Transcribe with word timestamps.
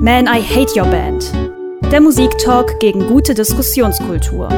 Man, 0.00 0.26
I 0.26 0.40
Hate 0.40 0.74
Your 0.74 0.86
Band. 0.86 1.30
Der 1.92 2.00
Musiktalk 2.00 2.80
gegen 2.80 3.06
gute 3.06 3.34
Diskussionskultur. 3.34 4.48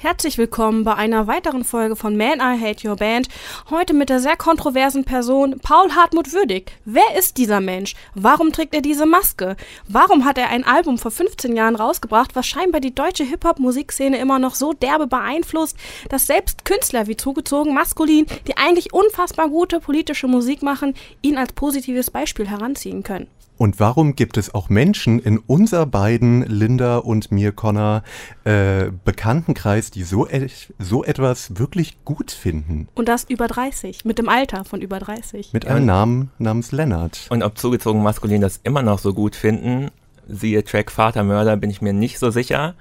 Herzlich 0.00 0.38
willkommen 0.38 0.84
bei 0.84 0.94
einer 0.94 1.26
weiteren 1.26 1.64
Folge 1.64 1.96
von 1.96 2.16
Man 2.16 2.38
I 2.38 2.56
Hate 2.60 2.88
Your 2.88 2.94
Band. 2.94 3.26
Heute 3.68 3.94
mit 3.94 4.10
der 4.10 4.20
sehr 4.20 4.36
kontroversen 4.36 5.02
Person 5.02 5.58
Paul 5.58 5.90
Hartmut 5.90 6.32
Würdig. 6.32 6.70
Wer 6.84 7.16
ist 7.18 7.36
dieser 7.36 7.60
Mensch? 7.60 7.96
Warum 8.14 8.52
trägt 8.52 8.76
er 8.76 8.80
diese 8.80 9.06
Maske? 9.06 9.56
Warum 9.88 10.24
hat 10.24 10.38
er 10.38 10.50
ein 10.50 10.62
Album 10.62 10.98
vor 10.98 11.10
15 11.10 11.56
Jahren 11.56 11.74
rausgebracht, 11.74 12.36
was 12.36 12.46
scheinbar 12.46 12.80
die 12.80 12.94
deutsche 12.94 13.24
Hip-Hop-Musikszene 13.24 14.18
immer 14.18 14.38
noch 14.38 14.54
so 14.54 14.72
derbe 14.72 15.08
beeinflusst, 15.08 15.76
dass 16.10 16.28
selbst 16.28 16.64
Künstler 16.64 17.08
wie 17.08 17.16
zugezogen 17.16 17.74
maskulin, 17.74 18.26
die 18.46 18.56
eigentlich 18.56 18.92
unfassbar 18.92 19.48
gute 19.48 19.80
politische 19.80 20.28
Musik 20.28 20.62
machen, 20.62 20.94
ihn 21.22 21.36
als 21.36 21.54
positives 21.54 22.12
Beispiel 22.12 22.46
heranziehen 22.46 23.02
können? 23.02 23.26
Und 23.58 23.80
warum 23.80 24.14
gibt 24.14 24.36
es 24.36 24.54
auch 24.54 24.68
Menschen 24.68 25.18
in 25.18 25.38
unser 25.38 25.84
beiden, 25.84 26.42
Linda 26.42 26.98
und 26.98 27.32
mir, 27.32 27.50
Connor, 27.50 28.04
äh, 28.44 28.90
Bekanntenkreis, 29.04 29.90
die 29.90 30.04
so, 30.04 30.28
e 30.28 30.48
so 30.78 31.04
etwas 31.04 31.58
wirklich 31.58 32.04
gut 32.04 32.30
finden? 32.30 32.88
Und 32.94 33.08
das 33.08 33.24
über 33.24 33.48
30, 33.48 34.04
mit 34.04 34.18
dem 34.18 34.28
Alter 34.28 34.64
von 34.64 34.80
über 34.80 35.00
30. 35.00 35.52
Mit 35.52 35.66
einem 35.66 35.86
Namen 35.86 36.30
namens 36.38 36.70
Lennart. 36.70 37.26
Und 37.30 37.42
ob 37.42 37.58
zugezogen 37.58 38.02
maskulin 38.02 38.40
das 38.40 38.60
immer 38.62 38.82
noch 38.82 39.00
so 39.00 39.12
gut 39.12 39.34
finden, 39.34 39.90
siehe 40.28 40.62
Track 40.62 40.92
Vatermörder, 40.92 41.56
bin 41.56 41.70
ich 41.70 41.82
mir 41.82 41.92
nicht 41.92 42.20
so 42.20 42.30
sicher. 42.30 42.74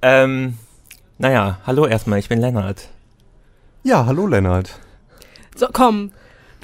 Ähm, 0.00 0.54
naja, 1.18 1.58
hallo 1.66 1.86
erstmal, 1.86 2.20
ich 2.20 2.28
bin 2.28 2.40
Lennart. 2.40 2.88
Ja, 3.82 4.06
hallo 4.06 4.28
Lennart. 4.28 4.78
So, 5.56 5.66
komm, 5.72 6.12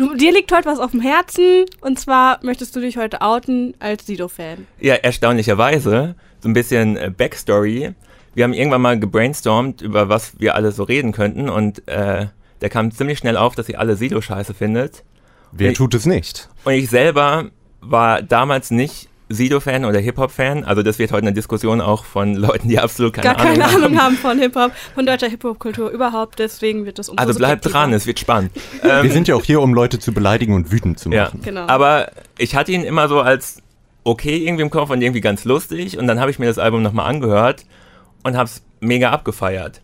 Du, 0.00 0.14
dir 0.14 0.32
liegt 0.32 0.50
heute 0.50 0.64
was 0.64 0.78
auf 0.78 0.92
dem 0.92 1.02
Herzen 1.02 1.66
und 1.82 2.00
zwar 2.00 2.40
möchtest 2.42 2.74
du 2.74 2.80
dich 2.80 2.96
heute 2.96 3.20
outen 3.20 3.74
als 3.80 4.06
Sido-Fan. 4.06 4.66
Ja, 4.80 4.94
erstaunlicherweise, 4.94 6.14
so 6.42 6.48
ein 6.48 6.54
bisschen 6.54 6.96
äh, 6.96 7.12
Backstory. 7.14 7.92
Wir 8.32 8.44
haben 8.44 8.54
irgendwann 8.54 8.80
mal 8.80 8.98
gebrainstormt, 8.98 9.82
über 9.82 10.08
was 10.08 10.40
wir 10.40 10.54
alle 10.54 10.72
so 10.72 10.84
reden 10.84 11.12
könnten 11.12 11.50
und 11.50 11.86
äh, 11.86 12.28
der 12.62 12.70
kam 12.70 12.92
ziemlich 12.92 13.18
schnell 13.18 13.36
auf, 13.36 13.54
dass 13.54 13.68
ihr 13.68 13.78
alle 13.78 13.94
Sido 13.94 14.22
scheiße 14.22 14.54
findet. 14.54 15.04
Wer 15.52 15.68
und 15.68 15.76
tut 15.76 15.92
es 15.92 16.06
nicht? 16.06 16.48
Und 16.64 16.72
ich 16.72 16.88
selber 16.88 17.50
war 17.82 18.22
damals 18.22 18.70
nicht 18.70 19.09
Sido-Fan 19.30 19.84
oder 19.84 20.00
Hip-Hop-Fan. 20.00 20.64
Also 20.64 20.82
das 20.82 20.98
wird 20.98 21.12
heute 21.12 21.22
eine 21.22 21.32
Diskussion 21.32 21.80
auch 21.80 22.04
von 22.04 22.34
Leuten, 22.36 22.68
die 22.68 22.78
absolut 22.78 23.14
keine 23.14 23.28
Gar 23.28 23.38
Ahnung 23.38 23.52
keine 23.54 23.64
haben. 23.72 23.84
Ahnung 23.84 24.00
haben 24.00 24.16
von 24.16 24.38
Hip-Hop, 24.38 24.72
von 24.94 25.06
deutscher 25.06 25.28
Hip-Hop-Kultur 25.28 25.90
überhaupt. 25.90 26.38
Deswegen 26.40 26.84
wird 26.84 26.98
das 26.98 27.08
umso 27.08 27.22
Also 27.22 27.38
bleibt 27.38 27.72
dran, 27.72 27.92
es 27.92 28.06
wird 28.06 28.18
spannend. 28.18 28.50
Wir 28.82 28.92
Ähm, 29.04 29.10
sind 29.10 29.28
ja 29.28 29.36
auch 29.36 29.44
hier, 29.44 29.60
um 29.62 29.72
Leute 29.72 29.98
zu 30.00 30.12
beleidigen 30.12 30.52
und 30.54 30.72
wütend 30.72 30.98
zu 30.98 31.10
ja, 31.10 31.24
machen. 31.24 31.40
Genau. 31.42 31.66
aber 31.66 32.10
ich 32.38 32.56
hatte 32.56 32.72
ihn 32.72 32.82
immer 32.82 33.08
so 33.08 33.20
als 33.20 33.62
okay 34.02 34.38
irgendwie 34.38 34.62
im 34.62 34.70
Kopf 34.70 34.90
und 34.90 35.00
irgendwie 35.00 35.20
ganz 35.20 35.44
lustig. 35.44 35.96
Und 35.96 36.08
dann 36.08 36.18
habe 36.18 36.30
ich 36.30 36.38
mir 36.38 36.46
das 36.46 36.58
Album 36.58 36.82
nochmal 36.82 37.06
angehört 37.06 37.64
und 38.24 38.36
habe 38.36 38.44
es 38.46 38.62
mega 38.80 39.10
abgefeiert. 39.10 39.80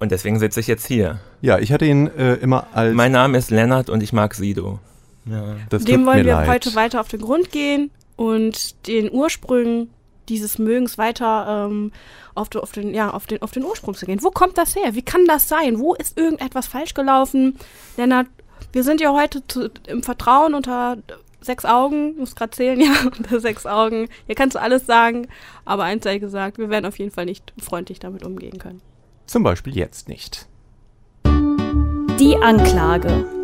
Und 0.00 0.10
deswegen 0.10 0.38
sitze 0.38 0.60
ich 0.60 0.66
jetzt 0.66 0.86
hier. 0.86 1.20
Ja, 1.42 1.58
ich 1.58 1.72
hatte 1.72 1.84
ihn 1.84 2.08
äh, 2.18 2.34
immer 2.34 2.66
als... 2.72 2.94
Mein 2.94 3.12
Name 3.12 3.38
ist 3.38 3.50
Lennart 3.50 3.90
und 3.90 4.02
ich 4.02 4.12
mag 4.12 4.34
Sido. 4.34 4.80
Ja. 5.26 5.56
das 5.68 5.84
Dem 5.84 6.06
wollen 6.06 6.24
wir 6.24 6.32
leid. 6.32 6.48
heute 6.48 6.74
weiter 6.74 7.00
auf 7.00 7.08
den 7.08 7.20
Grund 7.20 7.52
gehen 7.52 7.90
und 8.20 8.86
den 8.86 9.10
Ursprüngen 9.10 9.88
dieses 10.28 10.58
Mögens 10.58 10.98
weiter 10.98 11.66
ähm, 11.70 11.90
auf, 12.34 12.50
de- 12.50 12.60
auf, 12.60 12.70
den, 12.72 12.92
ja, 12.92 13.10
auf, 13.10 13.26
den, 13.26 13.40
auf 13.40 13.50
den 13.50 13.64
Ursprung 13.64 13.94
zu 13.94 14.04
gehen. 14.04 14.22
Wo 14.22 14.30
kommt 14.30 14.58
das 14.58 14.76
her? 14.76 14.94
Wie 14.94 15.00
kann 15.00 15.24
das 15.24 15.48
sein? 15.48 15.78
Wo 15.78 15.94
ist 15.94 16.18
irgendetwas 16.18 16.66
falsch 16.66 16.92
gelaufen? 16.92 17.56
Lennart, 17.96 18.26
wir 18.72 18.84
sind 18.84 19.00
ja 19.00 19.14
heute 19.14 19.42
zu, 19.48 19.70
im 19.86 20.02
Vertrauen 20.02 20.52
unter 20.54 20.98
sechs 21.40 21.64
Augen, 21.64 22.18
muss 22.18 22.36
gerade 22.36 22.50
zählen, 22.50 22.78
ja, 22.82 22.92
unter 23.06 23.40
sechs 23.40 23.64
Augen. 23.64 24.06
Hier 24.26 24.34
kannst 24.34 24.54
du 24.54 24.60
alles 24.60 24.84
sagen, 24.84 25.26
aber 25.64 25.84
eins 25.84 26.04
sei 26.04 26.18
gesagt, 26.18 26.58
wir 26.58 26.68
werden 26.68 26.84
auf 26.84 26.98
jeden 26.98 27.10
Fall 27.12 27.24
nicht 27.24 27.54
freundlich 27.58 28.00
damit 28.00 28.26
umgehen 28.26 28.58
können. 28.58 28.82
Zum 29.24 29.42
Beispiel 29.42 29.74
jetzt 29.74 30.08
nicht. 30.10 30.46
Die 31.24 32.36
Anklage. 32.36 33.39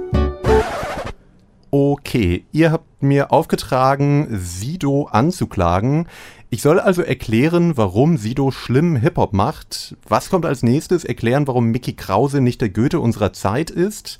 Okay, 1.78 2.47
ihr 2.53 2.72
habt 2.72 3.03
mir 3.03 3.32
aufgetragen, 3.32 4.28
Sido 4.31 5.09
anzuklagen. 5.12 6.09
Ich 6.48 6.62
soll 6.62 6.81
also 6.81 7.03
erklären, 7.03 7.76
warum 7.76 8.16
Sido 8.16 8.50
schlimm 8.50 8.97
Hip-Hop 8.97 9.34
macht. 9.34 9.94
Was 10.09 10.31
kommt 10.31 10.47
als 10.47 10.62
nächstes? 10.62 11.04
Erklären, 11.04 11.47
warum 11.47 11.66
Mickey 11.66 11.92
Krause 11.92 12.41
nicht 12.41 12.62
der 12.62 12.70
Goethe 12.70 12.98
unserer 12.98 13.34
Zeit 13.34 13.69
ist. 13.69 14.19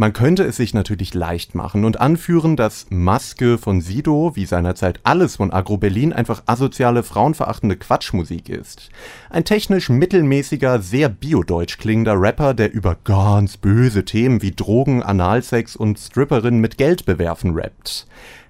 Man 0.00 0.14
könnte 0.14 0.44
es 0.44 0.56
sich 0.56 0.72
natürlich 0.72 1.12
leicht 1.12 1.54
machen 1.54 1.84
und 1.84 2.00
anführen, 2.00 2.56
dass 2.56 2.86
Maske 2.88 3.58
von 3.58 3.82
Sido, 3.82 4.34
wie 4.34 4.46
seinerzeit 4.46 4.98
alles 5.02 5.36
von 5.36 5.52
Agro 5.52 5.76
Berlin, 5.76 6.14
einfach 6.14 6.42
asoziale, 6.46 7.02
frauenverachtende 7.02 7.76
Quatschmusik 7.76 8.48
ist. 8.48 8.88
Ein 9.28 9.44
technisch 9.44 9.90
mittelmäßiger, 9.90 10.80
sehr 10.80 11.10
biodeutsch 11.10 11.76
klingender 11.76 12.18
Rapper, 12.18 12.54
der 12.54 12.72
über 12.72 12.96
ganz 13.04 13.58
böse 13.58 14.06
Themen 14.06 14.40
wie 14.40 14.52
Drogen, 14.52 15.02
Analsex 15.02 15.76
und 15.76 15.98
Stripperinnen 15.98 16.62
mit 16.62 16.78
Geld 16.78 17.04
bewerfen 17.04 17.52
rappt. 17.52 18.06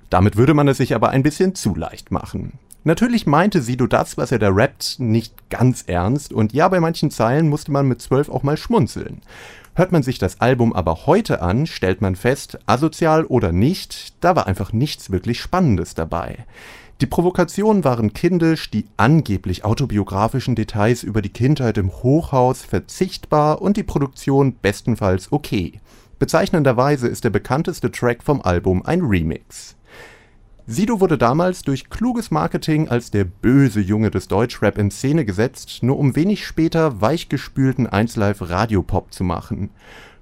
Damit 0.08 0.36
würde 0.36 0.54
man 0.54 0.68
es 0.68 0.76
sich 0.76 0.94
aber 0.94 1.08
ein 1.08 1.24
bisschen 1.24 1.56
zu 1.56 1.74
leicht 1.74 2.12
machen. 2.12 2.60
Natürlich 2.82 3.26
meinte 3.26 3.60
Sido 3.60 3.86
das, 3.86 4.16
was 4.16 4.32
er 4.32 4.38
da 4.38 4.48
rappt, 4.50 5.00
nicht 5.00 5.50
ganz 5.50 5.84
ernst 5.86 6.32
und 6.32 6.54
ja, 6.54 6.66
bei 6.68 6.80
manchen 6.80 7.10
Zeilen 7.10 7.48
musste 7.48 7.72
man 7.72 7.86
mit 7.86 8.00
zwölf 8.00 8.30
auch 8.30 8.42
mal 8.42 8.56
schmunzeln. 8.56 9.20
Hört 9.74 9.92
man 9.92 10.02
sich 10.02 10.18
das 10.18 10.40
Album 10.40 10.72
aber 10.72 11.06
heute 11.06 11.42
an, 11.42 11.66
stellt 11.66 12.00
man 12.00 12.16
fest, 12.16 12.58
asozial 12.66 13.24
oder 13.24 13.52
nicht, 13.52 14.14
da 14.24 14.34
war 14.34 14.46
einfach 14.46 14.72
nichts 14.72 15.10
wirklich 15.10 15.40
Spannendes 15.40 15.94
dabei. 15.94 16.46
Die 17.02 17.06
Provokationen 17.06 17.84
waren 17.84 18.12
kindisch, 18.12 18.70
die 18.70 18.86
angeblich 18.96 19.64
autobiografischen 19.64 20.54
Details 20.54 21.02
über 21.02 21.22
die 21.22 21.30
Kindheit 21.30 21.78
im 21.78 21.90
Hochhaus 21.90 22.62
verzichtbar 22.62 23.62
und 23.62 23.76
die 23.76 23.82
Produktion 23.82 24.56
bestenfalls 24.60 25.32
okay. 25.32 25.80
Bezeichnenderweise 26.18 27.08
ist 27.08 27.24
der 27.24 27.30
bekannteste 27.30 27.90
Track 27.90 28.22
vom 28.22 28.42
Album 28.42 28.84
ein 28.84 29.00
Remix. 29.00 29.76
Sido 30.70 31.00
wurde 31.00 31.18
damals 31.18 31.62
durch 31.62 31.90
kluges 31.90 32.30
Marketing 32.30 32.88
als 32.88 33.10
der 33.10 33.24
böse 33.24 33.80
Junge 33.80 34.12
des 34.12 34.28
Deutschrap 34.28 34.78
in 34.78 34.92
Szene 34.92 35.24
gesetzt, 35.24 35.82
nur 35.82 35.98
um 35.98 36.14
wenig 36.14 36.46
später 36.46 37.00
weichgespülten 37.00 37.88
1Live 37.88 38.48
Radiopop 38.48 39.12
zu 39.12 39.24
machen. 39.24 39.70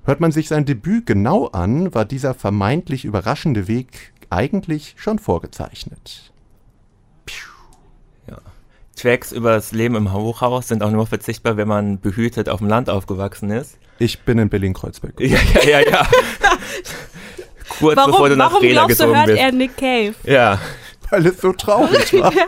Hört 0.05 0.21
man 0.21 0.33
sich 0.33 0.49
sein 0.49 0.65
Debüt 0.65 1.05
genau 1.05 1.49
an, 1.49 1.95
war 1.95 2.07
dieser 2.07 2.33
vermeintlich 2.33 3.05
überraschende 3.05 3.69
Weg 3.69 4.15
eigentlich 4.31 4.95
schon 4.97 5.19
vorgezeichnet. 5.19 6.33
Tracks 8.97 9.33
über 9.33 9.53
das 9.53 9.73
Leben 9.73 9.95
im 9.95 10.13
Hochhaus 10.13 10.67
sind 10.67 10.83
auch 10.83 10.91
nur 10.91 11.07
verzichtbar, 11.07 11.57
wenn 11.57 11.69
man 11.69 12.01
behütet 12.01 12.49
auf 12.49 12.59
dem 12.59 12.69
Land 12.69 12.91
aufgewachsen 12.91 13.51
ist. 13.51 13.79
Ich 13.99 14.21
bin 14.21 14.39
in 14.39 14.49
Berlin-Kreuzberg. 14.49 15.21
Ja, 15.21 15.39
ja, 15.55 15.63
ja, 15.63 15.81
ja. 15.91 16.09
Kurz 17.79 17.97
Warum, 17.97 18.11
bevor 18.13 18.29
du 18.29 18.37
nach 18.37 18.51
warum 18.51 18.63
Reda 18.63 18.73
glaubst 18.87 19.01
du, 19.01 19.05
gezogen 19.05 19.17
hört 19.19 19.27
bist. 19.29 19.39
er 19.41 19.53
Nick 19.53 19.77
Cave? 19.77 20.15
Ja, 20.25 20.59
Weil 21.11 21.27
es 21.27 21.41
so 21.41 21.53
traurig 21.53 22.13
war. 22.21 22.33
ja. 22.33 22.47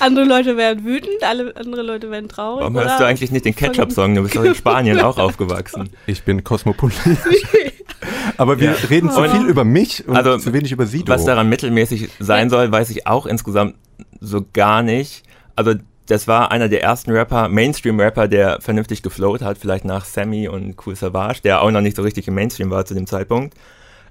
Andere 0.00 0.24
Leute 0.24 0.56
werden 0.56 0.84
wütend, 0.84 1.22
alle 1.22 1.54
andere 1.56 1.82
Leute 1.82 2.10
werden 2.10 2.28
traurig. 2.28 2.60
warum 2.60 2.76
oder? 2.76 2.84
hörst 2.86 3.00
du 3.00 3.04
eigentlich 3.06 3.30
nicht 3.30 3.44
den 3.44 3.54
Ketchup-Song? 3.56 4.14
Du 4.14 4.22
bist 4.22 4.36
doch 4.36 4.44
in 4.44 4.54
Spanien 4.54 5.00
auch 5.00 5.18
aufgewachsen. 5.18 5.90
Ich 6.06 6.22
bin 6.24 6.44
kosmopolitisch. 6.44 7.18
Aber 8.36 8.60
wir 8.60 8.70
Ja. 8.72 8.76
reden 8.90 9.10
zu 9.10 9.20
Und- 9.20 9.30
viel 9.30 9.46
über 9.46 9.64
mich 9.64 10.06
und 10.06 10.16
Also, 10.16 10.36
zu 10.38 10.52
wenig 10.52 10.72
über 10.72 10.86
Sido. 10.86 11.12
Was 11.12 11.24
daran 11.24 11.48
mittelmäßig 11.48 12.10
sein 12.18 12.50
soll, 12.50 12.70
weiß 12.70 12.90
ich 12.90 13.06
auch 13.06 13.26
insgesamt 13.26 13.76
so 14.20 14.44
gar 14.52 14.82
nicht. 14.82 15.22
Also 15.56 15.74
das 16.06 16.28
war 16.28 16.50
einer 16.50 16.68
der 16.68 16.82
ersten 16.82 17.10
Rapper, 17.12 17.48
Mainstream-Rapper, 17.48 18.28
der 18.28 18.60
vernünftig 18.60 19.02
geflowt 19.02 19.42
hat, 19.42 19.58
vielleicht 19.58 19.84
nach 19.84 20.04
Sammy 20.04 20.48
und 20.48 20.76
Cool 20.84 20.96
Savage, 20.96 21.40
der 21.42 21.62
auch 21.62 21.70
noch 21.70 21.80
nicht 21.80 21.96
so 21.96 22.02
richtig 22.02 22.28
im 22.28 22.34
Mainstream 22.34 22.70
war 22.70 22.84
zu 22.84 22.94
dem 22.94 23.06
Zeitpunkt. 23.06 23.54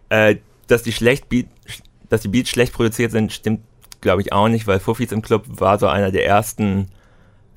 Äh, 0.09 0.37
dass 0.67 0.83
die 0.83 0.91
schlecht 0.91 1.29
Beat, 1.29 1.47
dass 2.09 2.21
die 2.21 2.29
Beats 2.29 2.49
schlecht 2.49 2.73
produziert 2.73 3.11
sind, 3.11 3.31
stimmt 3.31 3.61
glaube 4.03 4.21
ich 4.21 4.33
auch 4.33 4.49
nicht, 4.49 4.67
weil 4.67 4.79
Fuffis 4.79 5.11
im 5.11 5.23
Club 5.23 5.45
war 5.47 5.79
so 5.79 5.87
einer 5.87 6.11
der 6.11 6.25
ersten 6.25 6.89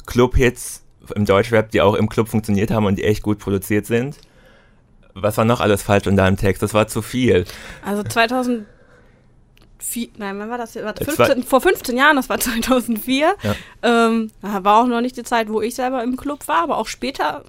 Club-Hits 0.07 0.85
im 1.15 1.27
Deutschrap, 1.27 1.71
die 1.71 1.83
auch 1.83 1.95
im 1.95 2.09
Club 2.09 2.29
funktioniert 2.29 2.71
haben 2.71 2.87
und 2.87 2.97
die 2.97 3.05
echt 3.05 3.23
gut 3.23 3.39
produziert 3.39 3.85
sind. 3.85 4.17
Was 5.13 5.37
war 5.37 5.45
noch 5.45 5.61
alles 5.61 5.83
falsch 5.83 6.07
in 6.07 6.17
deinem 6.17 6.37
Text? 6.37 6.63
Das 6.63 6.73
war 6.73 6.89
zu 6.89 7.03
viel. 7.03 7.45
Also 7.85 8.03
2004, 9.79 10.09
nein, 10.19 10.39
wann 10.39 10.51
war 10.51 10.59
das? 10.59 10.75
jetzt? 10.75 10.85
Warte, 10.85 11.03
Äh, 11.03 11.11
15, 11.11 11.43
vor 11.43 11.61
15 11.61 11.97
Jahren, 11.97 12.17
das 12.17 12.29
war 12.29 12.39
2004. 12.41 13.35
Ja. 13.43 13.55
Ähm, 13.83 14.31
war 14.43 14.83
auch 14.83 14.87
noch 14.87 15.01
nicht 15.01 15.17
die 15.17 15.23
Zeit, 15.25 15.49
wo 15.49 15.61
ich 15.61 15.75
selber 15.75 16.03
im 16.03 16.17
Club 16.17 16.47
war, 16.49 16.63
aber 16.63 16.79
auch 16.79 16.87
später 16.87 17.45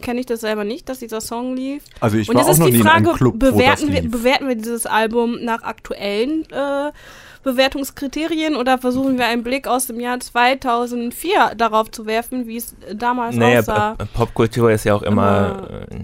kenne 0.00 0.18
ich 0.20 0.26
das 0.26 0.40
selber 0.40 0.64
nicht, 0.64 0.88
dass 0.88 0.98
dieser 0.98 1.20
Song 1.20 1.54
lief. 1.54 1.84
also 2.00 2.16
ich 2.16 2.28
Und 2.28 2.34
war 2.34 2.42
jetzt 2.42 2.48
auch 2.48 2.52
ist 2.54 2.58
noch 2.58 2.66
die 2.66 2.72
nie 2.72 2.78
in 2.78 2.84
Frage, 2.84 3.08
einem 3.10 3.16
Club, 3.16 3.38
bewerten, 3.38 3.92
wir, 3.92 4.02
bewerten 4.02 4.48
wir 4.48 4.56
dieses 4.56 4.84
Album 4.86 5.44
nach 5.44 5.62
aktuellen 5.62 6.44
äh, 6.50 6.90
Bewertungskriterien 7.44 8.56
oder 8.56 8.78
versuchen 8.78 9.18
wir 9.18 9.26
einen 9.26 9.42
Blick 9.44 9.68
aus 9.68 9.86
dem 9.86 10.00
Jahr 10.00 10.18
2004 10.18 11.52
darauf 11.56 11.90
zu 11.90 12.06
werfen, 12.06 12.46
wie 12.46 12.56
es 12.56 12.74
damals 12.94 13.36
Naja, 13.36 13.60
aussah? 13.60 13.94
P- 13.94 14.04
Popkultur 14.12 14.70
ist 14.72 14.84
ja 14.84 14.94
auch 14.94 15.02
immer 15.02 15.68
äh, 15.90 15.96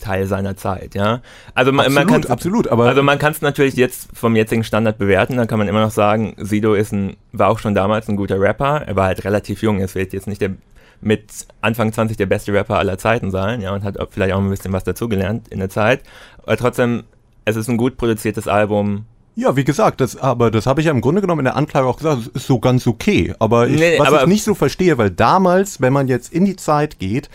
Teil 0.00 0.26
seiner 0.26 0.56
Zeit, 0.56 0.94
ja. 0.96 1.20
Also 1.54 1.70
man, 1.70 1.86
absolut, 1.86 2.08
man 2.10 2.20
kann 2.22 2.30
absolut, 2.32 2.68
aber 2.68 2.86
also 2.86 3.02
man 3.02 3.18
kann 3.18 3.32
es 3.32 3.40
natürlich 3.42 3.74
jetzt 3.74 4.08
vom 4.12 4.34
jetzigen 4.34 4.64
Standard 4.64 4.98
bewerten, 4.98 5.36
dann 5.36 5.46
kann 5.46 5.58
man 5.58 5.68
immer 5.68 5.80
noch 5.82 5.92
sagen, 5.92 6.34
Sido 6.38 6.74
ist 6.74 6.92
ein, 6.92 7.16
war 7.32 7.48
auch 7.48 7.58
schon 7.60 7.74
damals 7.74 8.08
ein 8.08 8.16
guter 8.16 8.40
Rapper, 8.40 8.82
er 8.86 8.96
war 8.96 9.06
halt 9.06 9.24
relativ 9.24 9.62
jung, 9.62 9.80
es 9.80 9.94
wird 9.94 10.12
jetzt 10.12 10.26
nicht 10.26 10.40
der 10.40 10.50
mit 11.02 11.24
Anfang 11.62 11.92
20 11.92 12.16
der 12.16 12.26
beste 12.26 12.52
Rapper 12.52 12.78
aller 12.78 12.98
Zeiten 12.98 13.30
sein, 13.30 13.60
ja, 13.62 13.72
und 13.72 13.84
hat 13.84 13.96
vielleicht 14.10 14.34
auch 14.34 14.38
ein 14.40 14.50
bisschen 14.50 14.72
was 14.72 14.84
dazugelernt 14.84 15.48
in 15.48 15.58
der 15.58 15.70
Zeit. 15.70 16.02
Aber 16.42 16.56
trotzdem, 16.58 17.04
es 17.46 17.56
ist 17.56 17.68
ein 17.68 17.78
gut 17.78 17.96
produziertes 17.96 18.46
Album. 18.48 19.06
Ja, 19.34 19.56
wie 19.56 19.64
gesagt, 19.64 20.02
das, 20.02 20.16
aber 20.16 20.50
das 20.50 20.66
habe 20.66 20.80
ich 20.82 20.86
ja 20.88 20.92
im 20.92 21.00
Grunde 21.00 21.22
genommen 21.22 21.40
in 21.40 21.44
der 21.46 21.56
Anklage 21.56 21.86
auch 21.86 21.96
gesagt, 21.96 22.20
es 22.20 22.26
ist 22.42 22.46
so 22.46 22.58
ganz 22.58 22.86
okay. 22.86 23.32
Aber, 23.38 23.66
ich, 23.68 23.78
Nee, 23.80 23.98
was 23.98 24.08
aber- 24.08 24.20
ich 24.22 24.26
nicht 24.26 24.44
so 24.44 24.54
verstehe, 24.54 24.98
weil 24.98 25.10
damals, 25.10 25.80
wenn 25.80 25.92
man 25.94 26.08
jetzt 26.08 26.34
in 26.34 26.44
die 26.44 26.56
Zeit 26.56 26.98
geht, 26.98 27.30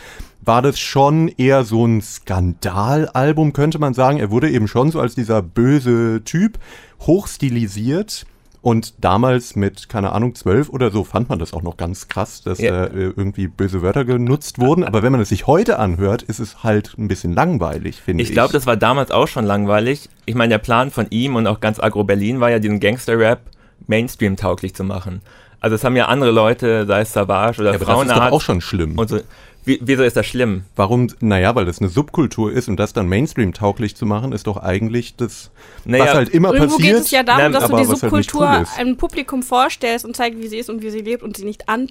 war 0.46 0.62
das 0.62 0.80
schon 0.80 1.28
eher 1.28 1.64
so 1.64 1.86
ein 1.86 2.02
Skandalalbum, 2.02 3.54
könnte 3.54 3.80
man 3.80 3.94
sagen. 3.94 4.20
Er 4.20 4.32
wurde 4.32 4.50
eben 4.50 4.68
schon 4.68 4.92
so 4.92 5.00
als 5.00 5.16
dieser 5.16 5.42
böse 5.42 6.22
Typ 6.24 6.60
hochstilisiert. 7.02 8.26
Und 8.62 8.96
damals 9.04 9.56
mit, 9.56 9.90
keine 9.90 10.12
Ahnung, 10.12 10.34
zwölf 10.34 10.70
oder 10.70 10.90
so 10.90 11.04
fand 11.04 11.30
man 11.30 11.38
das 11.38 11.54
auch 11.54 11.62
noch 11.62 11.78
ganz 11.78 12.08
krass, 12.08 12.42
dass 12.42 12.58
Ja. 12.60 12.72
da 12.72 12.86
äh, 12.86 13.14
irgendwie 13.16 13.48
böse 13.48 13.84
Wörter 13.84 14.06
genutzt 14.06 14.58
wurden. 14.58 14.84
Aber 14.84 15.04
wenn 15.04 15.12
man 15.12 15.22
es 15.22 15.30
sich 15.30 15.46
heute 15.46 15.78
anhört, 15.78 16.24
ist 16.24 16.40
es 16.40 16.64
halt 16.64 16.96
ein 16.98 17.08
bisschen 17.08 17.34
langweilig, 17.34 18.02
finde 18.02 18.24
ich. 18.24 18.30
Ich 18.30 18.34
glaube, 18.34 18.54
das 18.54 18.66
war 18.66 18.76
damals 18.76 19.12
auch 19.12 19.28
schon 19.28 19.46
langweilig. 19.46 20.10
Ich 20.26 20.34
meine, 20.34 20.50
der 20.50 20.58
Plan 20.58 20.90
von 20.90 21.06
ihm 21.12 21.36
und 21.36 21.46
auch 21.46 21.60
ganz 21.60 21.80
Agro 21.80 22.04
Berlin 22.06 22.40
war 22.40 22.50
ja, 22.50 22.58
diesen 22.58 22.80
Gangster-Rap 22.80 23.42
Mainstream-tauglich 23.86 24.74
zu 24.74 24.84
machen. 24.84 25.22
Also 25.60 25.76
es 25.76 25.84
haben 25.84 25.96
ja 25.96 26.08
andere 26.08 26.32
Leute, 26.32 26.88
sei 26.88 27.02
es 27.02 27.14
Savage 27.14 27.62
oder 27.62 27.70
ja, 27.72 27.76
aber 27.80 27.86
das 27.86 28.02
ist 28.08 28.16
doch 28.18 28.32
auch 28.32 28.42
schon 28.42 28.62
schlimm. 28.62 28.98
und 28.98 29.10
so. 29.10 29.20
Wie, 29.66 29.80
wieso 29.82 30.04
ist 30.04 30.16
das 30.16 30.26
schlimm? 30.28 30.64
Warum? 30.76 31.08
Naja, 31.20 31.56
weil 31.56 31.66
das 31.66 31.80
eine 31.80 31.90
Subkultur 31.90 32.52
ist 32.52 32.68
und 32.70 32.78
das 32.78 32.94
dann 32.94 33.08
Mainstream-tauglich 33.10 33.96
zu 33.96 34.06
machen, 34.06 34.32
ist 34.32 34.46
doch 34.48 34.58
eigentlich 34.58 35.16
das, 35.16 35.50
Naja, 35.86 36.06
was 36.06 36.14
halt 36.14 36.30
immer 36.30 36.54
Irgendwo 36.54 36.78
passiert. 36.78 36.96
geht 36.96 37.04
es 37.06 37.12
ja 37.12 37.24
darum, 37.24 37.42
Nein, 37.42 37.52
dass 37.52 37.64
du 37.68 37.76
die 37.76 37.88
halt 37.88 37.98
Subkultur 38.00 38.48
cool 38.58 38.62
ist. 38.64 38.78
einem 38.78 38.98
Publikum 38.98 39.42
vorstellst 39.44 40.06
und 40.06 40.16
zeigst, 40.16 40.40
wie 40.40 40.48
sie 40.48 40.58
ist 40.58 40.70
und 40.70 40.84
wie 40.84 40.90
sie 40.92 41.02
lebt 41.02 41.24
und 41.24 41.36
sie 41.36 41.46
nicht 41.46 41.68
an 41.68 41.90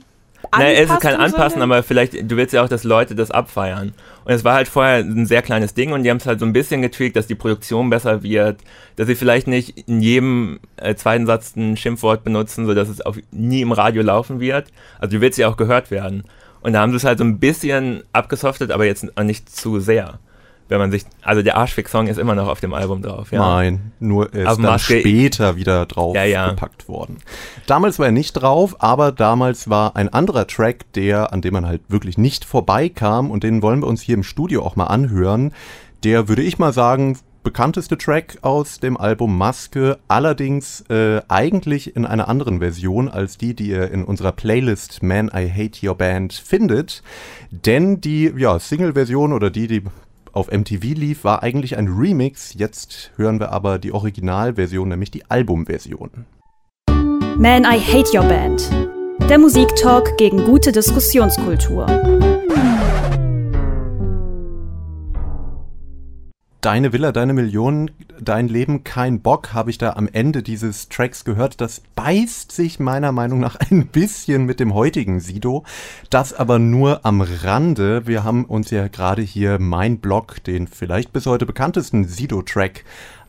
Naja, 0.56 0.82
es 0.82 0.90
ist 0.90 1.00
kein 1.00 1.16
Anpassen, 1.16 1.62
aber 1.62 1.82
vielleicht, 1.82 2.12
du 2.30 2.36
willst 2.36 2.52
ja 2.52 2.62
auch, 2.62 2.68
dass 2.68 2.84
Leute 2.84 3.14
das 3.14 3.30
abfeiern. 3.30 3.92
Und 4.24 4.32
es 4.32 4.44
war 4.44 4.54
halt 4.54 4.68
vorher 4.68 4.98
ein 4.98 5.26
sehr 5.26 5.42
kleines 5.42 5.74
Ding 5.74 5.92
und 5.92 6.02
die 6.04 6.10
haben 6.10 6.18
es 6.18 6.26
halt 6.26 6.38
so 6.40 6.46
ein 6.46 6.52
bisschen 6.52 6.80
getweakt, 6.82 7.16
dass 7.16 7.26
die 7.26 7.34
Produktion 7.34 7.90
besser 7.90 8.22
wird, 8.22 8.60
dass 8.96 9.06
sie 9.06 9.14
vielleicht 9.16 9.46
nicht 9.48 9.88
in 9.88 10.00
jedem 10.00 10.60
äh, 10.76 10.94
zweiten 10.94 11.26
Satz 11.26 11.56
ein 11.56 11.76
Schimpfwort 11.76 12.22
benutzen, 12.24 12.66
sodass 12.66 12.88
es 12.88 13.04
auch 13.04 13.16
nie 13.32 13.62
im 13.62 13.72
Radio 13.72 14.02
laufen 14.02 14.38
wird. 14.38 14.68
Also 14.98 15.16
du 15.16 15.20
willst 15.22 15.38
ja 15.38 15.48
auch 15.48 15.56
gehört 15.56 15.90
werden. 15.90 16.24
Und 16.64 16.72
da 16.72 16.81
haben 16.81 16.90
sie 16.90 16.96
es 16.96 17.05
halt 17.05 17.19
so 17.19 17.25
ein 17.25 17.38
bisschen 17.38 18.02
abgesoftet, 18.12 18.72
aber 18.72 18.84
jetzt 18.87 19.06
nicht 19.22 19.55
zu 19.55 19.78
sehr. 19.78 20.19
Wenn 20.66 20.78
man 20.78 20.90
sich, 20.90 21.05
also 21.22 21.43
der 21.43 21.58
Arschfix-Song 21.58 22.06
ist 22.06 22.19
immer 22.19 22.34
noch 22.34 22.49
auf 22.49 22.58
dem 22.61 22.72
Album 22.72 23.02
drauf, 23.02 23.31
ja. 23.32 23.38
Nein, 23.38 23.93
nur 24.00 24.32
er 24.32 24.44
ist 24.44 24.49
Aber 24.49 24.62
dann 24.62 24.72
Maske- 24.72 25.00
später 25.00 25.56
wieder 25.56 25.84
drauf 25.84 26.16
Ja, 26.16 26.25
ja. 26.25 26.49
gepackt 26.49 26.88
worden. 26.88 27.19
Damals 27.66 27.99
war 27.99 28.06
er 28.06 28.12
nicht 28.12 28.32
drauf, 28.32 28.76
aber 28.78 29.12
damals 29.12 29.69
war 29.69 29.94
ein 29.94 30.08
anderer 30.08 30.46
Track, 30.46 30.90
der, 30.94 31.34
an 31.34 31.43
dem 31.43 31.52
man 31.52 31.66
halt 31.66 31.82
wirklich 31.88 32.16
nicht 32.16 32.46
vorbeikam 32.46 33.31
und 33.31 33.44
den 33.44 33.60
wollen 33.60 33.81
wir 33.81 33.87
uns 33.87 34.00
hier 34.00 34.14
im 34.14 34.22
Studio 34.22 34.64
auch 34.64 34.75
mal 34.75 34.87
anhören. 34.87 35.52
Der, 36.02 36.28
würde 36.28 36.43
ich 36.43 36.58
mal 36.58 36.72
sagen, 36.72 37.19
bekannteste 37.44 37.96
Track 37.96 38.38
aus 38.43 38.81
dem 38.81 38.96
Album 38.96 39.38
Maske, 39.38 39.99
allerdings 40.08 40.81
äh, 40.88 41.20
eigentlich 41.29 41.94
in 41.94 42.05
einer 42.06 42.26
anderen 42.26 42.58
Version 42.58 43.08
als 43.08 43.38
die, 43.38 43.55
die 43.55 43.69
ihr 43.69 43.91
in 43.93 44.02
unserer 44.02 44.32
Playlist 44.32 45.02
Man 45.02 45.29
I 45.29 45.49
Hate 45.49 45.87
Your 45.87 45.94
Band 45.94 46.32
findet. 46.32 47.02
Denn 47.50 48.00
die 48.00 48.32
ja, 48.37 48.58
Single-Version 48.58 49.32
oder 49.32 49.50
die, 49.50 49.69
die 49.69 49.82
auf 50.32 50.50
MTV 50.50 50.82
lief, 50.94 51.23
war 51.23 51.44
eigentlich 51.44 51.76
ein 51.76 51.87
Remix. 51.87 52.55
Jetzt 52.55 53.12
hören 53.17 53.38
wir 53.38 53.52
aber 53.52 53.79
die 53.79 53.93
Originalversion, 53.93 54.88
nämlich 54.88 55.12
die 55.12 55.31
Albumversion. 55.31 56.26
Man, 57.37 57.64
I 57.64 57.79
Hate 57.79 58.17
Your 58.17 58.25
Band. 58.25 58.70
Der 59.29 59.38
Musiktalk 59.38 60.17
gegen 60.17 60.44
gute 60.44 60.73
Diskussionskultur. 60.73 61.87
Deine 66.64 66.94
Villa, 66.94 67.12
deine 67.12 67.34
Millionen, 67.34 67.90
dein 68.19 68.49
Leben, 68.49 68.84
kein 68.84 69.20
Bock, 69.20 69.52
habe 69.52 69.69
ich 69.69 69.76
da 69.76 69.93
am 69.96 70.08
Ende 70.11 70.43
dieses 70.43 70.88
Tracks 70.88 71.26
gehört. 71.26 71.61
Das 71.61 71.82
beißt 71.94 72.52
sich 72.52 72.81
meiner 72.81 73.12
Meinung 73.12 73.38
nach 73.38 73.56
ein 73.56 73.88
bisschen 73.88 74.46
mit 74.46 74.61
dem 74.61 74.72
heutigen 74.72 75.20
Sido. 75.20 75.64
Das 76.08 76.32
aber 76.32 76.58
nur 76.58 77.05
am 77.05 77.20
Rande. 77.20 78.06
Wir 78.06 78.25
haben 78.25 78.46
uns 78.46 78.70
ja 78.70 78.88
gerade 78.88 79.20
hier 79.20 79.58
mein 79.58 79.99
Blog, 79.99 80.43
den 80.44 80.66
vielleicht 80.66 81.12
bis 81.12 81.26
heute 81.26 81.44
bekanntesten 81.44 82.08
Sido-Track, 82.08 82.87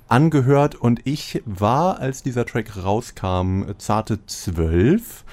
angehört. 0.08 0.76
Und 0.76 1.02
ich 1.04 1.42
war, 1.46 2.00
als 2.00 2.24
dieser 2.24 2.46
Track 2.46 2.86
rauskam, 2.86 3.64
zarte 3.78 4.26
zwölf 4.28 5.26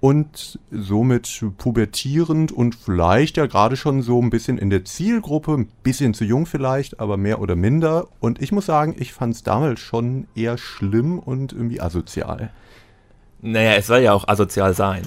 und 0.00 0.58
somit 0.70 1.44
pubertierend 1.56 2.52
und 2.52 2.74
vielleicht 2.74 3.36
ja 3.36 3.46
gerade 3.46 3.76
schon 3.76 4.02
so 4.02 4.20
ein 4.20 4.30
bisschen 4.30 4.58
in 4.58 4.70
der 4.70 4.84
Zielgruppe, 4.84 5.52
ein 5.54 5.68
bisschen 5.82 6.14
zu 6.14 6.24
jung 6.24 6.46
vielleicht, 6.46 7.00
aber 7.00 7.16
mehr 7.16 7.40
oder 7.40 7.56
minder. 7.56 8.08
Und 8.20 8.42
ich 8.42 8.52
muss 8.52 8.66
sagen, 8.66 8.94
ich 8.98 9.12
fand 9.12 9.34
es 9.34 9.42
damals 9.42 9.80
schon 9.80 10.26
eher 10.34 10.58
schlimm 10.58 11.18
und 11.18 11.52
irgendwie 11.52 11.80
asozial. 11.80 12.50
Naja, 13.40 13.74
es 13.74 13.86
soll 13.86 14.00
ja 14.00 14.12
auch 14.12 14.28
asozial 14.28 14.74
sein. 14.74 15.02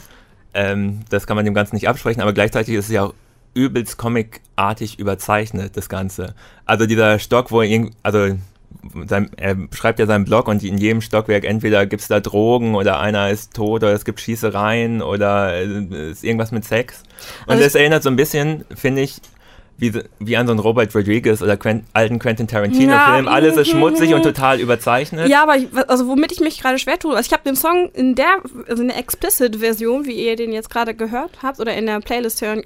Ähm, 0.53 1.01
das 1.09 1.27
kann 1.27 1.35
man 1.35 1.45
dem 1.45 1.53
Ganzen 1.53 1.75
nicht 1.75 1.87
absprechen, 1.87 2.21
aber 2.21 2.33
gleichzeitig 2.33 2.73
ist 2.73 2.85
es 2.85 2.91
ja 2.91 3.03
auch 3.03 3.13
übelst 3.53 3.97
comicartig 3.97 4.99
überzeichnet, 4.99 5.77
das 5.77 5.89
Ganze. 5.89 6.35
Also 6.65 6.85
dieser 6.85 7.19
Stock, 7.19 7.51
wo 7.51 7.61
also 8.03 8.37
sein, 9.05 9.29
er 9.37 9.57
schreibt 9.73 9.99
ja 9.99 10.05
seinen 10.05 10.25
Blog 10.25 10.47
und 10.47 10.63
in 10.63 10.77
jedem 10.77 11.01
Stockwerk 11.01 11.43
entweder 11.43 11.85
gibt 11.85 12.01
es 12.01 12.07
da 12.07 12.19
Drogen 12.19 12.75
oder 12.75 12.99
einer 12.99 13.29
ist 13.29 13.53
tot 13.53 13.83
oder 13.83 13.93
es 13.93 14.05
gibt 14.05 14.19
Schießereien 14.19 15.01
oder 15.01 15.53
äh, 15.53 16.11
ist 16.11 16.23
irgendwas 16.23 16.51
mit 16.51 16.65
Sex. 16.65 17.03
Und 17.45 17.51
Also 17.51 17.63
das 17.63 17.75
erinnert 17.75 18.03
so 18.03 18.09
ein 18.09 18.15
bisschen, 18.15 18.65
finde 18.75 19.01
ich, 19.01 19.21
wie, 19.79 19.93
wie 20.19 20.37
an 20.37 20.45
so 20.45 20.51
einen 20.51 20.59
Robert 20.59 20.93
Rodriguez 20.93 21.41
oder 21.41 21.55
Quen 21.55 21.85
alten 21.93 22.19
Quentin 22.19 22.47
Tarantino-Film. 22.47 23.25
Ja, 23.25 23.31
Alles 23.31 23.55
ist 23.55 23.67
mhm, 23.73 23.77
schmutzig 23.77 24.09
mhm. 24.09 24.17
und 24.17 24.23
total 24.23 24.59
überzeichnet. 24.59 25.29
Ja, 25.29 25.43
aber 25.43 25.55
ich, 25.55 25.67
also 25.87 26.07
womit 26.07 26.31
ich 26.33 26.41
mich 26.41 26.61
gerade 26.61 26.77
schwer 26.79 26.99
tue, 26.99 27.15
also 27.15 27.25
ich 27.25 27.33
habe 27.33 27.43
den 27.43 27.55
Song 27.55 27.89
in 27.93 28.15
der, 28.15 28.39
also 28.67 28.81
in 28.81 28.89
der 28.89 28.97
Explicit-Version, 28.97 30.05
wie 30.05 30.25
ihr 30.25 30.35
den 30.35 30.51
jetzt 30.51 30.69
gerade 30.69 30.93
gehört 30.93 31.31
habt, 31.41 31.59
oder 31.59 31.73
in 31.75 31.85
der 31.85 31.99
Playlist 32.01 32.41
hören, 32.41 32.63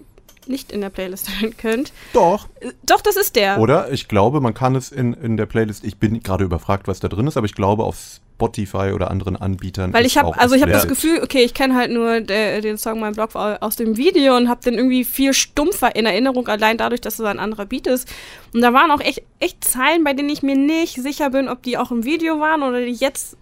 nicht 0.50 0.72
in 0.72 0.82
der 0.82 0.90
Playlist 0.90 1.30
hören 1.42 1.56
könnt. 1.58 1.94
Doch. 2.14 2.48
Äh, 2.60 2.72
Doch, 2.86 3.02
das 3.02 3.16
ist 3.16 3.36
der. 3.36 3.60
Oder? 3.60 3.92
Ich 3.92 4.08
glaube, 4.08 4.42
man 4.42 4.54
kann 4.54 4.76
es 4.76 4.92
in, 4.92 5.14
in 5.14 5.38
der 5.38 5.46
Playlist, 5.46 5.84
ich 5.84 5.98
bin 5.98 6.22
gerade 6.22 6.44
überfragt, 6.44 6.88
was 6.88 7.00
da 7.00 7.08
drin 7.08 7.28
ist, 7.28 7.38
aber 7.38 7.46
ich 7.46 7.56
glaube 7.56 7.84
auf 7.84 8.20
Spotify 8.44 8.92
oder 8.94 9.10
anderen 9.10 9.38
Anbietern. 9.38 9.94
Weil 9.94 10.06
ich 10.06 10.18
habe, 10.18 10.38
also 10.38 10.56
ich 10.56 10.62
habe 10.62 10.72
das. 10.72 10.88
Gefühl, 10.88 11.22
okay, 11.24 11.44
ich 11.44 11.54
kenne 11.54 11.76
halt 11.76 11.92
nur 11.92 12.20
der, 12.20 12.60
den 12.60 12.78
Song 12.78 13.00
Mein 13.00 13.14
Blog 13.14 13.36
aus 13.36 13.78
dem 13.78 13.96
Video 13.96 14.36
und 14.36 14.50
habe 14.50 14.62
den 14.62 14.74
irgendwie 14.74 15.06
viel 15.06 15.34
stumpfer 15.34 15.96
in 15.96 16.06
Erinnerung, 16.06 16.48
allein 16.48 16.78
dadurch, 16.78 17.00
dass 17.00 17.20
es 17.20 17.26
ein 17.26 17.40
anderer 17.40 17.66
Beat 17.66 17.88
ist. 17.88 18.12
Und 18.54 18.62
da 18.62 18.74
waren 18.74 18.92
auch 18.92 19.00
echt, 19.00 19.24
echt 19.40 19.64
Zeilen, 19.64 20.04
bei 20.04 20.14
denen 20.14 20.30
ich 20.30 20.44
mir 20.44 20.58
nicht 20.58 21.02
sicher 21.02 21.30
bin, 21.30 21.48
ob 21.48 21.64
die 21.64 21.78
auch 21.78 21.92
im 21.92 22.04
Video 22.04 22.40
waren 22.40 22.64
oder 22.64 22.82
die 22.82 22.92
jetzt 22.92 23.38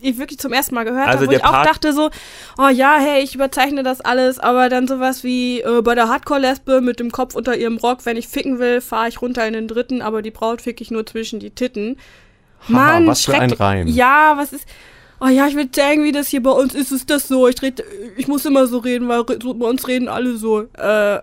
ich 0.00 0.18
wirklich 0.18 0.38
zum 0.38 0.52
ersten 0.52 0.74
Mal 0.74 0.84
gehört 0.84 1.06
Also 1.06 1.20
habe, 1.20 1.26
wo 1.28 1.32
ich 1.32 1.44
auch 1.44 1.50
Part- 1.52 1.66
dachte 1.66 1.92
so, 1.92 2.10
oh 2.58 2.68
ja, 2.68 2.96
hey, 2.98 3.22
ich 3.22 3.34
überzeichne 3.34 3.82
das 3.82 4.00
alles, 4.00 4.38
aber 4.38 4.68
dann 4.68 4.86
sowas 4.88 5.24
wie 5.24 5.60
äh, 5.60 5.82
bei 5.82 5.94
der 5.94 6.08
Hardcore-Lesbe 6.08 6.80
mit 6.80 7.00
dem 7.00 7.10
Kopf 7.10 7.34
unter 7.34 7.56
ihrem 7.56 7.78
Rock, 7.78 8.04
wenn 8.04 8.16
ich 8.16 8.28
ficken 8.28 8.58
will, 8.58 8.80
fahre 8.80 9.08
ich 9.08 9.20
runter 9.22 9.46
in 9.46 9.52
den 9.54 9.68
dritten, 9.68 10.02
aber 10.02 10.22
die 10.22 10.30
Braut 10.30 10.62
fick 10.62 10.80
ich 10.80 10.90
nur 10.90 11.06
zwischen 11.06 11.40
die 11.40 11.50
Titten. 11.50 11.96
Haha, 12.62 12.72
Mann, 12.72 13.06
was 13.06 13.24
für 13.24 13.34
ein. 13.38 13.50
Reim. 13.52 13.86
Ja, 13.86 14.34
was 14.36 14.52
ist. 14.52 14.66
Oh 15.20 15.28
ja, 15.28 15.46
ich 15.46 15.56
will 15.56 15.70
zeigen, 15.70 16.04
wie 16.04 16.12
das 16.12 16.28
hier 16.28 16.42
bei 16.42 16.50
uns 16.50 16.74
ist. 16.74 16.92
Ist 16.92 17.08
das 17.08 17.26
so? 17.28 17.48
Ich, 17.48 17.62
red, 17.62 17.82
ich 18.16 18.28
muss 18.28 18.44
immer 18.44 18.66
so 18.66 18.78
reden, 18.78 19.08
weil 19.08 19.24
bei 19.24 19.66
uns 19.66 19.88
reden 19.88 20.08
alle 20.08 20.36
so. 20.36 20.62
Äh, 20.76 21.16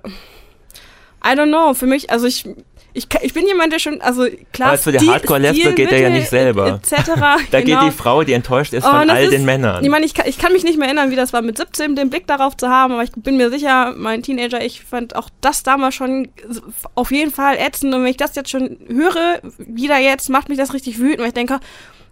I 1.25 1.35
don't 1.35 1.47
know. 1.49 1.73
Für 1.73 1.85
mich, 1.85 2.09
also 2.09 2.25
ich, 2.25 2.49
ich, 2.93 3.07
ich 3.21 3.33
bin 3.33 3.47
jemand, 3.47 3.73
der 3.73 3.79
schon, 3.79 3.99
also 4.01 4.25
klar. 4.51 4.77
Zu 4.77 4.91
der 4.91 5.01
Stil- 5.01 5.11
Hardcore-Lesbe 5.13 5.73
geht 5.73 5.91
er 5.91 5.99
ja 5.99 6.09
nicht 6.09 6.29
selber. 6.29 6.79
Etc. 6.83 6.93
Da 7.51 7.61
genau. 7.61 7.81
geht 7.81 7.91
die 7.91 7.97
Frau, 7.97 8.23
die 8.23 8.33
enttäuscht 8.33 8.73
ist 8.73 8.85
Oh, 8.85 8.89
von 8.91 9.09
all 9.09 9.23
ist- 9.23 9.31
den 9.33 9.45
Männern. 9.45 9.83
Ich 9.83 9.89
meine, 9.89 10.05
ich 10.05 10.13
kann, 10.13 10.27
ich 10.27 10.37
kann 10.37 10.53
mich 10.53 10.63
nicht 10.63 10.77
mehr 10.77 10.87
erinnern, 10.87 11.09
wie 11.11 11.15
das 11.15 11.33
war 11.33 11.41
mit 11.41 11.57
17, 11.57 11.95
den 11.95 12.09
Blick 12.09 12.27
darauf 12.27 12.55
zu 12.55 12.69
haben, 12.69 12.93
aber 12.93 13.03
ich 13.03 13.11
bin 13.15 13.37
mir 13.37 13.49
sicher, 13.49 13.93
mein 13.97 14.21
Teenager, 14.21 14.63
ich 14.63 14.83
fand 14.83 15.15
auch 15.15 15.29
das 15.41 15.63
damals 15.63 15.95
schon 15.95 16.29
auf 16.95 17.11
jeden 17.11 17.31
Fall 17.31 17.57
ätzend. 17.57 17.93
Und 17.95 18.01
wenn 18.03 18.09
ich 18.11 18.17
das 18.17 18.35
jetzt 18.35 18.49
schon 18.51 18.77
höre, 18.87 19.39
wieder 19.57 19.97
jetzt, 19.97 20.29
macht 20.29 20.49
mich 20.49 20.57
das 20.57 20.73
richtig 20.73 20.99
wütend, 20.99 21.19
weil 21.19 21.27
ich 21.27 21.33
denke, 21.33 21.59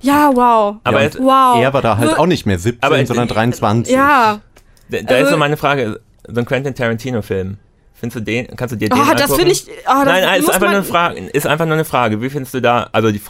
ja, 0.01 0.31
wow. 0.33 0.77
aber 0.83 1.03
Ja, 1.03 1.09
wow. 1.19 1.61
Er 1.61 1.73
war 1.73 1.81
da 1.83 1.97
halt 1.97 2.17
auch 2.17 2.25
nicht 2.25 2.45
mehr 2.47 2.57
17, 2.57 2.81
Aber- 2.81 3.05
sondern 3.05 3.27
23. 3.27 3.93
Ja. 3.93 4.41
da 4.89 4.97
da 4.97 4.97
ist 4.97 5.11
also- 5.11 5.31
so 5.31 5.37
meine 5.37 5.57
Frage, 5.57 5.99
so 6.27 6.39
ein 6.39 6.45
Quentin 6.45 6.73
Tarantino-Film. 6.73 7.57
Findest 8.01 8.17
du 8.17 8.21
den, 8.21 8.47
kannst 8.57 8.73
du 8.73 8.75
dir 8.75 8.89
den 8.89 8.99
Oh, 8.99 9.13
das 9.15 9.33
finde 9.33 9.51
ich. 9.53 9.65
Oh, 9.67 9.93
das 9.93 10.05
Nein, 10.05 10.23
nein, 10.23 10.39
ist 10.41 10.49
einfach, 10.49 10.59
man- 10.61 10.69
nur 10.71 10.77
eine 10.79 10.83
Frage, 10.83 11.19
ist 11.27 11.47
einfach 11.47 11.65
nur 11.65 11.75
eine 11.75 11.85
Frage. 11.85 12.21
Wie 12.21 12.29
findest 12.29 12.53
du 12.53 12.61
da, 12.61 12.89
also 12.91 13.11
die 13.11 13.21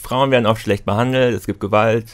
Frauen 0.00 0.30
werden 0.30 0.46
auch 0.46 0.56
schlecht 0.56 0.84
behandelt, 0.86 1.36
es 1.36 1.44
gibt 1.44 1.60
Gewalt. 1.60 2.06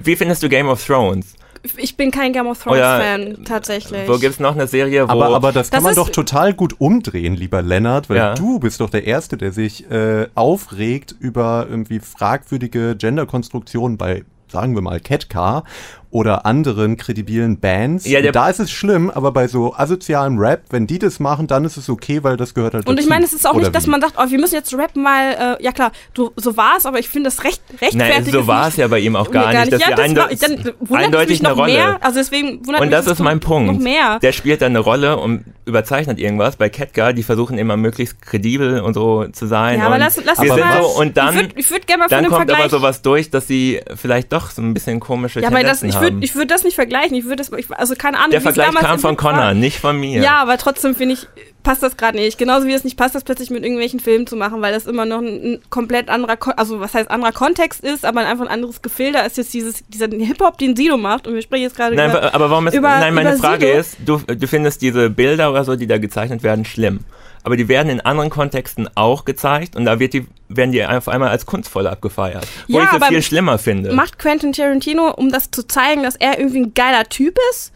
Wie 0.00 0.16
findest 0.16 0.42
du 0.42 0.48
Game 0.48 0.66
of 0.68 0.84
Thrones? 0.84 1.34
ich 1.78 1.96
bin 1.96 2.12
kein 2.12 2.32
Game 2.32 2.46
of 2.46 2.62
Thrones-Fan, 2.62 3.44
tatsächlich. 3.44 4.06
Wo 4.08 4.18
gibt 4.18 4.34
es 4.34 4.38
noch 4.40 4.54
eine 4.54 4.68
Serie, 4.68 5.08
wo... 5.08 5.10
Aber, 5.12 5.34
aber 5.34 5.50
das 5.52 5.68
kann 5.70 5.78
Das 5.78 5.82
man 5.82 5.90
ist- 5.90 5.96
doch 5.98 6.10
total 6.10 6.54
gut 6.54 6.76
umdrehen, 6.80 7.34
lieber 7.34 7.60
Lennart, 7.60 8.08
weil 8.08 8.18
Ja. 8.18 8.34
du 8.34 8.60
bist 8.60 8.80
doch 8.80 8.88
der 8.88 9.04
Erste, 9.04 9.36
der 9.36 9.50
sich 9.50 9.90
äh, 9.90 10.28
aufregt 10.36 11.14
über 11.18 11.66
irgendwie 11.68 11.98
fragwürdige 11.98 12.94
Genderkonstruktionen 12.96 13.98
bei, 13.98 14.22
sagen 14.46 14.76
wir 14.76 14.82
mal, 14.82 15.00
Catcar 15.00 15.64
oder 16.10 16.46
anderen 16.46 16.96
kredibilen 16.96 17.58
Bands. 17.58 18.06
Ja, 18.06 18.20
da 18.32 18.48
ist 18.48 18.60
es 18.60 18.70
schlimm, 18.70 19.10
aber 19.10 19.32
bei 19.32 19.48
so 19.48 19.74
asozialem 19.74 20.38
Rap, 20.38 20.62
wenn 20.70 20.86
die 20.86 20.98
das 20.98 21.20
machen, 21.20 21.46
dann 21.46 21.64
ist 21.64 21.76
es 21.76 21.88
okay, 21.88 22.22
weil 22.24 22.36
das 22.36 22.54
gehört 22.54 22.74
halt 22.74 22.88
Und 22.88 22.96
dazu. 22.96 23.06
ich 23.06 23.10
meine, 23.10 23.24
es 23.24 23.32
ist 23.32 23.46
auch 23.46 23.54
Oder 23.54 23.64
nicht, 23.64 23.74
dass 23.74 23.86
man 23.86 24.00
sagt, 24.00 24.14
oh, 24.18 24.30
wir 24.30 24.38
müssen 24.38 24.54
jetzt 24.54 24.72
Rap 24.74 24.96
mal, 24.96 25.56
äh, 25.60 25.62
ja 25.62 25.72
klar, 25.72 25.92
du, 26.14 26.30
so 26.36 26.56
war 26.56 26.74
es, 26.78 26.86
aber 26.86 26.98
ich 26.98 27.08
finde 27.08 27.28
das 27.30 27.44
recht, 27.44 27.62
rechtfertigt. 27.80 27.96
Nein, 27.96 28.24
so 28.24 28.46
war 28.46 28.68
es 28.68 28.76
ja 28.76 28.88
bei 28.88 28.98
ihm 29.00 29.16
auch 29.16 29.30
gar 29.30 29.52
nicht. 29.52 29.72
Das 29.72 29.80
ja, 29.80 29.90
das 29.90 29.98
war, 29.98 30.28
dann 30.28 30.36
wundert 30.36 30.80
es 30.80 30.90
eindeutig 30.90 31.28
mich 31.28 31.42
noch 31.42 31.50
eine 31.50 31.60
Rolle. 31.60 31.72
mehr. 31.72 31.98
Also 32.00 32.18
deswegen 32.18 32.66
wundert 32.66 32.80
Und 32.80 32.88
mich 32.88 32.96
das 32.96 33.06
ist 33.06 33.18
mein 33.20 33.38
noch 33.38 33.44
Punkt. 33.44 33.82
mehr. 33.82 34.18
Der 34.20 34.32
spielt 34.32 34.62
dann 34.62 34.72
eine 34.72 34.80
Rolle 34.80 35.16
und 35.18 35.44
überzeichnet 35.64 36.18
irgendwas. 36.18 36.56
Bei 36.56 36.68
Catgar, 36.68 37.12
die 37.12 37.22
versuchen 37.22 37.58
immer 37.58 37.76
möglichst 37.76 38.22
kredibel 38.22 38.80
und 38.80 38.94
so 38.94 39.26
zu 39.28 39.46
sein. 39.46 39.78
Ja, 39.78 39.86
aber 39.86 39.94
und 39.94 40.00
lass, 40.00 40.20
lass 40.24 40.40
wir 40.40 40.56
mal. 40.56 40.82
so, 40.82 40.88
und 41.00 41.16
dann, 41.16 41.34
ich 41.56 41.70
würde 41.70 41.76
würd 41.76 41.86
gerne 41.86 42.02
mal 42.04 42.08
von 42.08 42.22
dann 42.22 42.24
kommt 42.30 42.36
Vergleich. 42.48 42.60
aber 42.60 42.68
sowas 42.70 43.02
durch, 43.02 43.30
dass 43.30 43.46
sie 43.46 43.80
vielleicht 43.94 44.32
doch 44.32 44.50
so 44.50 44.62
ein 44.62 44.74
bisschen 44.74 45.00
komische 45.00 45.40
ja, 45.40 45.48
aber 45.48 45.62
das, 45.62 45.80
Tendenzen 45.80 45.95
ich 45.96 46.06
haben. 46.06 46.14
würde 46.14 46.24
ich 46.24 46.34
würd 46.34 46.50
das 46.50 46.64
nicht 46.64 46.74
vergleichen. 46.74 47.14
Ich 47.16 47.24
würde 47.24 47.36
das, 47.36 47.50
ich, 47.52 47.70
also 47.70 47.94
keine 47.96 48.18
Ahnung. 48.18 48.30
Der 48.30 48.40
Vergleich 48.40 48.72
kam 48.74 48.98
von 48.98 49.10
war. 49.10 49.32
Connor, 49.32 49.54
nicht 49.54 49.78
von 49.80 49.98
mir. 49.98 50.20
Ja, 50.22 50.36
aber 50.36 50.56
trotzdem 50.58 50.94
finde 50.94 51.14
ich, 51.14 51.26
passt 51.62 51.82
das 51.82 51.96
gerade 51.96 52.16
nicht. 52.16 52.38
Genauso 52.38 52.66
wie 52.66 52.72
es 52.72 52.84
nicht 52.84 52.96
passt, 52.96 53.14
das 53.14 53.24
plötzlich 53.24 53.50
mit 53.50 53.62
irgendwelchen 53.64 53.98
Filmen 54.00 54.26
zu 54.26 54.36
machen, 54.36 54.62
weil 54.62 54.72
das 54.72 54.86
immer 54.86 55.04
noch 55.04 55.18
ein, 55.18 55.26
ein 55.54 55.60
komplett 55.70 56.08
anderer, 56.08 56.36
also 56.56 56.80
was 56.80 56.94
heißt 56.94 57.10
anderer 57.10 57.32
Kontext 57.32 57.82
ist, 57.84 58.04
aber 58.04 58.20
einfach 58.26 58.44
ein 58.46 58.50
anderes 58.52 58.82
Gefühl. 58.82 59.12
Da 59.12 59.20
ist 59.22 59.36
jetzt 59.36 59.52
dieses, 59.52 59.84
dieser 59.88 60.06
Hip-Hop, 60.08 60.58
den 60.58 60.76
Sido 60.76 60.96
macht 60.96 61.26
und 61.26 61.34
wir 61.34 61.42
sprechen 61.42 61.62
jetzt 61.64 61.76
gerade 61.76 61.96
Nein, 61.96 62.10
über... 62.10 62.18
aber- 62.22 62.34
aber 62.34 62.50
warum 62.50 62.66
ist, 62.68 62.74
über- 62.74 62.88
nein, 63.00 63.14
meine 63.14 63.36
Frage 63.36 63.66
Sido. 63.66 63.78
ist, 64.16 64.26
du, 64.28 64.34
du 64.34 64.46
findest 64.46 64.82
diese 64.82 65.10
Bilder 65.10 65.50
oder 65.50 65.64
so, 65.64 65.74
die 65.76 65.86
da 65.86 65.98
gezeichnet 65.98 66.42
werden, 66.42 66.64
schlimm. 66.64 67.00
Aber 67.46 67.56
die 67.56 67.68
werden 67.68 67.90
in 67.90 68.00
anderen 68.00 68.28
Kontexten 68.28 68.90
auch 68.96 69.24
gezeigt 69.24 69.76
und 69.76 69.84
da 69.84 70.00
wird 70.00 70.14
die, 70.14 70.26
werden 70.48 70.72
die 70.72 70.84
auf 70.84 71.06
einmal 71.06 71.28
als 71.28 71.46
kunstvoll 71.46 71.86
abgefeiert. 71.86 72.44
Wo 72.66 72.78
Ja, 72.78 72.84
ich 72.86 72.90
aber 72.90 73.06
viel 73.06 73.22
schlimmer 73.22 73.56
finde. 73.58 73.92
Macht 73.92 74.18
Quentin 74.18 74.52
Tarantino, 74.52 75.12
um 75.12 75.30
das 75.30 75.52
zu 75.52 75.64
zeigen, 75.64 76.02
dass 76.02 76.16
er 76.16 76.40
irgendwie 76.40 76.62
ein 76.62 76.74
geiler 76.74 77.04
Typ 77.04 77.38
ist? 77.52 77.70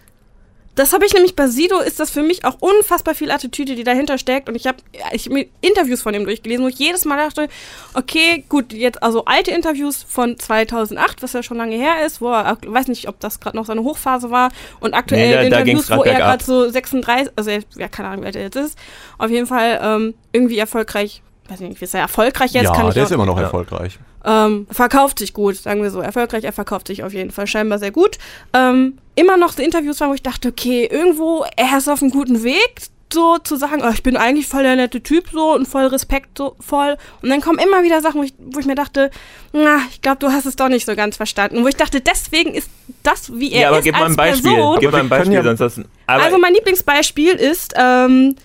Das 0.77 0.93
habe 0.93 1.05
ich 1.05 1.13
nämlich 1.13 1.35
bei 1.37 1.49
Sido, 1.49 1.81
ist 1.81 1.99
das 2.01 2.11
für 2.11 2.23
mich 2.23 2.45
auch 2.45 2.57
unfassbar 2.61 3.15
viel 3.15 3.31
Attitüde, 3.31 3.75
die 3.75 3.83
dahinter 3.85 4.19
steckt. 4.19 4.49
Und 4.49 4.55
ich 4.55 4.67
habe 4.67 4.79
ich 5.13 5.27
hab 5.27 5.33
mir 5.33 5.47
Interviews 5.61 6.01
von 6.01 6.15
ihm 6.15 6.25
durchgelesen, 6.25 6.65
wo 6.65 6.69
ich 6.69 6.79
jedes 6.79 7.05
Mal 7.05 7.17
dachte, 7.17 7.49
okay, 7.95 8.45
gut, 8.49 8.73
jetzt 8.73 9.03
also 9.03 9.25
alte 9.25 9.51
Interviews 9.51 10.03
von 10.09 10.39
2008, 10.39 11.23
was 11.23 11.33
ja 11.33 11.43
schon 11.43 11.57
lange 11.57 11.75
her 11.77 12.07
ist, 12.07 12.21
wo 12.21 12.31
er, 12.33 12.57
weiß 12.65 12.87
nicht, 12.89 13.09
ob 13.09 13.19
das 13.21 13.41
gerade 13.41 13.57
noch 13.57 13.67
seine 13.67 13.83
Hochphase 13.83 14.31
war. 14.31 14.51
Und 14.79 14.95
aktuell 14.95 15.27
Nee, 15.29 15.35
da- 15.35 15.41
da 15.51 15.59
Interviews, 15.59 15.89
grad 15.89 15.99
wo 15.99 16.03
er 16.05 16.13
gerade 16.19 16.45
so 16.45 16.69
36, 16.71 17.33
also 17.37 17.51
er- 17.51 17.63
ja, 17.77 17.89
keine 17.89 18.09
Ahnung, 18.09 18.23
wie 18.23 18.27
alt 18.27 18.37
er 18.37 18.43
jetzt 18.43 18.57
ist, 18.57 18.79
auf 19.19 19.31
jeden 19.31 19.47
Fall 19.49 19.81
ähm, 19.83 20.15
irgendwie 20.33 20.59
erfolgreich, 20.59 21.21
weiß 21.51 21.61
nicht, 21.61 21.81
ist 21.83 21.95
er 21.95 22.01
erfolgreich 22.01 22.53
jetzt? 22.53 22.65
ja, 22.65 22.73
kann 22.73 22.89
ich 22.89 22.95
der 22.95 23.03
auch, 23.05 23.07
ist 23.09 23.13
immer 23.13 23.27
noch 23.27 23.37
Ja. 23.37 23.45
erfolgreich. 23.45 23.99
ähm, 24.25 24.67
verkauft 24.71 25.19
sich 25.19 25.33
gut, 25.33 25.57
sagen 25.57 25.83
wir 25.83 25.91
so. 25.91 26.01
Erfolgreich, 26.01 26.45
er 26.45 26.53
verkauft 26.53 26.87
sich 26.89 27.03
auf 27.05 27.13
jeden 27.13 27.31
Fall 27.31 27.47
scheinbar 27.47 27.79
sehr 27.79 27.91
gut. 27.91 28.19
Ähm, 28.53 28.99
immer 29.15 29.37
noch 29.37 29.53
so 29.53 29.63
Interviews 29.63 30.01
waren, 30.01 30.11
wo 30.11 30.15
ich 30.15 30.23
dachte, 30.23 30.49
okay, 30.49 30.87
irgendwo, 30.91 31.45
er 31.57 31.79
ist 31.79 31.89
auf 31.89 32.03
einem 32.03 32.11
guten 32.11 32.43
Weg, 32.43 32.75
so 33.13 33.39
zu 33.39 33.57
sagen, 33.57 33.83
oh, 33.85 33.91
ich 33.93 34.05
bin 34.05 34.17
eigentlich 34.17 34.47
voll 34.47 34.63
der 34.63 34.77
nette 34.77 35.03
Typ 35.03 35.31
so 35.33 35.55
und 35.55 35.67
voll 35.67 35.87
respektvoll. 35.87 36.97
Und 37.23 37.29
dann 37.29 37.41
kommen 37.41 37.59
immer 37.59 37.83
wieder 37.83 38.01
Sachen, 38.01 38.21
wo 38.21 38.25
ich, 38.25 38.35
wo 38.39 38.61
ich 38.61 38.67
mir 38.67 38.77
dachte, 38.77 39.11
na, 39.53 39.79
ich 39.91 40.01
glaube, 40.01 40.19
du 40.21 40.29
hast 40.31 40.47
es 40.47 40.55
doch 40.55 40.69
nicht 40.69 40.87
so 40.87 40.95
ganz 40.95 41.17
verstanden. 41.17 41.59
Und 41.59 41.65
wo 41.65 41.69
ich 41.69 41.77
dachte, 41.77 42.01
deswegen 42.01 42.55
ist 42.55 42.71
das, 43.03 43.33
wie 43.35 43.51
er 43.53 43.63
ja, 43.63 43.69
aber 43.69 43.79
ist 43.79 43.85
gib 43.85 43.95
mal 43.95 44.03
als 44.03 44.13
ein 44.13 44.17
Beispiel. 44.17 44.53
Person, 44.55 44.77
Gib 44.81 44.93
mal 44.93 45.01
ein 45.01 45.09
Beispiel, 45.09 45.43
sonst 45.43 45.59
das. 45.59 45.81
Aber 46.07 46.23
also 46.23 46.39
mein 46.39 46.55
Lieblingsbeispiel 46.55 47.33
ist, 47.33 47.75
ähm, 47.77 48.37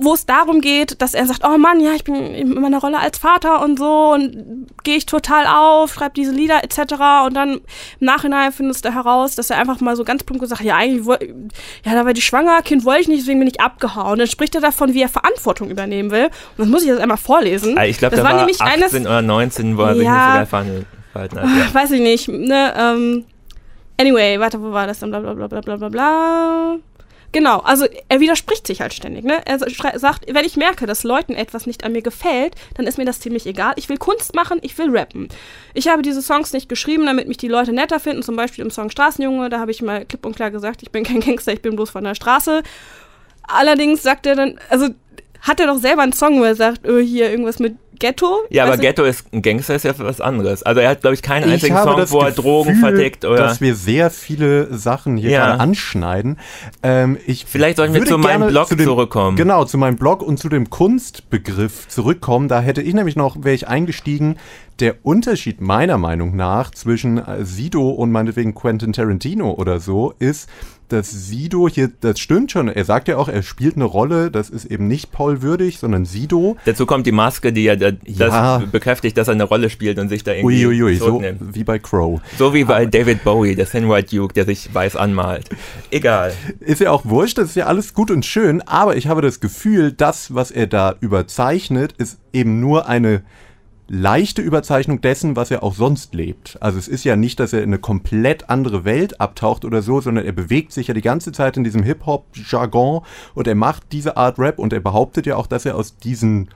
wo 0.00 0.14
es 0.14 0.24
darum 0.26 0.60
geht, 0.60 1.02
dass 1.02 1.12
er 1.12 1.26
sagt, 1.26 1.42
oh 1.44 1.58
Mann, 1.58 1.80
ja, 1.80 1.90
ich 1.92 2.04
bin 2.04 2.14
in 2.14 2.54
meiner 2.60 2.78
Rolle 2.80 3.00
als 3.00 3.18
Vater 3.18 3.62
und 3.64 3.78
so 3.80 4.12
und 4.14 4.68
gehe 4.84 4.96
ich 4.96 5.06
total 5.06 5.44
auf, 5.46 5.92
schreibe 5.92 6.14
diese 6.14 6.30
Lieder 6.30 6.62
etc. 6.62 6.78
Und 7.26 7.34
dann 7.34 7.54
im 7.54 7.60
Nachhinein 8.06 8.52
findest 8.52 8.84
du 8.84 8.94
heraus, 8.94 9.34
dass 9.34 9.50
er 9.50 9.58
einfach 9.58 9.80
mal 9.80 9.96
so 9.96 10.04
ganz 10.04 10.22
plump 10.22 10.40
gesagt 10.40 10.60
hat, 10.60 10.66
ja, 10.66 10.76
eigentlich, 10.76 11.04
ja, 11.84 11.94
da 11.94 12.06
war 12.06 12.12
die 12.12 12.22
schwanger, 12.22 12.62
Kind 12.62 12.84
wollte 12.84 13.00
ich 13.02 13.08
nicht, 13.08 13.20
deswegen 13.22 13.40
bin 13.40 13.48
ich 13.48 13.60
abgehauen. 13.60 14.12
Und 14.12 14.18
dann 14.20 14.28
spricht 14.28 14.54
er 14.54 14.60
davon, 14.60 14.94
wie 14.94 15.02
er 15.02 15.08
Verantwortung 15.08 15.68
übernehmen 15.68 16.12
will. 16.12 16.26
Und 16.26 16.58
das 16.58 16.68
muss 16.68 16.82
ich 16.82 16.88
jetzt 16.88 17.00
einmal 17.00 17.16
vorlesen. 17.16 17.76
Ah, 17.76 17.84
ich 17.84 17.98
glaube, 17.98 18.14
das 18.14 18.24
da 18.24 18.30
war 18.30 18.36
nämlich 18.36 18.60
18 18.60 19.02
oder 19.04 19.20
19, 19.20 19.76
wo 19.76 19.82
er 19.82 19.94
sich 19.94 19.98
nicht 19.98 20.08
so 20.08 20.14
Ja. 20.14 20.46
verhalten 20.46 20.76
hat. 21.40 21.44
Ja. 21.44 21.74
weiß 21.74 21.90
ich 21.90 22.00
nicht, 22.00 22.28
ne, 22.28 22.72
ähm, 22.78 23.24
anyway, 24.00 24.38
warte, 24.38 24.62
wo 24.62 24.70
war 24.70 24.86
das 24.86 25.00
dann, 25.00 25.10
bla, 25.10 25.18
bla, 25.18 25.34
bla, 25.34 25.48
bla, 25.48 25.60
bla, 25.60 25.76
bla, 25.76 25.88
bla. 25.88 26.76
Genau, 27.30 27.58
also 27.58 27.86
er 28.08 28.20
widerspricht 28.20 28.66
sich 28.66 28.80
halt 28.80 28.94
ständig, 28.94 29.24
ne? 29.24 29.42
Er 29.44 29.58
sagt, 29.58 30.32
wenn 30.32 30.44
ich 30.46 30.56
merke, 30.56 30.86
dass 30.86 31.04
Leuten 31.04 31.34
etwas 31.34 31.66
nicht 31.66 31.84
an 31.84 31.92
mir 31.92 32.00
gefällt, 32.00 32.54
dann 32.74 32.86
ist 32.86 32.96
mir 32.96 33.04
das 33.04 33.20
ziemlich 33.20 33.46
egal. 33.46 33.74
Ich 33.76 33.88
will 33.90 33.98
Kunst 33.98 34.34
machen, 34.34 34.58
ich 34.62 34.76
will 34.78 34.96
rappen. 34.96 35.28
Ich 35.74 35.88
habe 35.88 36.00
diese 36.00 36.22
Songs 36.22 36.54
nicht 36.54 36.70
geschrieben, 36.70 37.04
damit 37.04 37.28
mich 37.28 37.36
die 37.36 37.48
Leute 37.48 37.74
netter 37.74 38.00
finden, 38.00 38.22
zum 38.22 38.36
Beispiel 38.36 38.64
im 38.64 38.70
Song 38.70 38.88
Straßenjunge, 38.88 39.50
da 39.50 39.60
habe 39.60 39.70
ich 39.70 39.82
mal 39.82 40.06
klipp 40.06 40.24
und 40.24 40.36
klar 40.36 40.50
gesagt, 40.50 40.82
ich 40.82 40.90
bin 40.90 41.04
kein 41.04 41.20
Gangster, 41.28 41.52
ich 41.52 41.60
bin 41.60 41.76
bloß 41.76 41.90
von 41.90 42.04
der 42.04 42.14
Straße. 42.14 42.62
Allerdings 43.42 44.02
sagt 44.02 44.24
er 44.24 44.34
dann, 44.34 44.58
also 44.70 44.88
hat 45.42 45.60
er 45.60 45.66
doch 45.66 45.78
selber 45.78 46.02
einen 46.02 46.12
Song, 46.14 46.40
wo 46.40 46.44
er 46.44 46.54
sagt, 46.54 46.88
oh, 46.88 46.98
hier 46.98 47.30
irgendwas 47.30 47.58
mit 47.58 47.76
Ghetto. 47.98 48.38
Ja, 48.50 48.64
aber? 48.64 48.76
Ghetto 48.76 49.04
ist 49.04 49.24
ein 49.32 49.42
Gangster 49.42 49.74
ist 49.74 49.84
ja 49.84 49.92
was 49.98 50.20
anderes. 50.20 50.62
Also 50.62 50.80
er 50.80 50.90
hat, 50.90 51.00
glaube 51.00 51.14
ich, 51.14 51.22
keinen 51.22 51.46
Ich 51.46 51.54
einzigen 51.54 51.76
Song, 51.76 51.96
wo 52.10 52.20
er 52.20 52.26
Gefühl, 52.30 52.32
Drogen 52.32 52.74
vertickt 52.76 53.24
oder. 53.24 53.36
dass 53.38 53.60
wir 53.60 53.74
sehr 53.74 54.10
viele 54.10 54.72
Sachen 54.76 55.16
hier 55.16 55.30
Ja. 55.30 55.46
gerade 55.46 55.60
anschneiden. 55.60 56.38
Ähm, 56.82 57.18
ich 57.26 57.44
Vielleicht 57.46 57.76
sollten 57.76 57.94
wir 57.94 58.04
zu 58.04 58.18
meinem 58.18 58.48
Blog 58.48 58.68
dem, 58.68 58.78
zurückkommen. 58.80 59.36
Genau, 59.36 59.64
zu 59.64 59.78
meinem 59.78 59.96
Blog 59.96 60.22
und 60.22 60.38
zu 60.38 60.48
dem 60.48 60.70
Kunstbegriff 60.70 61.88
zurückkommen. 61.88 62.48
Da 62.48 62.60
hätte 62.60 62.82
ich 62.82 62.94
nämlich 62.94 63.16
noch, 63.16 63.42
wäre 63.44 63.54
ich 63.54 63.68
eingestiegen, 63.68 64.36
der 64.80 64.94
Unterschied 65.02 65.60
meiner 65.60 65.98
Meinung 65.98 66.36
nach 66.36 66.70
zwischen 66.70 67.18
äh, 67.18 67.44
Sido 67.44 67.88
und 67.88 68.12
meinetwegen 68.12 68.54
Quentin 68.54 68.92
Tarantino 68.92 69.52
oder 69.52 69.80
so 69.80 70.14
ist, 70.18 70.48
dass 70.88 71.10
Sido 71.10 71.68
hier, 71.68 71.90
das 72.00 72.18
stimmt 72.18 72.52
schon, 72.52 72.68
er 72.68 72.84
sagt 72.84 73.08
ja 73.08 73.16
auch, 73.16 73.28
er 73.28 73.42
spielt 73.42 73.76
eine 73.76 73.84
Rolle, 73.84 74.30
das 74.30 74.50
ist 74.50 74.64
eben 74.64 74.88
nicht 74.88 75.12
Paul 75.12 75.42
würdig, 75.42 75.78
sondern 75.78 76.04
Sido. 76.04 76.56
Dazu 76.64 76.86
kommt 76.86 77.06
die 77.06 77.12
Maske, 77.12 77.52
die 77.52 77.64
ja 77.64 77.76
da, 77.76 77.90
Ja. 78.04 78.58
das 78.58 78.70
bekräftigt, 78.70 79.16
dass 79.16 79.28
er 79.28 79.34
eine 79.34 79.44
Rolle 79.44 79.70
spielt 79.70 79.98
und 79.98 80.08
sich 80.08 80.24
da 80.24 80.32
irgendwie 80.32 80.66
Uiuiui, 80.66 80.96
so 80.96 81.22
wie 81.40 81.64
bei 81.64 81.78
Crow. 81.78 82.20
So 82.38 82.54
wie 82.54 82.64
bei 82.64 82.86
David 82.86 83.24
Bowie, 83.24 83.54
der 83.54 83.66
White 83.72 84.14
Duke, 84.16 84.34
der 84.34 84.44
sich 84.44 84.74
weiß 84.74 84.96
anmalt. 84.96 85.48
Egal. 85.90 86.32
Ist 86.60 86.80
ja 86.80 86.90
auch 86.90 87.04
wurscht, 87.04 87.38
das 87.38 87.50
ist 87.50 87.56
ja 87.56 87.66
alles 87.66 87.94
gut 87.94 88.10
und 88.10 88.24
schön, 88.24 88.62
aber 88.62 88.96
ich 88.96 89.06
habe 89.06 89.22
das 89.22 89.40
Gefühl, 89.40 89.92
das, 89.92 90.34
was 90.34 90.50
er 90.50 90.66
da 90.66 90.94
überzeichnet, 91.00 91.92
ist 91.98 92.18
eben 92.32 92.60
nur 92.60 92.88
eine 92.88 93.22
leichte 93.88 94.42
Überzeichnung 94.42 95.00
dessen, 95.00 95.34
was 95.34 95.50
er 95.50 95.62
auch 95.62 95.74
sonst 95.74 96.14
lebt. 96.14 96.58
Also 96.60 96.78
es 96.78 96.88
ist 96.88 97.04
ja 97.04 97.16
nicht, 97.16 97.40
dass 97.40 97.52
er 97.52 97.62
in 97.62 97.70
eine 97.70 97.78
komplett 97.78 98.50
andere 98.50 98.84
Welt 98.84 99.20
abtaucht 99.20 99.64
oder 99.64 99.82
so, 99.82 100.00
sondern 100.00 100.26
er 100.26 100.32
bewegt 100.32 100.72
sich 100.72 100.88
ja 100.88 100.94
die 100.94 101.00
ganze 101.00 101.32
Zeit 101.32 101.56
in 101.56 101.64
diesem 101.64 101.82
Hip-Hop-Jargon 101.82 103.02
und 103.34 103.46
er 103.46 103.54
macht 103.54 103.84
diese 103.92 104.16
Art 104.16 104.38
Rap 104.38 104.58
und 104.58 104.72
er 104.72 104.80
behauptet 104.80 105.26
ja 105.26 105.36
auch, 105.36 105.46
dass 105.46 105.64
er 105.64 105.74
aus 105.74 105.96
diesen 105.96 106.50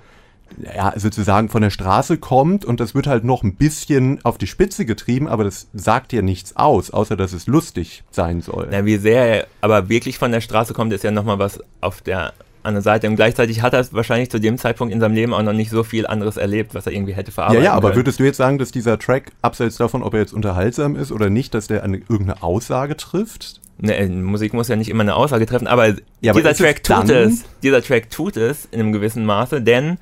ja, 0.62 0.92
sozusagen 0.96 1.48
von 1.48 1.62
der 1.62 1.70
Straße 1.70 2.18
kommt 2.18 2.66
und 2.66 2.80
das 2.80 2.94
wird 2.94 3.06
halt 3.06 3.24
noch 3.24 3.42
ein 3.42 3.54
bisschen 3.54 4.22
auf 4.24 4.36
die 4.36 4.46
Spitze 4.46 4.84
getrieben, 4.84 5.26
aber 5.26 5.44
das 5.44 5.68
sagt 5.72 6.12
ja 6.12 6.20
nichts 6.20 6.56
aus, 6.56 6.90
außer 6.90 7.16
dass 7.16 7.32
es 7.32 7.46
lustig 7.46 8.04
sein 8.10 8.42
soll. 8.42 8.68
Na, 8.70 8.84
wie 8.84 8.98
sehr 8.98 9.24
er 9.24 9.46
aber 9.62 9.88
wirklich 9.88 10.18
von 10.18 10.32
der 10.32 10.42
Straße 10.42 10.74
kommt, 10.74 10.92
ist 10.92 11.04
ja 11.04 11.10
nochmal 11.10 11.38
was 11.38 11.60
auf 11.80 12.02
der 12.02 12.34
anderen 12.62 12.82
Seite. 12.82 13.08
Und 13.08 13.16
gleichzeitig 13.16 13.62
hat 13.62 13.72
er 13.74 13.86
wahrscheinlich 13.92 14.30
zu 14.30 14.38
dem 14.40 14.58
Zeitpunkt 14.58 14.92
in 14.92 15.00
seinem 15.00 15.14
Leben 15.14 15.34
auch 15.34 15.42
noch 15.42 15.52
nicht 15.52 15.70
so 15.70 15.84
viel 15.84 16.06
anderes 16.06 16.36
erlebt, 16.36 16.74
was 16.74 16.86
er 16.86 16.92
irgendwie 16.92 17.14
hätte 17.14 17.30
Ja, 17.30 17.34
verarbeiten 17.34 17.64
ja, 17.64 17.72
aber 17.72 17.88
können. 17.88 18.00
würdest 18.00 18.20
du 18.20 18.24
jetzt 18.24 18.36
sagen, 18.36 18.58
dass 18.58 18.70
dieser 18.70 18.98
Track, 18.98 19.32
abseits 19.42 19.76
davon, 19.76 20.02
ob 20.02 20.14
er 20.14 20.20
jetzt 20.20 20.32
unterhaltsam 20.32 20.96
ist 20.96 21.12
oder 21.12 21.30
nicht, 21.30 21.54
dass 21.54 21.66
der 21.66 21.82
eine, 21.82 21.98
irgendeine 21.98 22.42
Aussage 22.42 22.96
trifft? 22.96 23.60
Ne, 23.78 23.96
äh, 23.96 24.08
Musik 24.08 24.54
muss 24.54 24.68
ja 24.68 24.76
nicht 24.76 24.88
immer 24.90 25.02
eine 25.02 25.14
Aussage 25.16 25.46
treffen, 25.46 25.66
aber, 25.66 25.88
Ja, 26.20 26.32
aber 26.32 26.40
dieser 26.40 26.50
es 26.50 26.58
Track 26.58 26.84
tut 26.84 27.10
es. 27.10 27.44
Dieser 27.62 27.82
Track 27.82 28.10
tut 28.10 28.36
es 28.36 28.66
in 28.70 28.80
einem 28.80 28.92
gewissen 28.92 29.24
Maße, 29.24 29.60
denn 29.62 29.98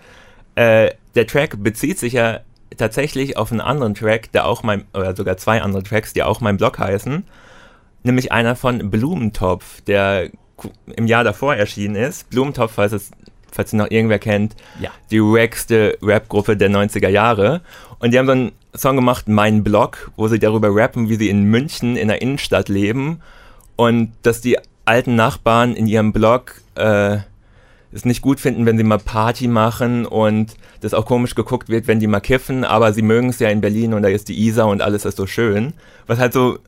äh, 0.54 0.90
der 1.14 1.26
Track 1.26 1.62
bezieht 1.62 1.98
sich 1.98 2.12
ja 2.14 2.40
tatsächlich 2.76 3.36
auf 3.36 3.50
einen 3.50 3.60
anderen 3.60 3.94
Track, 3.94 4.32
der 4.32 4.46
auch 4.46 4.62
mein, 4.62 4.84
oder 4.94 5.16
sogar 5.16 5.36
zwei 5.36 5.62
andere 5.62 5.82
Tracks, 5.82 6.12
die 6.12 6.22
auch 6.22 6.40
mein 6.40 6.56
Blog 6.56 6.78
heißen, 6.78 7.24
nämlich 8.02 8.32
einer 8.32 8.54
von 8.56 8.90
Blumentopf, 8.90 9.80
der 9.82 10.30
im 10.96 11.06
Jahr 11.06 11.24
davor 11.24 11.54
erschienen 11.54 11.96
ist. 11.96 12.28
Blumentopf, 12.30 12.72
falls 12.72 12.92
es 12.92 13.10
falls 13.52 13.72
ihn 13.72 13.78
noch 13.78 13.90
irgendwer 13.90 14.20
kennt, 14.20 14.54
Ja. 14.78 14.90
die 15.10 15.20
wackste 15.20 15.98
Rap-Gruppe 16.02 16.56
der 16.56 16.70
90er 16.70 17.08
Jahre. 17.08 17.62
Und 17.98 18.12
die 18.14 18.18
haben 18.18 18.26
so 18.26 18.32
einen 18.32 18.52
Song 18.76 18.94
gemacht, 18.94 19.28
Mein 19.28 19.64
Blog, 19.64 20.12
wo 20.16 20.28
sie 20.28 20.38
darüber 20.38 20.68
rappen, 20.72 21.08
wie 21.08 21.16
sie 21.16 21.28
in 21.28 21.42
München 21.44 21.96
in 21.96 22.06
der 22.08 22.22
Innenstadt 22.22 22.68
leben 22.68 23.20
und 23.74 24.12
dass 24.22 24.40
die 24.40 24.56
alten 24.84 25.16
Nachbarn 25.16 25.74
in 25.74 25.86
ihrem 25.88 26.12
Blog 26.12 26.60
äh, 26.76 27.18
es 27.92 28.04
nicht 28.04 28.22
gut 28.22 28.38
finden, 28.38 28.66
wenn 28.66 28.78
sie 28.78 28.84
mal 28.84 28.98
Party 28.98 29.48
machen 29.48 30.06
und 30.06 30.54
das 30.80 30.94
auch 30.94 31.04
komisch 31.04 31.34
geguckt 31.34 31.68
wird, 31.68 31.88
wenn 31.88 31.98
die 31.98 32.06
mal 32.06 32.20
kiffen, 32.20 32.62
aber 32.64 32.92
sie 32.92 33.02
mögen 33.02 33.30
es 33.30 33.40
ja 33.40 33.48
in 33.48 33.60
Berlin 33.60 33.94
und 33.94 34.02
da 34.02 34.08
ist 34.08 34.28
die 34.28 34.46
Isar 34.46 34.68
und 34.68 34.80
alles 34.80 35.04
ist 35.04 35.16
so 35.16 35.26
schön. 35.26 35.72
Was 36.06 36.20
halt 36.20 36.32
so 36.32 36.58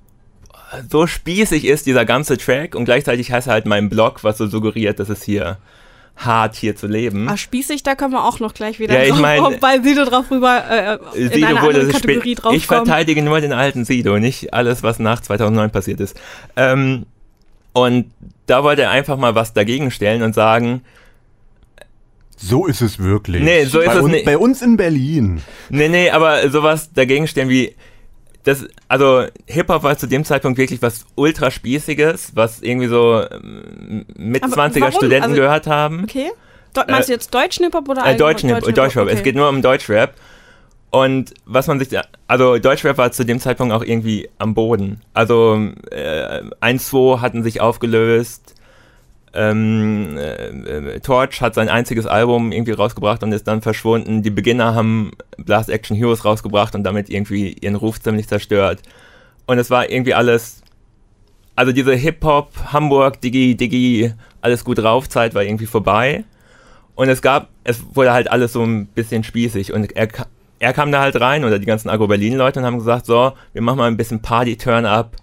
so 0.90 1.06
spießig 1.06 1.64
ist 1.66 1.86
dieser 1.86 2.04
ganze 2.04 2.36
Track 2.38 2.74
und 2.74 2.84
gleichzeitig 2.84 3.30
heißt 3.32 3.46
er 3.48 3.54
halt 3.54 3.66
mein 3.66 3.88
Blog, 3.88 4.24
was 4.24 4.38
so 4.38 4.46
suggeriert, 4.46 4.98
dass 5.00 5.08
es 5.08 5.22
hier 5.22 5.58
hart 6.16 6.54
hier 6.56 6.76
zu 6.76 6.86
leben. 6.86 7.28
Ah, 7.28 7.36
spießig, 7.36 7.82
da 7.82 7.94
können 7.94 8.12
wir 8.12 8.24
auch 8.24 8.38
noch 8.38 8.52
gleich 8.54 8.78
wieder 8.78 8.94
Ja, 8.94 9.02
ich 9.02 9.10
drauf, 9.20 9.20
mein- 9.20 9.60
bei 9.60 9.80
Sido 9.80 10.04
drauf 10.04 10.30
rüber 10.30 10.62
äh, 11.14 11.18
in 11.18 11.30
Sido 11.32 11.46
eine 11.46 11.62
wurde 11.62 11.78
andere 11.80 11.82
es 11.90 11.92
Kategorie 12.02 12.32
spät- 12.34 12.42
drauf 12.42 12.54
Ich 12.54 12.66
verteidige 12.66 13.22
nur 13.22 13.40
den 13.40 13.52
alten 13.52 13.84
Sido, 13.84 14.18
nicht 14.18 14.52
alles, 14.52 14.82
was 14.82 14.98
nach 14.98 15.20
2009 15.20 15.70
passiert 15.70 16.00
ist. 16.00 16.18
Ähm, 16.56 17.06
und 17.72 18.10
da 18.46 18.62
wollte 18.62 18.82
er 18.82 18.90
einfach 18.90 19.16
mal 19.16 19.34
was 19.34 19.54
dagegen 19.54 19.90
stellen 19.90 20.22
und 20.22 20.34
sagen, 20.34 20.82
So 22.36 22.66
ist 22.66 22.82
es 22.82 22.98
wirklich. 22.98 23.42
Nee, 23.42 23.64
so 23.64 23.80
ist 23.80 23.86
bei 23.86 23.94
es 23.94 24.02
uns, 24.02 24.12
nicht. 24.12 24.24
Bei 24.26 24.36
uns 24.36 24.62
in 24.62 24.76
Berlin. 24.76 25.40
nee, 25.70 25.88
nee, 25.88 26.10
aber 26.10 26.50
sowas 26.50 26.92
dagegen 26.92 27.26
stellen 27.28 27.48
wie, 27.48 27.74
das, 28.44 28.66
also 28.88 29.25
Hip-Hop 29.46 29.82
war 29.84 29.96
zu 29.96 30.06
dem 30.06 30.25
Zeitpunkt 30.25 30.58
wirklich 30.58 30.82
was 30.82 31.04
ultra 31.14 31.50
Spießiges, 31.50 32.32
was 32.34 32.61
irgendwie 32.61 32.88
so 32.88 33.22
ähm, 33.30 34.04
mit 34.16 34.42
Aber 34.42 34.54
20er 34.54 34.80
warum? 34.80 34.92
Studenten 34.92 35.25
Also- 35.30 35.37
gehört 35.37 35.66
haben. 35.66 36.02
Okay. 36.04 36.30
Do 36.75 36.80
meinst 36.88 37.08
du 37.08 37.12
jetzt 37.12 37.32
deutschen 37.34 37.64
Hip-Hop 37.66 37.88
oder 37.88 38.04
Äh, 38.06 38.16
Deutschen, 38.16 38.49
Hip- 38.49 38.75
Deutschrap. 38.75 39.06
Es 39.08 39.14
Okay. 39.14 39.22
geht 39.25 39.37
nur 39.37 39.49
um 39.49 39.61
Deutschrap. 39.62 40.14
Und 40.90 41.32
was 41.46 41.66
man 41.68 41.78
sich, 41.78 41.88
da, 41.88 42.02
also 42.28 42.58
Deutschrap 42.58 42.99
war 42.99 43.12
zu 43.12 43.25
dem 43.25 43.40
Zeitpunkt 43.40 43.72
auch 43.75 43.82
irgendwie 43.82 44.28
am 44.38 44.54
Boden. 44.54 45.00
Also 45.14 45.68
äh, 45.90 46.42
1, 46.61 46.88
2 46.88 47.18
hatten 47.20 47.42
sich 47.42 47.61
aufgelöst. 47.61 48.51
Ähm, 49.34 50.18
äh, 50.18 50.94
äh, 50.94 51.00
Torch 51.00 51.40
hat 51.40 51.54
sein 51.54 51.70
einziges 51.70 52.06
Album 52.06 52.52
irgendwie 52.52 52.72
rausgebracht 52.72 53.22
und 53.22 53.32
ist 53.32 53.46
dann 53.46 53.62
verschwunden. 53.62 54.22
Die 54.22 54.30
Beginner 54.30 54.74
haben 54.74 55.12
Blast 55.38 55.70
Action 55.70 55.96
Heroes 55.96 56.24
rausgebracht 56.24 56.74
und 56.74 56.84
damit 56.84 57.08
irgendwie 57.08 57.56
ihren 57.60 57.76
Ruf 57.76 58.00
ziemlich 58.00 58.28
zerstört. 58.28 58.82
Und 59.46 59.58
es 59.58 59.70
war 59.70 59.88
irgendwie 59.88 60.14
alles, 60.14 60.62
also 61.56 61.72
diese 61.72 61.94
Hip-Hop, 61.94 62.52
Hamburg, 62.72 63.20
Digi, 63.22 63.56
Digi, 63.56 64.12
alles 64.42 64.64
gut 64.64 64.78
drauf 64.78 65.08
Zeit 65.08 65.34
war 65.34 65.42
irgendwie 65.42 65.66
vorbei. 65.66 66.24
Und 66.94 67.08
es 67.08 67.22
gab, 67.22 67.48
es 67.64 67.82
wurde 67.94 68.12
halt 68.12 68.30
alles 68.30 68.52
so 68.52 68.62
ein 68.62 68.86
bisschen 68.86 69.24
spießig. 69.24 69.72
Und 69.72 69.96
er, 69.96 70.08
er 70.58 70.72
kam 70.74 70.92
da 70.92 71.00
halt 71.00 71.18
rein 71.18 71.44
oder 71.44 71.58
die 71.58 71.66
ganzen 71.66 71.88
Agro-Berlin-Leute 71.88 72.60
und 72.60 72.66
haben 72.66 72.78
gesagt, 72.78 73.06
so, 73.06 73.32
wir 73.54 73.62
machen 73.62 73.78
mal 73.78 73.86
ein 73.86 73.96
bisschen 73.96 74.20
Party-Turn-up. 74.20 75.16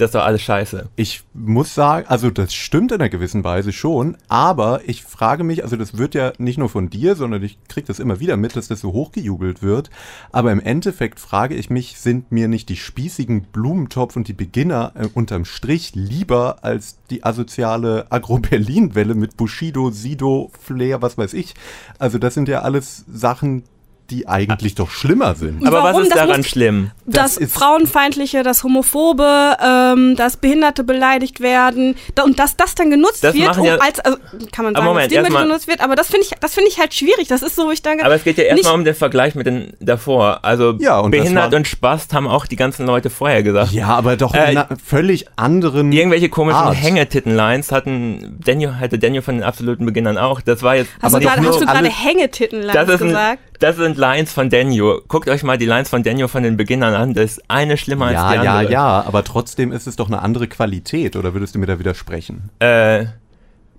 Das 0.00 0.08
ist 0.08 0.14
doch 0.14 0.24
alles 0.24 0.40
scheiße. 0.40 0.88
Ich 0.96 1.24
muss 1.34 1.74
sagen, 1.74 2.06
also 2.08 2.30
das 2.30 2.54
stimmt 2.54 2.90
in 2.90 3.02
einer 3.02 3.10
gewissen 3.10 3.44
Weise 3.44 3.70
schon, 3.70 4.16
aber 4.28 4.80
ich 4.86 5.02
frage 5.02 5.44
mich, 5.44 5.62
also 5.62 5.76
das 5.76 5.98
wird 5.98 6.14
ja 6.14 6.32
nicht 6.38 6.56
nur 6.56 6.70
von 6.70 6.88
dir, 6.88 7.16
sondern 7.16 7.42
ich 7.42 7.58
kriege 7.68 7.86
das 7.86 7.98
immer 7.98 8.18
wieder 8.18 8.38
mit, 8.38 8.56
dass 8.56 8.68
das 8.68 8.80
so 8.80 8.94
hochgejubelt 8.94 9.62
wird. 9.62 9.90
Aber 10.32 10.52
im 10.52 10.60
Endeffekt 10.60 11.20
frage 11.20 11.54
ich 11.54 11.68
mich, 11.68 12.00
sind 12.00 12.32
mir 12.32 12.48
nicht 12.48 12.70
die 12.70 12.76
spießigen 12.76 13.42
Blumentopf 13.52 14.16
und 14.16 14.26
die 14.26 14.32
Beginner 14.32 14.92
äh, 14.94 15.06
unterm 15.12 15.44
Strich 15.44 15.92
lieber 15.94 16.64
als 16.64 16.96
die 17.10 17.22
asoziale 17.22 18.06
Agro-Berlin-Welle 18.08 19.14
mit 19.14 19.36
Bushido, 19.36 19.90
Sido, 19.90 20.50
Flair, 20.58 21.02
was 21.02 21.18
weiß 21.18 21.34
ich. 21.34 21.54
Also 21.98 22.16
das 22.16 22.32
sind 22.32 22.48
ja 22.48 22.60
alles 22.60 23.04
Sachen, 23.06 23.64
die 24.10 24.26
eigentlich 24.28 24.74
doch 24.74 24.90
schlimmer 24.90 25.34
sind. 25.34 25.66
Aber 25.66 25.82
Warum? 25.82 26.00
was 26.00 26.08
ist 26.08 26.14
Das 26.16 26.26
daran 26.26 26.44
schlimm? 26.44 26.90
das, 27.06 27.36
Das 27.36 27.52
Frauenfeindliche, 27.52 28.42
das 28.42 28.62
Homophobe, 28.64 29.56
ähm, 29.64 30.16
dass 30.16 30.36
Behinderte 30.36 30.84
beleidigt 30.84 31.40
werden 31.40 31.96
da, 32.14 32.24
und 32.24 32.38
dass 32.38 32.56
das 32.56 32.74
dann 32.74 32.90
genutzt 32.90 33.22
Das 33.24 33.34
wird, 33.34 33.56
um 33.58 33.64
ja- 33.64 33.76
als, 33.76 34.00
also, 34.00 34.18
kann 34.52 34.64
man 34.64 34.74
sagen, 34.74 34.86
Moment, 34.86 35.10
dass 35.12 35.16
erstmal- 35.18 35.44
genutzt 35.44 35.68
wird, 35.68 35.80
aber 35.80 35.94
das 35.96 36.08
finde 36.08 36.26
ich, 36.26 36.32
das 36.40 36.54
finde 36.54 36.68
ich 36.70 36.78
halt 36.78 36.92
schwierig. 36.94 37.28
Das 37.28 37.42
ist 37.42 37.56
so, 37.56 37.66
wo 37.66 37.70
ich 37.70 37.82
denke, 37.82 38.04
Aber 38.04 38.14
es 38.14 38.24
geht 38.24 38.36
ja 38.38 38.44
erstmal 38.44 38.74
um 38.74 38.84
den 38.84 38.94
Vergleich 38.94 39.34
mit 39.34 39.46
den 39.46 39.72
davor. 39.80 40.40
Also 40.44 40.74
Ja, 40.78 40.98
und 41.00 41.10
behindert 41.12 41.52
war- 41.52 41.56
und 41.56 41.66
Spast 41.68 42.12
haben 42.14 42.26
auch 42.28 42.46
die 42.46 42.56
ganzen 42.56 42.86
Leute 42.86 43.10
vorher 43.10 43.42
gesagt. 43.42 43.72
Ja, 43.72 43.88
aber 43.88 44.16
doch 44.16 44.34
Äh, 44.34 44.52
in 44.52 44.58
einer 44.58 44.68
völlig 44.84 45.26
anderen. 45.36 45.92
Irgendwelche 45.92 46.28
komischen 46.28 46.60
Art. 46.60 46.74
Hängetitten-Lines 46.74 47.72
hatten 47.72 48.38
Daniel, 48.44 48.76
hatte 48.80 48.98
Daniel 48.98 49.22
von 49.22 49.36
den 49.36 49.44
absoluten 49.44 49.86
Beginnern 49.86 50.18
auch. 50.18 50.40
Das 50.40 50.62
war 50.62 50.76
jetzt 50.76 50.90
hast 51.00 51.12
du 51.12 51.16
aber 51.16 51.24
doch 51.24 51.34
gerade, 51.34 51.48
hast 51.48 51.60
du 51.60 51.66
gerade 51.66 51.78
alle- 51.78 51.90
Hängetitten 51.90 52.62
das, 52.72 52.88
ist 52.88 53.00
ein, 53.02 53.08
gesagt? 53.08 53.38
Das 53.60 53.76
sind 53.76 53.96
Lines 53.98 54.32
von 54.32 54.50
Daniel. 54.50 55.02
Guckt 55.06 55.28
euch 55.28 55.42
mal 55.42 55.58
die 55.58 55.66
Lines 55.66 55.88
von 55.88 56.02
Daniel 56.02 56.28
von 56.28 56.42
den 56.42 56.56
Beginnern 56.56 56.94
an. 56.94 57.14
Das 57.14 57.32
ist 57.32 57.42
eine 57.48 57.76
schlimmer 57.76 58.06
als 58.06 58.14
Ja, 58.14 58.30
die 58.38 58.44
ja, 58.44 58.58
andere. 58.58 58.72
ja, 58.72 59.04
aber 59.06 59.22
trotzdem 59.22 59.70
ist 59.70 59.86
es 59.86 59.96
doch 59.96 60.08
eine 60.08 60.22
andere 60.22 60.48
Qualität, 60.48 61.14
oder 61.14 61.34
würdest 61.34 61.54
du 61.54 61.58
mir 61.58 61.66
da 61.66 61.78
widersprechen? 61.78 62.50
Äh, 62.58 63.04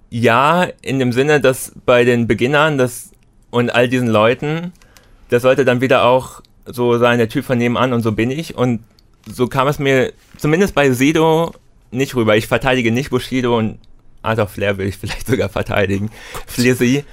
ja, 0.09 0.67
in 0.81 0.99
dem 0.99 1.11
Sinne, 1.11 1.41
dass 1.41 1.73
bei 1.85 2.03
den 2.05 2.27
Beginnern 2.27 2.77
das 2.77 3.11
und 3.49 3.73
all 3.73 3.89
diesen 3.89 4.07
Leuten, 4.07 4.71
das 5.29 5.41
sollte 5.41 5.65
dann 5.65 5.81
wieder 5.81 6.05
auch 6.05 6.41
so 6.65 6.97
sein, 6.99 7.17
der 7.17 7.29
Typ 7.29 7.43
von 7.43 7.57
nebenan 7.57 7.91
und 7.91 8.01
so 8.03 8.11
bin 8.11 8.29
ich. 8.29 8.55
Und 8.55 8.83
so 9.25 9.47
kam 9.47 9.67
es 9.67 9.79
mir 9.79 10.13
zumindest 10.37 10.75
bei 10.75 10.91
Sido 10.91 11.53
nicht 11.89 12.15
rüber. 12.15 12.37
Ich 12.37 12.47
verteidige 12.47 12.91
nicht 12.91 13.09
Bushido 13.09 13.57
und 13.57 13.79
Art 14.21 14.39
of 14.39 14.51
Flair 14.51 14.77
will 14.77 14.87
ich 14.87 14.97
vielleicht 14.97 15.27
sogar 15.27 15.49
verteidigen. 15.49 16.11
Flizzy, 16.45 17.03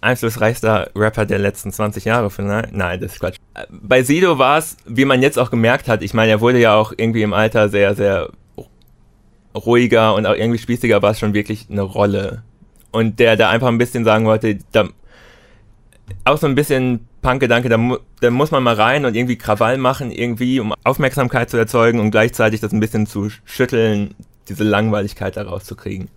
einflussreichster 0.00 0.90
Rapper 0.94 1.26
der 1.26 1.38
letzten 1.38 1.72
20 1.72 2.04
Jahre 2.04 2.30
vielleicht. 2.30 2.72
Nein, 2.72 3.00
das 3.00 3.14
ist 3.14 3.20
Quatsch. 3.20 3.36
Bei 3.70 4.02
Sido 4.02 4.38
war 4.38 4.58
es, 4.58 4.76
wie 4.86 5.04
man 5.04 5.22
jetzt 5.22 5.38
auch 5.38 5.50
gemerkt 5.50 5.88
hat, 5.88 6.02
ich 6.02 6.14
meine, 6.14 6.32
er 6.32 6.40
wurde 6.40 6.58
ja 6.58 6.74
auch 6.74 6.92
irgendwie 6.96 7.22
im 7.22 7.32
Alter 7.32 7.68
sehr, 7.68 7.94
sehr 7.94 8.30
ruhiger 9.54 10.14
und 10.14 10.26
auch 10.26 10.34
irgendwie 10.34 10.58
spießiger 10.58 11.00
war 11.02 11.12
es 11.12 11.18
schon 11.18 11.34
wirklich 11.34 11.66
eine 11.70 11.82
Rolle. 11.82 12.42
Und 12.90 13.18
der 13.18 13.36
da 13.36 13.50
einfach 13.50 13.68
ein 13.68 13.78
bisschen 13.78 14.04
sagen 14.04 14.26
wollte, 14.26 14.58
da, 14.72 14.88
auch 16.24 16.38
so 16.38 16.46
ein 16.46 16.54
bisschen 16.54 17.08
Punk-Gedanke, 17.22 17.68
da, 17.68 17.78
da 18.20 18.30
muss 18.30 18.50
man 18.50 18.62
mal 18.62 18.74
rein 18.74 19.04
und 19.04 19.14
irgendwie 19.14 19.36
Krawall 19.36 19.78
machen, 19.78 20.10
irgendwie, 20.10 20.60
um 20.60 20.74
Aufmerksamkeit 20.84 21.50
zu 21.50 21.56
erzeugen 21.56 22.00
und 22.00 22.10
gleichzeitig 22.10 22.60
das 22.60 22.72
ein 22.72 22.80
bisschen 22.80 23.06
zu 23.06 23.30
schütteln, 23.44 24.14
diese 24.48 24.64
Langweiligkeit 24.64 25.36
da 25.36 25.42
rauszukriegen. 25.42 26.08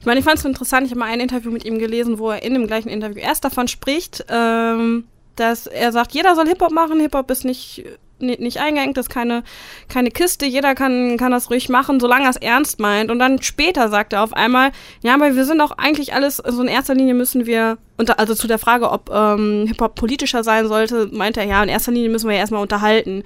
Ich 0.00 0.06
meine, 0.06 0.20
ich 0.20 0.24
fand 0.24 0.38
es 0.38 0.44
interessant, 0.44 0.86
ich 0.86 0.92
habe 0.92 1.00
mal 1.00 1.06
ein 1.06 1.20
Interview 1.20 1.50
mit 1.50 1.64
ihm 1.64 1.78
gelesen, 1.78 2.18
wo 2.18 2.30
er 2.30 2.42
in 2.42 2.54
dem 2.54 2.66
gleichen 2.66 2.88
Interview 2.88 3.20
erst 3.20 3.44
davon 3.44 3.68
spricht, 3.68 4.24
ähm, 4.28 5.04
dass 5.36 5.66
er 5.66 5.92
sagt, 5.92 6.12
jeder 6.12 6.34
soll 6.34 6.46
Hip-Hop 6.46 6.72
machen, 6.72 7.00
Hip-Hop 7.00 7.30
ist 7.30 7.44
nicht, 7.44 7.84
nicht, 8.18 8.40
nicht 8.40 8.58
eingeengt, 8.58 8.96
das 8.96 9.06
ist 9.06 9.12
keine, 9.12 9.44
keine 9.88 10.10
Kiste, 10.10 10.46
jeder 10.46 10.74
kann, 10.74 11.16
kann 11.16 11.30
das 11.30 11.50
ruhig 11.50 11.68
machen, 11.68 12.00
solange 12.00 12.24
er 12.24 12.30
es 12.30 12.36
ernst 12.36 12.80
meint. 12.80 13.10
Und 13.10 13.18
dann 13.18 13.40
später 13.42 13.88
sagt 13.88 14.12
er 14.12 14.22
auf 14.22 14.32
einmal, 14.32 14.72
ja, 15.02 15.14
aber 15.14 15.36
wir 15.36 15.44
sind 15.44 15.60
auch 15.60 15.72
eigentlich 15.72 16.14
alles, 16.14 16.40
also 16.40 16.62
in 16.62 16.68
erster 16.68 16.94
Linie 16.94 17.14
müssen 17.14 17.46
wir, 17.46 17.78
unter, 17.96 18.18
also 18.18 18.34
zu 18.34 18.46
der 18.46 18.58
Frage, 18.58 18.90
ob 18.90 19.10
ähm, 19.12 19.66
Hip-Hop 19.68 19.94
politischer 19.94 20.42
sein 20.42 20.66
sollte, 20.68 21.08
meinte 21.12 21.40
er, 21.40 21.46
ja, 21.46 21.62
in 21.62 21.68
erster 21.68 21.92
Linie 21.92 22.10
müssen 22.10 22.28
wir 22.28 22.34
ja 22.34 22.40
erstmal 22.40 22.62
unterhalten. 22.62 23.22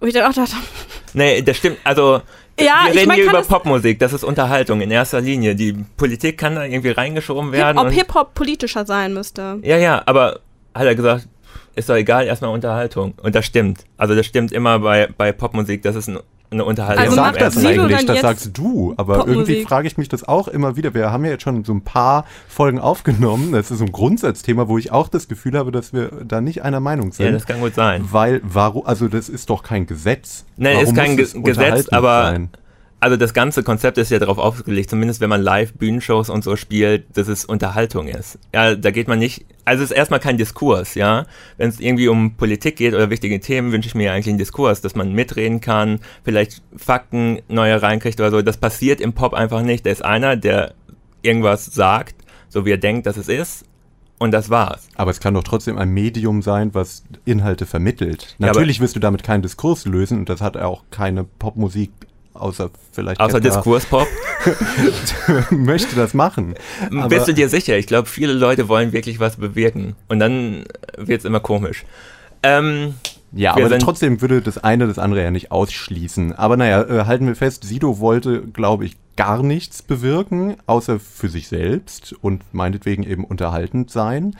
Wo 0.00 0.06
ich 0.06 0.14
dann 0.14 0.30
auch 0.30 0.34
dachte, 0.34 0.54
Nee, 1.12 1.42
das 1.42 1.56
stimmt, 1.56 1.78
also 1.84 2.22
Ja, 2.60 2.84
wir 2.84 2.90
ich 2.90 2.96
reden 2.98 3.08
mein, 3.08 3.16
hier 3.16 3.30
über 3.30 3.42
Popmusik, 3.42 3.98
das 3.98 4.12
ist 4.12 4.24
Unterhaltung 4.24 4.80
in 4.80 4.90
erster 4.90 5.20
Linie. 5.20 5.54
Die 5.54 5.72
Politik 5.96 6.38
kann 6.38 6.54
da 6.54 6.64
irgendwie 6.64 6.90
reingeschoben 6.90 7.52
werden. 7.52 7.78
ob 7.78 7.90
Hip-Hop 7.90 8.34
politischer 8.34 8.84
sein 8.84 9.14
müsste. 9.14 9.58
Ja, 9.62 9.76
ja, 9.76 10.02
aber 10.06 10.40
hat 10.74 10.86
er 10.86 10.94
gesagt, 10.94 11.28
ist 11.74 11.88
doch 11.88 11.96
egal, 11.96 12.26
erstmal 12.26 12.50
Unterhaltung. 12.50 13.14
Und 13.22 13.34
das 13.34 13.46
stimmt. 13.46 13.84
Also 13.96 14.14
das 14.14 14.26
stimmt 14.26 14.52
immer 14.52 14.78
bei, 14.78 15.08
bei 15.16 15.32
Popmusik, 15.32 15.82
das 15.82 15.96
ist 15.96 16.08
ein, 16.08 16.18
eine 16.50 16.64
Unterhaltung. 16.64 17.04
Also 17.04 17.16
sagt 17.16 17.40
das 17.40 17.54
Sido 17.54 17.82
eigentlich? 17.84 18.06
Das 18.06 18.20
sagst 18.20 18.50
du. 18.58 18.94
Aber 18.96 19.18
Popmusik? 19.18 19.48
irgendwie 19.48 19.64
frage 19.64 19.86
ich 19.86 19.96
mich 19.98 20.08
das 20.08 20.26
auch 20.26 20.48
immer 20.48 20.76
wieder. 20.76 20.94
Wir 20.94 21.12
haben 21.12 21.24
ja 21.24 21.30
jetzt 21.32 21.42
schon 21.42 21.64
so 21.64 21.72
ein 21.72 21.82
paar 21.82 22.24
Folgen 22.48 22.78
aufgenommen. 22.78 23.52
Das 23.52 23.70
ist 23.70 23.78
so 23.78 23.84
ein 23.84 23.92
Grundsatzthema, 23.92 24.66
wo 24.68 24.76
ich 24.78 24.90
auch 24.92 25.08
das 25.08 25.28
Gefühl 25.28 25.56
habe, 25.56 25.70
dass 25.72 25.92
wir 25.92 26.10
da 26.24 26.40
nicht 26.40 26.62
einer 26.62 26.80
Meinung 26.80 27.12
sind. 27.12 27.26
ja, 27.26 27.32
das 27.32 27.46
kann 27.46 27.60
gut 27.60 27.74
sein. 27.74 28.04
weil, 28.10 28.40
warum, 28.42 28.84
also 28.86 29.08
das 29.08 29.28
ist 29.28 29.48
doch 29.50 29.62
kein 29.62 29.86
Gesetz. 29.86 30.44
Nein, 30.56 30.74
warum 30.76 30.88
ist 30.88 30.94
kein 30.96 31.10
muss 31.12 31.20
es 31.26 31.32
Ge- 31.34 31.42
Gesetz, 31.42 31.88
aber 31.90 32.22
sein? 32.32 32.48
also 32.98 33.16
das 33.16 33.32
ganze 33.32 33.62
Konzept 33.62 33.96
ist 33.98 34.10
ja 34.10 34.18
darauf 34.18 34.38
ausgelegt, 34.38 34.90
zumindest 34.90 35.20
wenn 35.20 35.30
man 35.30 35.40
live 35.42 35.72
Bühnenshows 35.74 36.28
und 36.30 36.44
so 36.44 36.56
spielt, 36.56 37.16
dass 37.16 37.28
es 37.28 37.44
Unterhaltung 37.44 38.08
ist. 38.08 38.38
Ja, 38.54 38.74
da 38.74 38.90
geht 38.90 39.08
man 39.08 39.18
nicht, 39.18 39.46
also 39.70 39.84
es 39.84 39.92
ist 39.92 39.96
erstmal 39.96 40.18
kein 40.18 40.36
Diskurs, 40.36 40.96
ja. 40.96 41.26
Wenn 41.56 41.68
es 41.68 41.78
irgendwie 41.78 42.08
um 42.08 42.34
Politik 42.34 42.74
geht 42.74 42.92
oder 42.92 43.08
wichtige 43.08 43.38
Themen, 43.38 43.70
wünsche 43.70 43.86
ich 43.86 43.94
mir 43.94 44.06
ja 44.06 44.12
eigentlich 44.12 44.26
einen 44.26 44.38
Diskurs, 44.38 44.80
dass 44.80 44.96
man 44.96 45.12
mitreden 45.12 45.60
kann, 45.60 46.00
vielleicht 46.24 46.60
Fakten 46.76 47.40
neue 47.46 47.80
reinkriegt 47.80 48.18
oder 48.18 48.32
so. 48.32 48.42
Das 48.42 48.56
passiert 48.56 49.00
im 49.00 49.12
Pop 49.12 49.32
einfach 49.32 49.62
nicht. 49.62 49.86
Da 49.86 49.90
ist 49.90 50.04
einer, 50.04 50.34
der 50.34 50.74
irgendwas 51.22 51.66
sagt, 51.66 52.16
so 52.48 52.66
wie 52.66 52.72
er 52.72 52.78
denkt, 52.78 53.06
dass 53.06 53.16
es 53.16 53.28
ist, 53.28 53.64
und 54.18 54.32
das 54.32 54.50
war's. 54.50 54.88
Aber 54.96 55.12
es 55.12 55.20
kann 55.20 55.34
doch 55.34 55.44
trotzdem 55.44 55.78
ein 55.78 55.90
Medium 55.90 56.42
sein, 56.42 56.74
was 56.74 57.04
Inhalte 57.24 57.64
vermittelt. 57.64 58.34
Ja, 58.40 58.48
Natürlich 58.48 58.80
wirst 58.80 58.96
du 58.96 59.00
damit 59.00 59.22
keinen 59.22 59.42
Diskurs 59.42 59.86
lösen 59.86 60.18
und 60.18 60.28
das 60.28 60.40
hat 60.40 60.56
auch 60.56 60.82
keine 60.90 61.22
Popmusik, 61.22 61.92
außer 62.34 62.70
vielleicht 62.92 63.20
Außer 63.20 63.40
Diskurspop. 63.40 64.06
möchte 65.50 65.96
das 65.96 66.14
machen. 66.14 66.54
Aber- 66.90 67.08
Bist 67.08 67.28
du 67.28 67.34
dir 67.34 67.48
sicher? 67.48 67.76
Ich 67.78 67.86
glaube, 67.86 68.08
viele 68.08 68.32
Leute 68.32 68.68
wollen 68.68 68.92
wirklich 68.92 69.20
was 69.20 69.36
bewirken. 69.36 69.96
Und 70.08 70.18
dann 70.20 70.64
wird's 70.96 71.24
immer 71.24 71.40
komisch. 71.40 71.84
Ähm, 72.42 72.94
Ja, 73.32 73.52
aber 73.54 73.78
trotzdem 73.78 74.20
würde 74.20 74.40
das 74.42 74.58
eine 74.58 74.86
das 74.86 74.98
andere 74.98 75.22
ja 75.22 75.30
nicht 75.30 75.52
ausschließen. 75.52 76.32
Aber 76.34 76.56
naja, 76.56 76.82
äh, 76.82 77.04
halten 77.06 77.26
wir 77.26 77.36
fest, 77.36 77.64
Sido 77.64 78.00
wollte, 78.00 78.42
glaube 78.42 78.84
ich, 78.86 78.96
gar 79.16 79.42
nichts 79.42 79.82
bewirken, 79.82 80.56
außer 80.66 80.98
für 80.98 81.28
sich 81.28 81.48
selbst 81.48 82.14
und 82.22 82.42
meinetwegen 82.52 83.02
eben 83.02 83.24
unterhaltend 83.24 83.90
sein. 83.90 84.34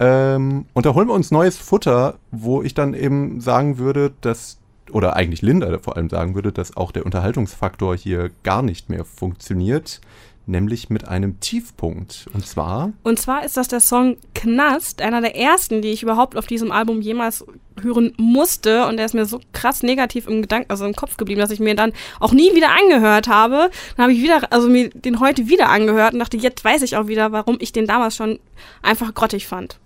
Ähm, 0.00 0.66
und 0.74 0.86
da 0.86 0.94
holen 0.94 1.08
wir 1.08 1.14
uns 1.14 1.30
neues 1.30 1.56
Futter, 1.56 2.16
wo 2.30 2.62
ich 2.62 2.74
dann 2.74 2.94
eben 2.94 3.40
sagen 3.40 3.78
würde, 3.78 4.12
dass 4.20 4.58
oder 4.92 5.16
eigentlich 5.16 5.42
Linda 5.42 5.78
vor 5.78 5.96
allem 5.96 6.10
sagen 6.10 6.34
würde, 6.34 6.52
dass 6.52 6.76
auch 6.76 6.92
der 6.92 7.04
Unterhaltungsfaktor 7.04 7.96
hier 7.96 8.30
gar 8.42 8.62
nicht 8.62 8.88
mehr 8.88 9.04
funktioniert 9.04 10.00
nämlich 10.48 10.90
mit 10.90 11.06
einem 11.06 11.38
Tiefpunkt. 11.40 12.26
Und 12.32 12.46
zwar. 12.46 12.92
Und 13.02 13.18
zwar 13.18 13.44
ist 13.44 13.56
das 13.56 13.68
der 13.68 13.80
Song 13.80 14.16
Knast, 14.34 15.02
einer 15.02 15.20
der 15.20 15.36
ersten, 15.36 15.82
die 15.82 15.90
ich 15.90 16.02
überhaupt 16.02 16.36
auf 16.36 16.46
diesem 16.46 16.72
Album 16.72 17.00
jemals 17.00 17.44
hören 17.80 18.14
musste. 18.16 18.86
Und 18.86 18.96
der 18.96 19.06
ist 19.06 19.14
mir 19.14 19.26
so 19.26 19.40
krass 19.52 19.82
negativ 19.82 20.26
im 20.26 20.42
Gedanken, 20.42 20.70
also 20.70 20.86
im 20.86 20.96
Kopf 20.96 21.16
geblieben, 21.16 21.40
dass 21.40 21.50
ich 21.50 21.60
mir 21.60 21.76
dann 21.76 21.92
auch 22.18 22.32
nie 22.32 22.54
wieder 22.54 22.70
angehört 22.70 23.28
habe. 23.28 23.70
Dann 23.96 24.04
habe 24.04 24.12
ich 24.12 24.22
wieder, 24.22 24.52
also 24.52 24.68
mir 24.68 24.88
den 24.88 25.20
heute 25.20 25.48
wieder 25.48 25.68
angehört 25.68 26.14
und 26.14 26.18
dachte, 26.18 26.38
jetzt 26.38 26.64
weiß 26.64 26.82
ich 26.82 26.96
auch 26.96 27.06
wieder, 27.06 27.30
warum 27.30 27.58
ich 27.60 27.72
den 27.72 27.86
damals 27.86 28.16
schon 28.16 28.38
einfach 28.82 29.14
grottig 29.14 29.46
fand. 29.46 29.78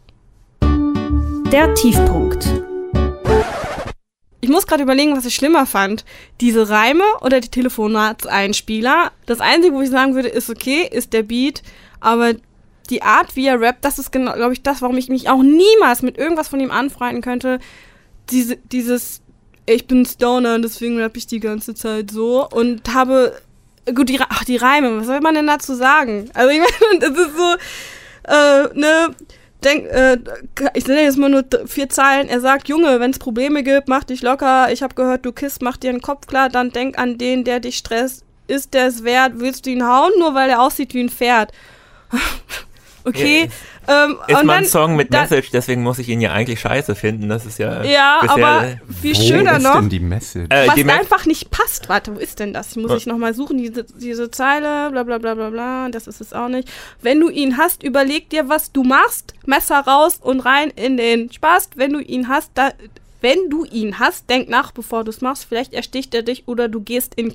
Der 1.50 1.74
Tiefpunkt. 1.74 2.61
Ich 4.44 4.50
muss 4.50 4.66
gerade 4.66 4.82
überlegen, 4.82 5.16
was 5.16 5.24
ich 5.24 5.36
schlimmer 5.36 5.66
fand. 5.66 6.04
Diese 6.40 6.68
Reime 6.68 7.04
oder 7.20 7.40
die 7.40 7.48
Telefonatseinspieler. 7.48 9.12
Das 9.24 9.40
Einzige, 9.40 9.72
wo 9.72 9.82
ich 9.82 9.90
sagen 9.90 10.16
würde, 10.16 10.28
ist 10.28 10.50
okay, 10.50 10.86
ist 10.90 11.12
der 11.12 11.22
Beat. 11.22 11.62
Aber 12.00 12.34
die 12.90 13.02
Art, 13.02 13.36
wie 13.36 13.46
er 13.46 13.60
rappt, 13.60 13.84
das 13.84 14.00
ist 14.00 14.10
genau, 14.10 14.32
glaube 14.32 14.52
ich, 14.52 14.62
das, 14.64 14.82
warum 14.82 14.96
ich 14.96 15.08
mich 15.08 15.28
auch 15.28 15.44
niemals 15.44 16.02
mit 16.02 16.18
irgendwas 16.18 16.48
von 16.48 16.58
ihm 16.58 16.72
anfreunden 16.72 17.22
könnte. 17.22 17.60
Diese, 18.30 18.56
dieses, 18.56 19.22
ich 19.64 19.86
bin 19.86 20.04
Stoner 20.04 20.56
und 20.56 20.62
deswegen 20.62 21.00
rappe 21.00 21.18
ich 21.18 21.28
die 21.28 21.38
ganze 21.38 21.76
Zeit 21.76 22.10
so 22.10 22.48
und 22.48 22.92
habe, 22.92 23.40
gut, 23.94 24.08
die, 24.08 24.18
ach, 24.20 24.44
die 24.44 24.56
Reime, 24.56 24.98
was 24.98 25.06
soll 25.06 25.20
man 25.20 25.36
denn 25.36 25.46
dazu 25.46 25.76
sagen? 25.76 26.28
Also 26.34 26.50
ich 26.50 26.58
meine, 26.58 26.98
das 27.00 27.16
ist 27.16 27.36
so, 27.36 27.54
äh, 28.24 28.76
ne, 28.76 29.14
denk, 29.62 29.86
äh, 29.86 30.18
ich 30.74 30.86
nenne 30.86 31.02
jetzt 31.02 31.18
mal 31.18 31.30
nur 31.30 31.44
vier 31.66 31.88
Zeilen. 31.88 32.28
Er 32.28 32.40
sagt, 32.40 32.68
Junge, 32.68 33.00
wenn 33.00 33.10
es 33.10 33.18
Probleme 33.18 33.62
gibt, 33.62 33.88
mach 33.88 34.04
dich 34.04 34.22
locker. 34.22 34.70
Ich 34.72 34.82
habe 34.82 34.94
gehört, 34.94 35.24
du 35.24 35.32
kisst, 35.32 35.62
mach 35.62 35.76
dir 35.76 35.92
den 35.92 36.02
Kopf 36.02 36.26
klar. 36.26 36.48
Dann 36.48 36.70
denk 36.70 36.98
an 36.98 37.18
den, 37.18 37.44
der 37.44 37.60
dich 37.60 37.78
stresst. 37.78 38.24
Ist 38.46 38.74
der 38.74 38.88
es 38.88 39.04
wert? 39.04 39.34
Willst 39.36 39.66
du 39.66 39.70
ihn 39.70 39.86
hauen, 39.86 40.12
nur 40.18 40.34
weil 40.34 40.50
er 40.50 40.60
aussieht 40.60 40.94
wie 40.94 41.02
ein 41.02 41.08
Pferd? 41.08 41.52
Okay. 43.04 43.48
Ja, 43.86 44.04
ähm, 44.04 44.18
ist 44.26 44.44
mal 44.44 44.58
ein 44.58 44.64
Song 44.66 44.96
mit 44.96 45.10
Message, 45.10 45.50
deswegen 45.50 45.82
muss 45.82 45.98
ich 45.98 46.08
ihn 46.08 46.20
ja 46.20 46.32
eigentlich 46.32 46.60
scheiße 46.60 46.94
finden. 46.94 47.28
Das 47.28 47.46
ist 47.46 47.58
ja. 47.58 47.82
Ja, 47.82 48.22
aber 48.26 48.78
viel 49.00 49.14
schöner 49.14 49.56
ist 49.56 49.62
noch. 49.62 49.76
Denn 49.76 49.88
die 49.88 50.00
Message? 50.00 50.46
Äh, 50.50 50.68
was 50.68 50.74
die 50.74 50.88
einfach 50.88 51.26
nicht 51.26 51.50
passt. 51.50 51.88
Warte, 51.88 52.14
wo 52.14 52.18
ist 52.18 52.38
denn 52.38 52.52
das? 52.52 52.72
Ich 52.72 52.76
muss 52.76 52.92
ich 52.92 53.06
nochmal 53.06 53.34
suchen, 53.34 53.58
diese, 53.58 53.84
diese 53.84 54.30
Zeile, 54.30 54.90
bla 54.90 55.02
bla 55.02 55.18
bla 55.18 55.34
bla 55.34 55.50
bla. 55.50 55.88
Das 55.88 56.06
ist 56.06 56.20
es 56.20 56.32
auch 56.32 56.48
nicht. 56.48 56.70
Wenn 57.00 57.20
du 57.20 57.28
ihn 57.28 57.56
hast, 57.56 57.82
überleg 57.82 58.30
dir, 58.30 58.48
was 58.48 58.72
du 58.72 58.82
machst. 58.82 59.34
Messer 59.46 59.80
raus 59.80 60.18
und 60.20 60.40
rein 60.40 60.70
in 60.70 60.96
den 60.96 61.32
Spaß. 61.32 61.70
Wenn 61.76 61.92
du 61.92 62.00
ihn 62.00 62.28
hast, 62.28 62.50
da, 62.54 62.72
wenn 63.20 63.50
du 63.50 63.64
ihn 63.64 63.98
hast, 63.98 64.28
denk 64.30 64.48
nach, 64.48 64.72
bevor 64.72 65.04
du 65.04 65.10
es 65.10 65.20
machst. 65.20 65.46
Vielleicht 65.48 65.72
ersticht 65.72 66.14
er 66.14 66.22
dich 66.22 66.46
oder 66.46 66.68
du 66.68 66.80
gehst 66.80 67.14
in, 67.14 67.32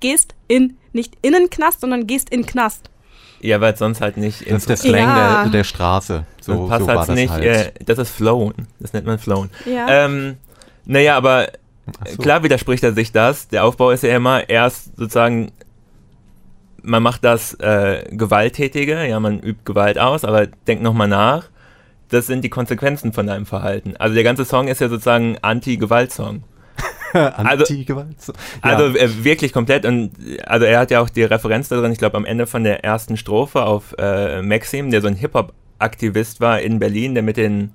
gehst 0.00 0.34
in, 0.48 0.76
nicht 0.92 1.14
in 1.22 1.32
den 1.32 1.50
Knast, 1.50 1.80
sondern 1.80 2.06
gehst 2.06 2.30
in 2.30 2.46
Knast. 2.46 2.90
Ja, 3.44 3.60
weil 3.60 3.76
sonst 3.76 4.00
halt 4.00 4.16
nicht. 4.16 4.50
Das 4.50 4.62
ist 4.62 4.70
der 4.70 4.76
Slang 4.78 5.00
ja. 5.00 5.42
der, 5.42 5.50
der, 5.50 5.64
Straße. 5.64 6.24
So, 6.40 6.66
das 6.66 6.86
passt 6.86 6.86
so 6.86 6.98
halt 6.98 7.08
nicht. 7.10 7.30
Halt. 7.30 7.44
Äh, 7.44 7.72
das 7.84 7.98
ist 7.98 8.10
Flown. 8.10 8.54
Das 8.80 8.94
nennt 8.94 9.04
man 9.04 9.18
Flown. 9.18 9.50
Ja. 9.66 10.06
Ähm, 10.06 10.36
naja, 10.86 11.14
aber 11.14 11.48
so. 12.08 12.22
klar 12.22 12.42
widerspricht 12.42 12.82
er 12.84 12.94
sich 12.94 13.12
das. 13.12 13.48
Der 13.48 13.66
Aufbau 13.66 13.90
ist 13.90 14.02
ja 14.02 14.16
immer 14.16 14.48
erst 14.48 14.96
sozusagen, 14.96 15.52
man 16.82 17.02
macht 17.02 17.22
das 17.22 17.52
äh, 17.60 18.04
Gewalttätige, 18.10 19.06
ja, 19.06 19.20
man 19.20 19.40
übt 19.40 19.60
Gewalt 19.66 19.98
aus, 19.98 20.24
aber 20.24 20.46
denkt 20.46 20.82
nochmal 20.82 21.08
nach. 21.08 21.44
Das 22.08 22.26
sind 22.26 22.44
die 22.44 22.50
Konsequenzen 22.50 23.12
von 23.12 23.26
deinem 23.26 23.44
Verhalten. 23.44 23.94
Also 23.98 24.14
der 24.14 24.24
ganze 24.24 24.46
Song 24.46 24.68
ist 24.68 24.80
ja 24.80 24.88
sozusagen 24.88 25.36
Anti-Gewalt-Song. 25.42 26.44
Anti-Gewalt. 27.36 28.16
Also, 28.18 28.32
ja. 28.32 28.76
also 28.76 28.98
äh, 28.98 29.24
wirklich 29.24 29.52
komplett 29.52 29.86
und 29.86 30.12
also 30.44 30.66
er 30.66 30.80
hat 30.80 30.90
ja 30.90 31.00
auch 31.00 31.08
die 31.08 31.22
Referenz 31.22 31.68
da 31.68 31.76
drin, 31.76 31.92
ich 31.92 31.98
glaube 31.98 32.16
am 32.16 32.24
Ende 32.24 32.46
von 32.46 32.64
der 32.64 32.84
ersten 32.84 33.16
Strophe 33.16 33.64
auf 33.64 33.94
äh, 33.98 34.42
Maxim, 34.42 34.90
der 34.90 35.00
so 35.00 35.08
ein 35.08 35.16
Hip-Hop-Aktivist 35.16 36.40
war 36.40 36.60
in 36.60 36.78
Berlin, 36.78 37.14
der 37.14 37.22
mit 37.22 37.36
den 37.36 37.72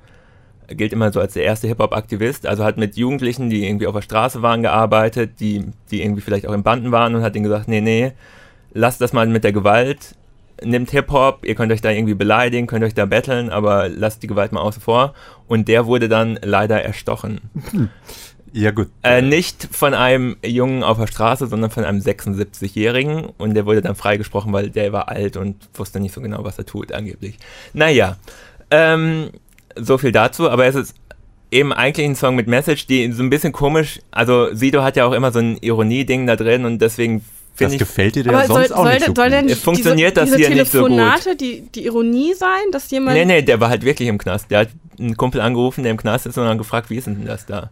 gilt 0.68 0.94
immer 0.94 1.12
so 1.12 1.20
als 1.20 1.34
der 1.34 1.44
erste 1.44 1.68
Hip-Hop-Aktivist, 1.68 2.46
also 2.46 2.64
hat 2.64 2.78
mit 2.78 2.96
Jugendlichen, 2.96 3.50
die 3.50 3.66
irgendwie 3.66 3.88
auf 3.88 3.96
der 3.96 4.02
Straße 4.02 4.42
waren, 4.42 4.62
gearbeitet, 4.62 5.40
die, 5.40 5.66
die 5.90 6.04
irgendwie 6.04 6.22
vielleicht 6.22 6.48
auch 6.48 6.54
in 6.54 6.62
Banden 6.62 6.92
waren 6.92 7.16
und 7.16 7.24
hat 7.24 7.36
ihnen 7.36 7.44
gesagt, 7.44 7.68
nee, 7.68 7.82
nee, 7.82 8.12
lasst 8.74 9.02
das 9.02 9.14
mal 9.14 9.26
mit 9.26 9.44
der 9.44 9.52
Gewalt, 9.52 10.16
nimmt 10.64 10.92
Hip-Hop, 10.92 11.46
ihr 11.46 11.56
könnt 11.56 11.72
euch 11.72 11.82
da 11.82 11.90
irgendwie 11.90 12.14
beleidigen, 12.14 12.68
könnt 12.68 12.84
euch 12.84 12.94
da 12.94 13.06
betteln, 13.06 13.50
aber 13.50 13.90
lasst 13.90 14.24
die 14.24 14.28
Gewalt 14.28 14.52
mal 14.52 14.62
außen 14.62 14.82
vor. 14.82 15.14
Und 15.48 15.68
der 15.68 15.86
wurde 15.86 16.10
dann 16.10 16.40
leider 16.44 16.84
erstochen. 16.84 17.40
Ja, 18.54 18.72
gut. 18.72 18.90
Äh, 19.04 19.22
nicht 19.22 19.68
von 19.72 19.94
einem 19.94 20.38
Jungen 20.44 20.84
auf 20.84 20.98
der 20.98 21.08
Straße, 21.08 21.48
sondern 21.48 21.72
von 21.72 21.84
einem 21.84 22.00
76-Jährigen. 22.00 23.30
Und 23.38 23.54
der 23.54 23.66
wurde 23.66 23.82
dann 23.82 23.96
freigesprochen, 23.96 24.54
weil 24.54 24.70
der 24.70 24.92
war 24.94 25.10
alt 25.10 25.38
und 25.38 25.56
wusste 25.74 26.00
nicht 26.00 26.14
so 26.14 26.22
genau, 26.22 26.44
was 26.44 26.58
er 26.58 26.66
tut, 26.66 26.92
angeblich. 26.92 27.38
Naja, 27.74 28.18
ähm, 28.72 29.30
so 29.76 29.98
viel 29.98 30.12
dazu. 30.12 30.50
Aber 30.50 30.66
es 30.66 30.76
ist 30.76 30.96
eben 31.52 31.74
eigentlich 31.74 32.06
ein 32.06 32.16
Song 32.16 32.36
mit 32.36 32.48
Message, 32.48 32.88
die 32.88 33.12
so 33.12 33.24
ein 33.24 33.30
bisschen 33.30 33.52
komisch, 33.52 34.00
also 34.12 34.54
Sido 34.54 34.84
hat 34.84 34.96
ja 34.96 35.06
auch 35.06 35.14
immer 35.14 35.32
so 35.32 35.40
ein 35.40 35.58
Ironie-Ding 35.58 36.28
da 36.28 36.36
drin 36.36 36.66
und 36.66 36.80
deswegen 36.80 37.24
das 37.58 37.74
ich, 37.74 37.80
gefällt 37.80 38.16
dir 38.16 38.24
ja 38.24 38.46
sonst 38.46 38.70
soll, 38.70 38.78
auch 38.78 38.84
soll, 38.84 38.94
nicht 38.94 39.06
so 39.06 39.14
soll 39.16 39.30
denn 39.30 39.50
Funktioniert 39.50 40.16
diese, 40.16 40.26
das 40.26 40.36
diese 40.36 40.48
hier 40.50 40.62
nicht 40.62 40.72
so 40.72 40.86
gut? 40.86 41.42
Die, 41.42 41.62
die 41.62 41.86
Ironie 41.86 42.34
sein, 42.34 42.72
dass 42.72 42.90
jemand... 42.92 43.18
Nee, 43.18 43.26
nee, 43.26 43.42
der 43.42 43.60
war 43.60 43.70
halt 43.70 43.84
wirklich 43.84 44.08
im 44.08 44.18
Knast. 44.18 44.50
Der 44.50 44.60
hat 44.60 44.70
einen 44.98 45.18
Kumpel 45.18 45.42
angerufen, 45.42 45.84
der 45.84 45.92
im 45.92 45.98
Knast 45.98 46.26
ist 46.26 46.38
und 46.38 46.46
dann 46.46 46.58
gefragt, 46.58 46.90
wie 46.90 46.96
ist 46.96 47.08
denn 47.08 47.26
das 47.26 47.46
da? 47.46 47.70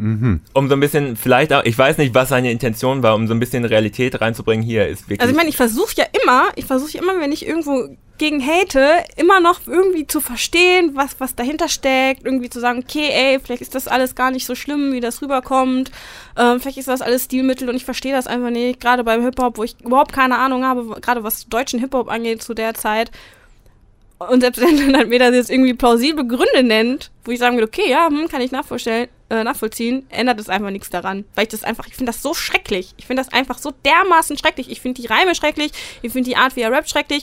Mhm. 0.00 0.40
Um 0.54 0.68
so 0.68 0.74
ein 0.74 0.80
bisschen, 0.80 1.16
vielleicht 1.16 1.52
auch, 1.52 1.64
ich 1.64 1.76
weiß 1.76 1.98
nicht, 1.98 2.14
was 2.14 2.30
seine 2.30 2.50
Intention 2.50 3.02
war, 3.02 3.14
um 3.14 3.28
so 3.28 3.34
ein 3.34 3.40
bisschen 3.40 3.64
Realität 3.64 4.20
reinzubringen, 4.20 4.64
hier 4.64 4.88
ist 4.88 5.02
wirklich. 5.02 5.20
Also 5.20 5.30
ich 5.30 5.36
meine, 5.36 5.50
ich 5.50 5.56
versuche 5.56 5.94
ja 5.96 6.06
immer, 6.22 6.48
ich 6.56 6.64
versuche 6.64 6.96
immer, 6.96 7.20
wenn 7.20 7.32
ich 7.32 7.46
irgendwo 7.46 7.88
gegen 8.16 8.46
hate, 8.46 9.04
immer 9.16 9.40
noch 9.40 9.60
irgendwie 9.66 10.06
zu 10.06 10.20
verstehen, 10.20 10.92
was, 10.94 11.18
was 11.20 11.34
dahinter 11.34 11.68
steckt, 11.68 12.24
irgendwie 12.24 12.50
zu 12.50 12.60
sagen, 12.60 12.84
okay, 12.86 13.08
ey, 13.10 13.40
vielleicht 13.40 13.62
ist 13.62 13.74
das 13.74 13.88
alles 13.88 14.14
gar 14.14 14.30
nicht 14.30 14.46
so 14.46 14.54
schlimm, 14.54 14.92
wie 14.92 15.00
das 15.00 15.22
rüberkommt, 15.22 15.90
ähm, 16.36 16.60
vielleicht 16.60 16.78
ist 16.78 16.88
das 16.88 17.00
alles 17.00 17.24
Stilmittel 17.24 17.68
und 17.68 17.76
ich 17.76 17.84
verstehe 17.84 18.12
das 18.12 18.26
einfach 18.26 18.50
nicht, 18.50 18.80
gerade 18.80 19.04
beim 19.04 19.22
Hip-Hop, 19.22 19.56
wo 19.56 19.64
ich 19.64 19.80
überhaupt 19.82 20.12
keine 20.12 20.36
Ahnung 20.36 20.64
habe, 20.64 21.00
gerade 21.00 21.24
was 21.24 21.48
deutschen 21.48 21.80
Hip-Hop 21.80 22.10
angeht 22.10 22.42
zu 22.42 22.52
der 22.52 22.74
Zeit. 22.74 23.10
Und 24.18 24.40
selbst 24.40 24.60
wenn 24.62 24.92
dann 24.92 25.08
mir 25.08 25.18
das 25.18 25.34
jetzt 25.34 25.50
irgendwie 25.50 25.74
plausible 25.74 26.26
Gründe 26.26 26.62
nennt, 26.62 27.10
wo 27.24 27.30
ich 27.30 27.38
sagen 27.38 27.56
würde, 27.56 27.68
okay, 27.68 27.90
ja, 27.90 28.08
hm, 28.08 28.28
kann 28.28 28.42
ich 28.42 28.52
nachvollziehen, 28.52 29.08
äh, 29.30 29.44
nachvollziehen, 29.44 30.06
ändert 30.10 30.40
es 30.40 30.48
einfach 30.48 30.70
nichts 30.70 30.90
daran. 30.90 31.24
Weil 31.34 31.44
ich 31.44 31.50
das 31.50 31.64
einfach, 31.64 31.86
ich 31.86 31.94
finde 31.94 32.12
das 32.12 32.22
so 32.22 32.34
schrecklich. 32.34 32.94
Ich 32.96 33.06
finde 33.06 33.22
das 33.22 33.32
einfach 33.32 33.58
so 33.58 33.72
dermaßen 33.84 34.36
schrecklich. 34.36 34.70
Ich 34.70 34.80
finde 34.80 35.00
die 35.00 35.06
Reime 35.06 35.34
schrecklich, 35.34 35.72
ich 36.02 36.12
finde 36.12 36.28
die 36.28 36.36
Art, 36.36 36.56
wie 36.56 36.60
er 36.60 36.72
rappt, 36.72 36.90
schrecklich. 36.90 37.22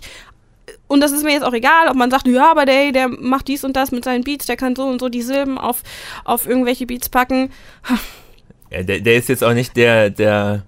Und 0.88 1.02
das 1.02 1.12
ist 1.12 1.24
mir 1.24 1.32
jetzt 1.32 1.44
auch 1.44 1.54
egal, 1.54 1.88
ob 1.90 1.96
man 1.96 2.12
sagt, 2.12 2.28
ja, 2.28 2.50
aber 2.52 2.66
der, 2.66 2.92
der 2.92 3.08
macht 3.08 3.48
dies 3.48 3.64
und 3.64 3.76
das 3.76 3.92
mit 3.92 4.04
seinen 4.04 4.24
Beats, 4.24 4.46
der 4.46 4.58
kann 4.58 4.76
so 4.76 4.84
und 4.86 5.00
so 5.00 5.10
die 5.10 5.22
Silben 5.22 5.58
auf, 5.58 5.84
auf 6.26 6.48
irgendwelche 6.48 6.86
Beats 6.86 7.10
packen. 7.10 7.52
Ja, 8.70 8.84
der, 8.84 9.00
der 9.00 9.16
ist 9.16 9.30
jetzt 9.30 9.46
auch 9.46 9.54
nicht 9.54 9.78
der, 9.78 10.10
der 10.10 10.66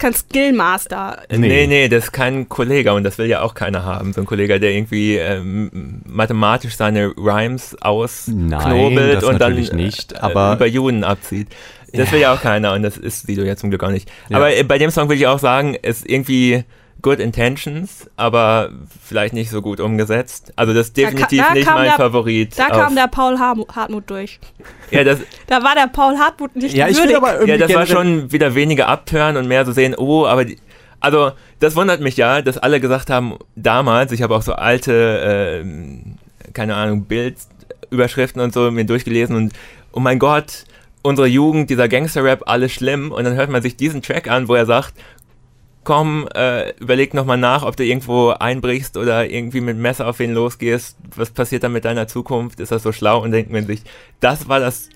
kein 0.00 0.14
Skillmaster. 0.14 1.22
Nee. 1.30 1.38
nee, 1.38 1.66
nee, 1.66 1.88
das 1.88 2.04
ist 2.04 2.12
kein 2.12 2.48
Kollege 2.48 2.92
und 2.92 3.04
das 3.04 3.18
will 3.18 3.26
ja 3.26 3.42
auch 3.42 3.54
keiner 3.54 3.84
haben. 3.84 4.12
So 4.12 4.22
ein 4.22 4.26
Kollege, 4.26 4.58
der 4.58 4.72
irgendwie 4.72 5.16
ähm, 5.16 6.02
mathematisch 6.06 6.74
seine 6.74 7.12
Rhymes 7.16 7.80
ausknobelt 7.80 9.22
und 9.22 9.40
dann 9.40 9.54
nicht, 9.54 10.12
äh, 10.12 10.16
aber 10.16 10.54
über 10.54 10.66
Juden 10.66 11.04
abzieht. 11.04 11.48
Das 11.92 12.08
ja. 12.08 12.12
will 12.12 12.20
ja 12.20 12.34
auch 12.34 12.40
keiner 12.40 12.72
und 12.72 12.82
das 12.82 12.96
ist 12.96 13.26
Sido 13.26 13.42
ja 13.42 13.56
zum 13.56 13.70
Glück 13.70 13.82
auch 13.82 13.90
nicht. 13.90 14.10
Ja. 14.28 14.36
Aber 14.36 14.56
äh, 14.56 14.62
bei 14.62 14.78
dem 14.78 14.90
Song 14.90 15.08
will 15.08 15.16
ich 15.16 15.26
auch 15.26 15.38
sagen, 15.38 15.74
ist 15.74 16.08
irgendwie 16.08 16.64
good 17.02 17.18
intentions, 17.18 18.08
aber 18.16 18.70
vielleicht 19.02 19.34
nicht 19.34 19.50
so 19.50 19.62
gut 19.62 19.80
umgesetzt. 19.80 20.52
Also 20.56 20.72
das 20.74 20.88
ist 20.88 20.96
definitiv 20.96 21.40
da, 21.40 21.48
da 21.48 21.54
nicht 21.54 21.66
mein 21.66 21.84
der, 21.84 21.92
Favorit. 21.94 22.58
Da 22.58 22.68
kam 22.68 22.94
der 22.94 23.08
Paul 23.08 23.38
Hartmut 23.38 24.08
durch. 24.08 24.40
Ja, 24.90 25.04
das, 25.04 25.20
da 25.46 25.62
war 25.62 25.74
der 25.74 25.88
Paul 25.88 26.18
Hartmut 26.18 26.56
nicht 26.56 26.74
ja, 26.74 26.88
ich 26.88 26.96
würdig. 26.96 27.16
aber 27.16 27.34
irgendwie 27.34 27.52
Ja, 27.52 27.58
das 27.58 27.74
war 27.74 27.86
schon 27.86 28.32
wieder 28.32 28.54
weniger 28.54 28.88
abtören 28.88 29.36
und 29.36 29.48
mehr 29.48 29.64
so 29.64 29.72
sehen, 29.72 29.94
oh, 29.96 30.26
aber 30.26 30.44
die, 30.44 30.58
also 31.00 31.32
das 31.58 31.76
wundert 31.76 32.00
mich 32.00 32.16
ja, 32.16 32.42
dass 32.42 32.58
alle 32.58 32.80
gesagt 32.80 33.10
haben, 33.10 33.36
damals, 33.56 34.12
ich 34.12 34.22
habe 34.22 34.34
auch 34.34 34.42
so 34.42 34.52
alte, 34.52 35.62
äh, 35.64 36.52
keine 36.52 36.74
Ahnung, 36.74 37.04
Bildüberschriften 37.04 38.40
und 38.40 38.52
so 38.52 38.70
mir 38.70 38.84
durchgelesen 38.84 39.36
und 39.36 39.52
oh 39.92 40.00
mein 40.00 40.18
Gott, 40.18 40.64
unsere 41.02 41.26
Jugend, 41.26 41.70
dieser 41.70 41.88
Gangster-Rap, 41.88 42.42
alles 42.46 42.72
schlimm. 42.72 43.12
Und 43.12 43.24
dann 43.24 43.34
hört 43.34 43.50
man 43.50 43.62
sich 43.62 43.76
diesen 43.76 44.02
Track 44.02 44.30
an, 44.30 44.48
wo 44.48 44.54
er 44.54 44.66
sagt, 44.66 44.94
komm, 45.90 46.28
äh, 46.36 46.70
überleg 46.78 47.14
nochmal 47.14 47.36
nach, 47.36 47.64
ob 47.64 47.74
du 47.74 47.84
irgendwo 47.84 48.28
einbrichst 48.28 48.96
oder 48.96 49.28
irgendwie 49.28 49.60
mit 49.60 49.76
Messer 49.76 50.06
auf 50.06 50.20
wen 50.20 50.32
losgehst. 50.32 50.96
Was 51.16 51.30
passiert 51.30 51.64
dann 51.64 51.72
mit 51.72 51.84
deiner 51.84 52.06
Zukunft? 52.06 52.60
Ist 52.60 52.70
das 52.70 52.84
so 52.84 52.92
schlau? 52.92 53.20
Und 53.20 53.32
denkt 53.32 53.50
man 53.50 53.66
sich, 53.66 53.82
das 54.20 54.48
war 54.48 54.60
das 54.60 54.88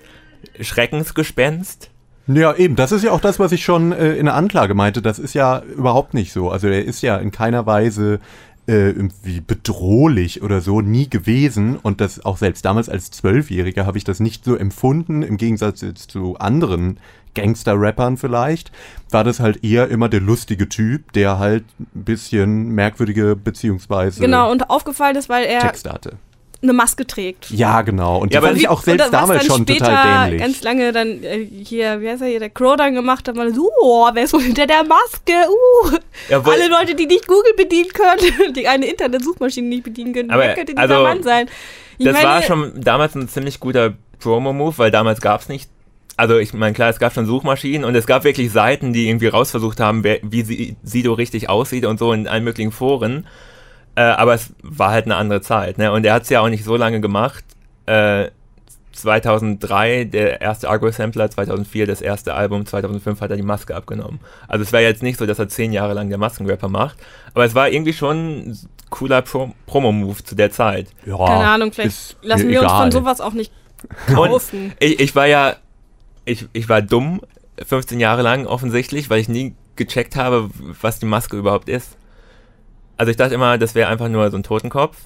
Schreckensgespenst? 0.57 1.89
Ja, 2.27 2.55
eben, 2.55 2.77
das 2.77 2.93
ist 2.93 3.03
ja 3.03 3.11
auch 3.11 3.19
das, 3.19 3.39
was 3.39 3.51
ich 3.51 3.65
schon 3.65 3.91
äh, 3.91 4.13
in 4.13 4.23
der 4.23 4.35
Anklage 4.35 4.73
meinte. 4.73 5.01
Das 5.01 5.19
ist 5.19 5.33
ja 5.33 5.63
überhaupt 5.63 6.13
nicht 6.13 6.31
so. 6.31 6.49
Also 6.49 6.69
er 6.69 6.85
ist 6.85 7.01
ja 7.01 7.17
in 7.17 7.31
keiner 7.31 7.65
Weise 7.65 8.21
äh, 8.67 8.89
irgendwie 8.89 9.41
bedrohlich 9.41 10.41
oder 10.41 10.61
so 10.61 10.81
nie 10.81 11.09
gewesen 11.09 11.77
und 11.77 12.01
das 12.01 12.25
auch 12.25 12.37
selbst 12.37 12.65
damals 12.65 12.89
als 12.89 13.11
Zwölfjähriger 13.11 13.85
habe 13.85 13.97
ich 13.97 14.03
das 14.03 14.19
nicht 14.19 14.43
so 14.43 14.55
empfunden, 14.55 15.21
im 15.21 15.37
Gegensatz 15.37 15.81
jetzt 15.81 16.11
zu 16.11 16.37
anderen 16.37 16.99
Gangster-Rappern 17.35 18.17
vielleicht, 18.17 18.71
war 19.11 19.23
das 19.23 19.39
halt 19.39 19.63
eher 19.63 19.89
immer 19.89 20.09
der 20.09 20.21
lustige 20.21 20.67
Typ, 20.67 21.11
der 21.11 21.37
halt 21.37 21.65
ein 21.79 22.03
bisschen 22.05 22.69
merkwürdige 22.69 23.35
beziehungsweise 23.35 24.21
Genau, 24.21 24.51
und 24.51 24.69
aufgefallen 24.69 25.15
ist, 25.15 25.29
weil 25.29 25.45
er 25.45 25.59
Texte 25.59 25.91
hatte. 25.91 26.17
Eine 26.65 26.73
Maske 26.73 27.07
trägt. 27.07 27.49
Ja, 27.51 27.81
genau. 27.81 28.17
Und 28.17 28.25
Ja, 28.25 28.29
die 28.29 28.37
aber 28.37 28.47
fand 28.47 28.57
wie- 28.57 28.61
ich 28.63 28.69
auch 28.69 28.79
Und 28.79 28.85
selbst 28.85 29.13
damals 29.13 29.45
schon 29.45 29.61
später 29.63 29.85
total 29.85 30.25
dämlich. 30.29 30.41
ganz 30.41 30.61
lange 30.63 30.91
dann 30.91 31.23
äh, 31.23 31.45
hier, 31.63 32.01
wie 32.01 32.09
heißt 32.09 32.21
er 32.21 32.27
hier, 32.27 32.39
der 32.39 32.49
Crow 32.49 32.75
dann 32.75 32.93
gemacht 32.95 33.27
hat, 33.27 33.35
mal 33.35 33.53
so, 33.53 33.69
oh, 33.81 34.07
wer 34.13 34.23
ist 34.23 34.33
wohl 34.33 34.41
hinter 34.41 34.67
der 34.67 34.83
Maske? 34.83 35.31
Uh, 35.49 35.97
Jawohl. 36.29 36.53
alle 36.53 36.67
Leute, 36.67 36.95
die 36.95 37.05
nicht 37.05 37.27
Google 37.27 37.53
bedienen 37.55 37.89
können, 37.89 38.53
die 38.53 38.67
eine 38.67 38.85
Internetsuchmaschine 38.87 39.67
nicht 39.67 39.83
bedienen 39.83 40.13
können, 40.13 40.29
Aber, 40.31 40.43
wer 40.43 40.53
könnte 40.55 40.73
dieser 40.75 40.81
also, 40.81 41.03
Mann 41.03 41.23
sein? 41.23 41.47
Ich 41.97 42.05
das 42.05 42.13
meine, 42.13 42.27
war 42.27 42.41
schon 42.41 42.81
damals 42.81 43.15
ein 43.15 43.29
ziemlich 43.29 43.59
guter 43.59 43.93
Promo-Move, 44.19 44.77
weil 44.77 44.91
damals 44.91 45.21
gab 45.21 45.41
es 45.41 45.49
nicht. 45.49 45.69
Also 46.17 46.37
ich 46.37 46.53
meine, 46.53 46.73
klar, 46.73 46.89
es 46.89 46.99
gab 46.99 47.13
schon 47.13 47.25
Suchmaschinen 47.25 47.83
und 47.83 47.93
es 47.95 48.05
gab 48.07 48.23
wirklich 48.23 48.51
Seiten, 48.51 48.93
die 48.93 49.09
irgendwie 49.09 49.27
rausversucht 49.27 49.79
haben, 49.81 50.03
wer, 50.05 50.19
wie 50.23 50.43
sie, 50.43 50.75
Sido 50.81 51.13
richtig 51.13 51.49
aussieht 51.49 51.85
und 51.85 51.99
so 51.99 52.13
in 52.13 52.27
allen 52.27 52.43
möglichen 52.45 52.71
Foren. 52.71 53.27
Äh, 53.95 54.01
aber 54.01 54.33
es 54.33 54.53
war 54.61 54.91
halt 54.91 55.05
eine 55.05 55.15
andere 55.15 55.41
Zeit. 55.41 55.77
Ne? 55.77 55.91
Und 55.91 56.05
er 56.05 56.13
hat 56.13 56.23
es 56.23 56.29
ja 56.29 56.41
auch 56.41 56.49
nicht 56.49 56.63
so 56.63 56.75
lange 56.75 57.01
gemacht. 57.01 57.43
Äh, 57.85 58.29
2003 58.95 60.05
der 60.05 60.41
erste 60.41 60.69
Argo-Sampler, 60.69 61.29
2004 61.29 61.85
das 61.85 62.01
erste 62.01 62.33
Album, 62.33 62.65
2005 62.65 63.21
hat 63.21 63.29
er 63.29 63.37
die 63.37 63.43
Maske 63.43 63.75
abgenommen. 63.75 64.19
Also 64.47 64.63
es 64.63 64.73
war 64.73 64.79
jetzt 64.79 65.03
nicht 65.03 65.19
so, 65.19 65.25
dass 65.25 65.37
er 65.37 65.49
zehn 65.49 65.73
Jahre 65.73 65.93
lang 65.93 66.09
der 66.09 66.17
Maskenrapper 66.17 66.69
macht, 66.69 66.97
aber 67.33 67.45
es 67.45 67.55
war 67.55 67.69
irgendwie 67.69 67.93
schon 67.93 68.49
ein 68.49 68.59
cooler 68.89 69.21
Pro 69.21 69.51
Promo-Move 69.65 70.23
zu 70.23 70.35
der 70.35 70.51
Zeit. 70.51 70.87
Ja, 71.05 71.17
keine 71.17 71.47
Ahnung, 71.49 71.71
vielleicht 71.73 72.17
lassen 72.21 72.47
wir 72.47 72.61
uns 72.61 72.71
egal. 72.71 72.81
von 72.83 72.91
sowas 72.91 73.21
auch 73.21 73.33
nicht 73.33 73.51
kaufen. 74.07 74.73
ich, 74.79 74.99
ich 74.99 75.15
war 75.15 75.27
ja, 75.27 75.55
ich, 76.23 76.47
ich 76.53 76.69
war 76.69 76.81
dumm 76.81 77.21
15 77.65 77.99
Jahre 77.99 78.21
lang 78.21 78.47
offensichtlich, 78.47 79.09
weil 79.09 79.19
ich 79.19 79.29
nie 79.29 79.55
gecheckt 79.75 80.15
habe, 80.15 80.49
was 80.81 80.99
die 80.99 81.05
Maske 81.05 81.37
überhaupt 81.37 81.69
ist. 81.69 81.97
Also 82.97 83.09
ich 83.11 83.17
dachte 83.17 83.33
immer, 83.35 83.57
das 83.57 83.75
wäre 83.75 83.89
einfach 83.89 84.07
nur 84.09 84.29
so 84.31 84.37
ein 84.37 84.43
Totenkopf, 84.43 84.97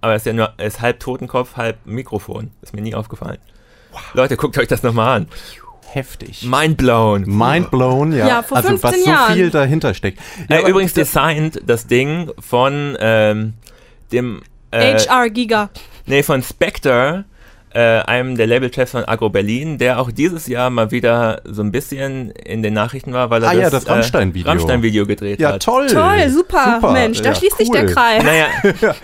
aber 0.00 0.14
es 0.14 0.22
ist 0.22 0.26
ja 0.26 0.32
nur, 0.32 0.52
es 0.56 0.74
ist 0.74 0.80
halb 0.80 1.00
Totenkopf, 1.00 1.56
halb 1.56 1.78
Mikrofon. 1.84 2.50
Ist 2.62 2.74
mir 2.74 2.82
nie 2.82 2.94
aufgefallen. 2.94 3.38
Leute, 4.14 4.36
guckt 4.36 4.58
euch 4.58 4.68
das 4.68 4.82
nochmal 4.82 5.16
an. 5.16 5.28
Heftig. 5.92 6.42
Mind 6.42 6.76
blown. 6.76 7.22
Mind 7.26 7.70
blown, 7.70 8.12
ja. 8.12 8.26
Ja, 8.26 8.42
vor 8.42 8.56
also 8.56 8.70
15 8.70 8.90
was 8.90 9.04
so 9.04 9.10
Jahren. 9.10 9.34
viel 9.34 9.50
dahinter 9.50 9.94
steckt. 9.94 10.18
Ja, 10.48 10.56
Äh, 10.58 10.70
übrigens 10.70 10.92
das- 10.94 11.08
designt 11.12 11.60
das 11.66 11.86
Ding 11.86 12.32
von 12.40 12.96
ähm, 12.98 13.54
dem 14.10 14.42
äh, 14.72 14.94
HR 14.98 15.30
Giga. 15.30 15.70
Nee, 16.06 16.22
von 16.24 16.42
Spectre, 16.42 17.24
äh, 17.74 17.80
einem 18.02 18.36
der 18.36 18.46
Labelchefs 18.46 18.92
von 18.92 19.04
Agro 19.04 19.28
Berlin, 19.30 19.78
der 19.78 19.98
auch 20.00 20.10
dieses 20.10 20.46
Jahr 20.46 20.70
mal 20.70 20.90
wieder 20.90 21.42
so 21.44 21.62
ein 21.62 21.72
bisschen 21.72 22.30
in 22.30 22.62
den 22.62 22.72
Nachrichten 22.74 23.12
war, 23.12 23.30
weil 23.30 23.42
er 23.42 23.50
Ah 23.50 23.52
das, 23.54 23.62
ja, 23.62 23.70
das 23.70 23.88
Rammstein-Video. 23.88 24.46
Äh, 24.46 24.50
Rammstein-Video 24.50 25.06
gedreht 25.06 25.40
ja, 25.40 25.52
hat. 25.52 25.62
toll. 25.62 25.86
Toll, 25.88 26.28
super, 26.30 26.92
Mensch, 26.92 27.20
da 27.20 27.30
ja, 27.30 27.34
schließt 27.34 27.58
sich 27.58 27.70
der 27.70 27.84
cool. 27.84 27.92
Kreis. 27.92 28.22
Naja, 28.22 28.46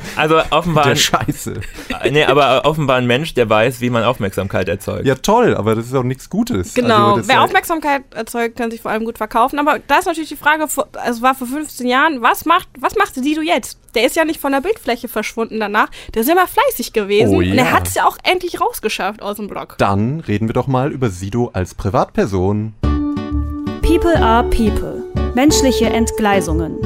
also 0.16 0.40
offenbar, 0.50 0.85
Der 0.85 0.92
ein, 0.92 0.96
Scheiße. 0.98 1.54
äh, 2.02 2.11
nee, 2.11 2.24
aber 2.24 2.64
offenbar 2.64 2.96
ein 2.98 3.06
Mensch, 3.06 3.35
der 3.35 3.48
weiß, 3.50 3.80
wie 3.80 3.90
man 3.90 4.04
Aufmerksamkeit 4.04 4.68
erzeugt. 4.68 5.04
Ja, 5.06 5.16
toll, 5.16 5.54
aber 5.56 5.74
das 5.74 5.87
ist 5.87 5.94
auch 5.94 6.02
nichts 6.04 6.30
Gutes. 6.30 6.74
Genau, 6.74 7.16
Also, 7.16 7.28
wer 7.28 7.37
ja- 7.37 7.44
Aufmerksamkeit 7.44 8.02
erzeugt, 8.14 8.56
kann 8.56 8.70
sich 8.70 8.80
vor 8.80 8.90
allem 8.90 9.04
gut 9.04 9.18
verkaufen. 9.18 9.59
Aber 9.59 9.78
da 9.87 9.98
ist 9.98 10.06
natürlich 10.06 10.28
die 10.30 10.37
Frage, 10.37 10.68
vor- 10.68 10.88
also 10.94 11.18
es 11.18 11.22
war 11.22 11.35
vor 11.35 11.46
15 11.46 11.87
Jahren, 11.87 12.22
was 12.22 12.44
macht, 12.44 12.68
was 12.78 12.94
macht 12.96 13.14
Sido 13.14 13.42
jetzt? 13.42 13.78
Der 13.94 14.05
ist 14.05 14.14
ja 14.14 14.24
nicht 14.24 14.40
von 14.40 14.53
der 14.53 14.61
Bildfläche 14.61 15.09
verschwunden 15.09 15.59
danach. 15.59 15.88
Der 16.14 16.22
ist 16.22 16.29
ja 16.29 16.35
immer 16.35 16.46
fleißig 16.46 16.92
gewesen. 16.92 17.35
Oh 17.35 17.38
Und 17.38 17.48
er 17.48 17.64
ja. 17.64 17.70
hat 17.72 17.88
es 17.88 17.94
ja 17.94 18.07
auch 18.07 18.18
endlich 18.22 18.61
rausgeschafft 18.61 19.20
aus 19.20 19.37
dem 19.37 19.48
Blog. 19.48 19.74
Dann 19.79 20.20
reden 20.20 20.48
wir 20.48 20.53
doch 20.53 20.68
mal 20.68 20.92
über 20.92 21.11
Sido 21.11 21.50
als 21.53 21.74
Privatperson. 21.74 22.74
People 23.83 24.16
are 24.16 24.48
People. 24.50 25.03
Menschliche 25.35 25.87
Entgleisungen. 25.87 26.76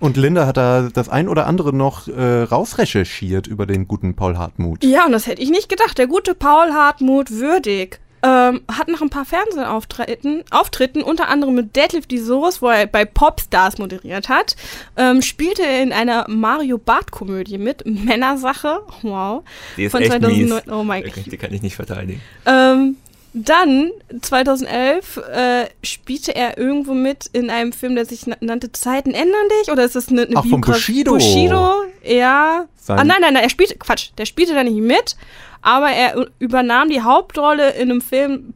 Und 0.00 0.16
Linda 0.18 0.46
hat 0.46 0.56
da 0.58 0.88
das 0.92 1.08
ein 1.08 1.28
oder 1.28 1.46
andere 1.46 1.74
noch 1.74 2.08
äh, 2.08 2.42
rausrecherchiert 2.42 3.46
über 3.46 3.64
den 3.66 3.88
guten 3.88 4.14
Paul 4.14 4.36
Hartmut. 4.36 4.84
Ja, 4.84 5.06
und 5.06 5.12
das 5.12 5.26
hätte 5.26 5.40
ich 5.40 5.50
nicht 5.50 5.68
gedacht. 5.68 5.96
Der 5.96 6.06
gute 6.06 6.34
Paul 6.34 6.72
Hartmut 6.72 7.30
Würdig 7.30 8.00
ähm, 8.26 8.62
hat 8.72 8.88
nach 8.88 9.02
ein 9.02 9.10
paar 9.10 9.26
Fernsehauftritten, 9.26 10.44
Auftritten, 10.50 11.02
unter 11.02 11.28
anderem 11.28 11.54
mit 11.54 11.76
Deadlift 11.76 12.10
die 12.10 12.18
Soße, 12.18 12.62
wo 12.62 12.68
er 12.68 12.86
bei 12.86 13.04
Popstars 13.04 13.76
moderiert 13.78 14.30
hat, 14.30 14.56
ähm, 14.96 15.20
spielte 15.20 15.62
er 15.62 15.82
in 15.82 15.92
einer 15.92 16.24
Mario 16.28 16.78
Barth-Komödie 16.78 17.58
mit, 17.58 17.84
Männersache, 17.84 18.80
wow, 19.02 19.42
Die 19.76 19.84
ist 19.84 19.90
von 19.92 20.00
echt 20.00 20.10
2009. 20.12 20.48
mies. 20.48 20.62
Oh 20.72 20.82
mein 20.84 21.02
Gott. 21.02 21.12
Die 21.26 21.36
kann 21.36 21.52
ich 21.52 21.60
nicht 21.60 21.76
verteidigen. 21.76 22.22
Ähm, 22.46 22.96
dann, 23.36 23.90
2011, 24.22 25.16
äh, 25.16 25.66
spielte 25.82 26.34
er 26.36 26.56
irgendwo 26.56 26.94
mit 26.94 27.26
in 27.32 27.50
einem 27.50 27.72
Film, 27.72 27.96
der 27.96 28.06
sich 28.06 28.26
na 28.26 28.36
nannte 28.40 28.70
Zeiten 28.72 29.10
ändern 29.10 29.48
dich? 29.60 29.72
Oder 29.72 29.84
ist 29.84 29.96
das 29.96 30.08
eine, 30.08 30.22
eine 30.22 30.36
Ach, 30.36 30.42
von 30.42 30.60
Biografie? 30.60 31.02
Bushido. 31.04 31.12
Bushido, 31.14 31.82
ja. 32.04 32.66
Sein- 32.76 32.98
ah, 32.98 33.04
nein, 33.04 33.16
nein, 33.20 33.34
nein, 33.34 33.42
er 33.42 33.50
spielte, 33.50 33.76
Quatsch, 33.76 34.10
der 34.18 34.26
spielte 34.26 34.54
da 34.54 34.62
nicht 34.62 34.76
mit, 34.76 35.16
aber 35.64 35.88
er 35.88 36.26
übernahm 36.38 36.88
die 36.90 37.00
Hauptrolle 37.00 37.70
in 37.70 37.90
einem 37.90 38.00
Film 38.00 38.54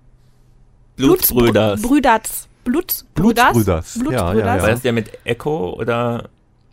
Blutsbrüders. 0.96 1.80
Brüders. 1.82 2.48
Bluts, 2.64 3.06
Blutsbrüders. 3.14 3.52
Blutsbrüders. 3.54 4.12
Ja, 4.12 4.34
ja, 4.34 4.56
ja. 4.56 4.62
War 4.62 4.68
das 4.70 4.82
der 4.82 4.92
mit 4.92 5.10
Echo 5.24 5.72
oder 5.72 6.28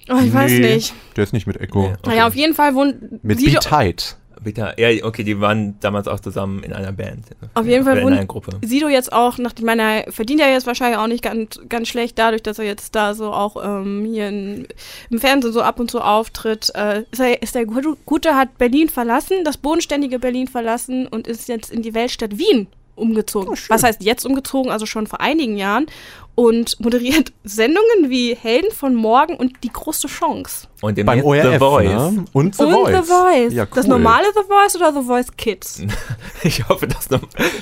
Oh, 0.08 0.20
ich 0.24 0.32
weiß 0.32 0.52
Nee, 0.52 0.76
nicht. 0.76 0.94
Der 1.16 1.24
ist 1.24 1.34
nicht 1.34 1.48
mit 1.48 1.60
Echo. 1.60 1.82
Nee, 1.82 1.94
okay. 1.94 2.10
Naja, 2.10 2.28
auf 2.28 2.36
jeden 2.36 2.54
Fall 2.54 2.76
wohnt 2.76 3.24
Mit 3.24 3.44
Be 3.44 3.54
Tight. 3.60 4.18
Bitte? 4.46 4.76
Ja, 4.78 4.90
okay, 5.04 5.24
die 5.24 5.42
waren 5.42 5.80
damals 5.80 6.08
auch 6.08 6.20
zusammen 6.20 6.62
in 6.62 6.72
einer 6.72 6.92
Band. 6.92 7.26
Auf 7.56 7.66
jeden 7.66 7.84
Fall 7.84 7.98
in 7.98 8.08
einer 8.08 8.28
Gruppe. 8.28 8.52
Sido 8.62 8.88
jetzt 8.88 9.12
auch, 9.12 9.40
nach, 9.40 9.54
ich 9.58 9.64
meine, 9.64 10.06
er 10.06 10.12
verdient 10.12 10.40
ja 10.40 10.48
jetzt 10.48 10.68
wahrscheinlich 10.68 11.00
auch 11.00 11.08
nicht 11.08 11.24
ganz, 11.24 11.60
ganz 11.68 11.88
schlecht, 11.88 12.20
dadurch, 12.20 12.44
dass 12.44 12.60
er 12.60 12.66
jetzt 12.66 12.94
da 12.94 13.16
so 13.16 13.34
auch 13.34 13.58
ähm, 13.66 14.06
hier 14.06 14.30
in, 14.30 14.68
im 15.10 15.20
Fernsehen 15.20 15.52
so 15.52 15.64
ab 15.64 15.80
und 15.80 15.90
zu 15.90 16.00
auftritt. 16.00 16.72
Äh, 16.76 17.06
ist, 17.10 17.20
er, 17.20 17.42
ist 17.42 17.56
der 17.56 17.66
Gute, 17.66 18.36
hat 18.36 18.56
Berlin 18.60 18.88
verlassen, 18.88 19.44
das 19.44 19.58
bodenständige 19.58 20.20
Berlin 20.20 20.48
verlassen 20.48 21.08
und 21.08 21.28
ist 21.28 21.50
jetzt 21.50 21.72
in 21.72 21.82
die 21.82 21.96
Weltstadt 21.96 22.38
Wien 22.38 22.68
umgezogen. 22.96 23.50
Oh. 23.50 23.58
Was 23.70 23.82
heißt 23.82 24.04
jetzt 24.04 24.28
umgezogen? 24.28 24.72
Also 24.72 24.86
schon 24.86 25.08
vor 25.08 25.22
einigen 25.22 25.58
Jahren. 25.58 25.88
Und 26.36 26.80
moderiert 26.82 27.32
Sendungen 27.44 28.10
wie 28.10 28.36
Helden 28.36 28.72
von 28.72 28.94
Morgen 28.94 29.36
und 29.36 29.64
Die 29.64 29.72
große 29.72 30.08
Chance. 30.08 30.68
Und 30.82 31.04
Beim 31.06 31.24
ORF, 31.24 31.54
The 31.54 31.58
Voice. 31.58 31.88
Ne? 31.88 32.26
Und 32.34 32.56
The 32.56 32.64
und 32.64 32.72
Voice. 32.74 32.96
The 32.96 33.12
Voice. 33.12 33.54
Ja, 33.54 33.64
cool. 33.64 33.70
Das 33.74 33.88
normale 33.88 34.26
The 34.36 34.42
Voice 34.48 34.76
oder 34.76 34.94
The 34.94 35.08
Voice 35.08 35.36
Kids? 35.38 35.82
Ich 36.44 36.68
hoffe, 36.70 36.86
dass 36.88 37.08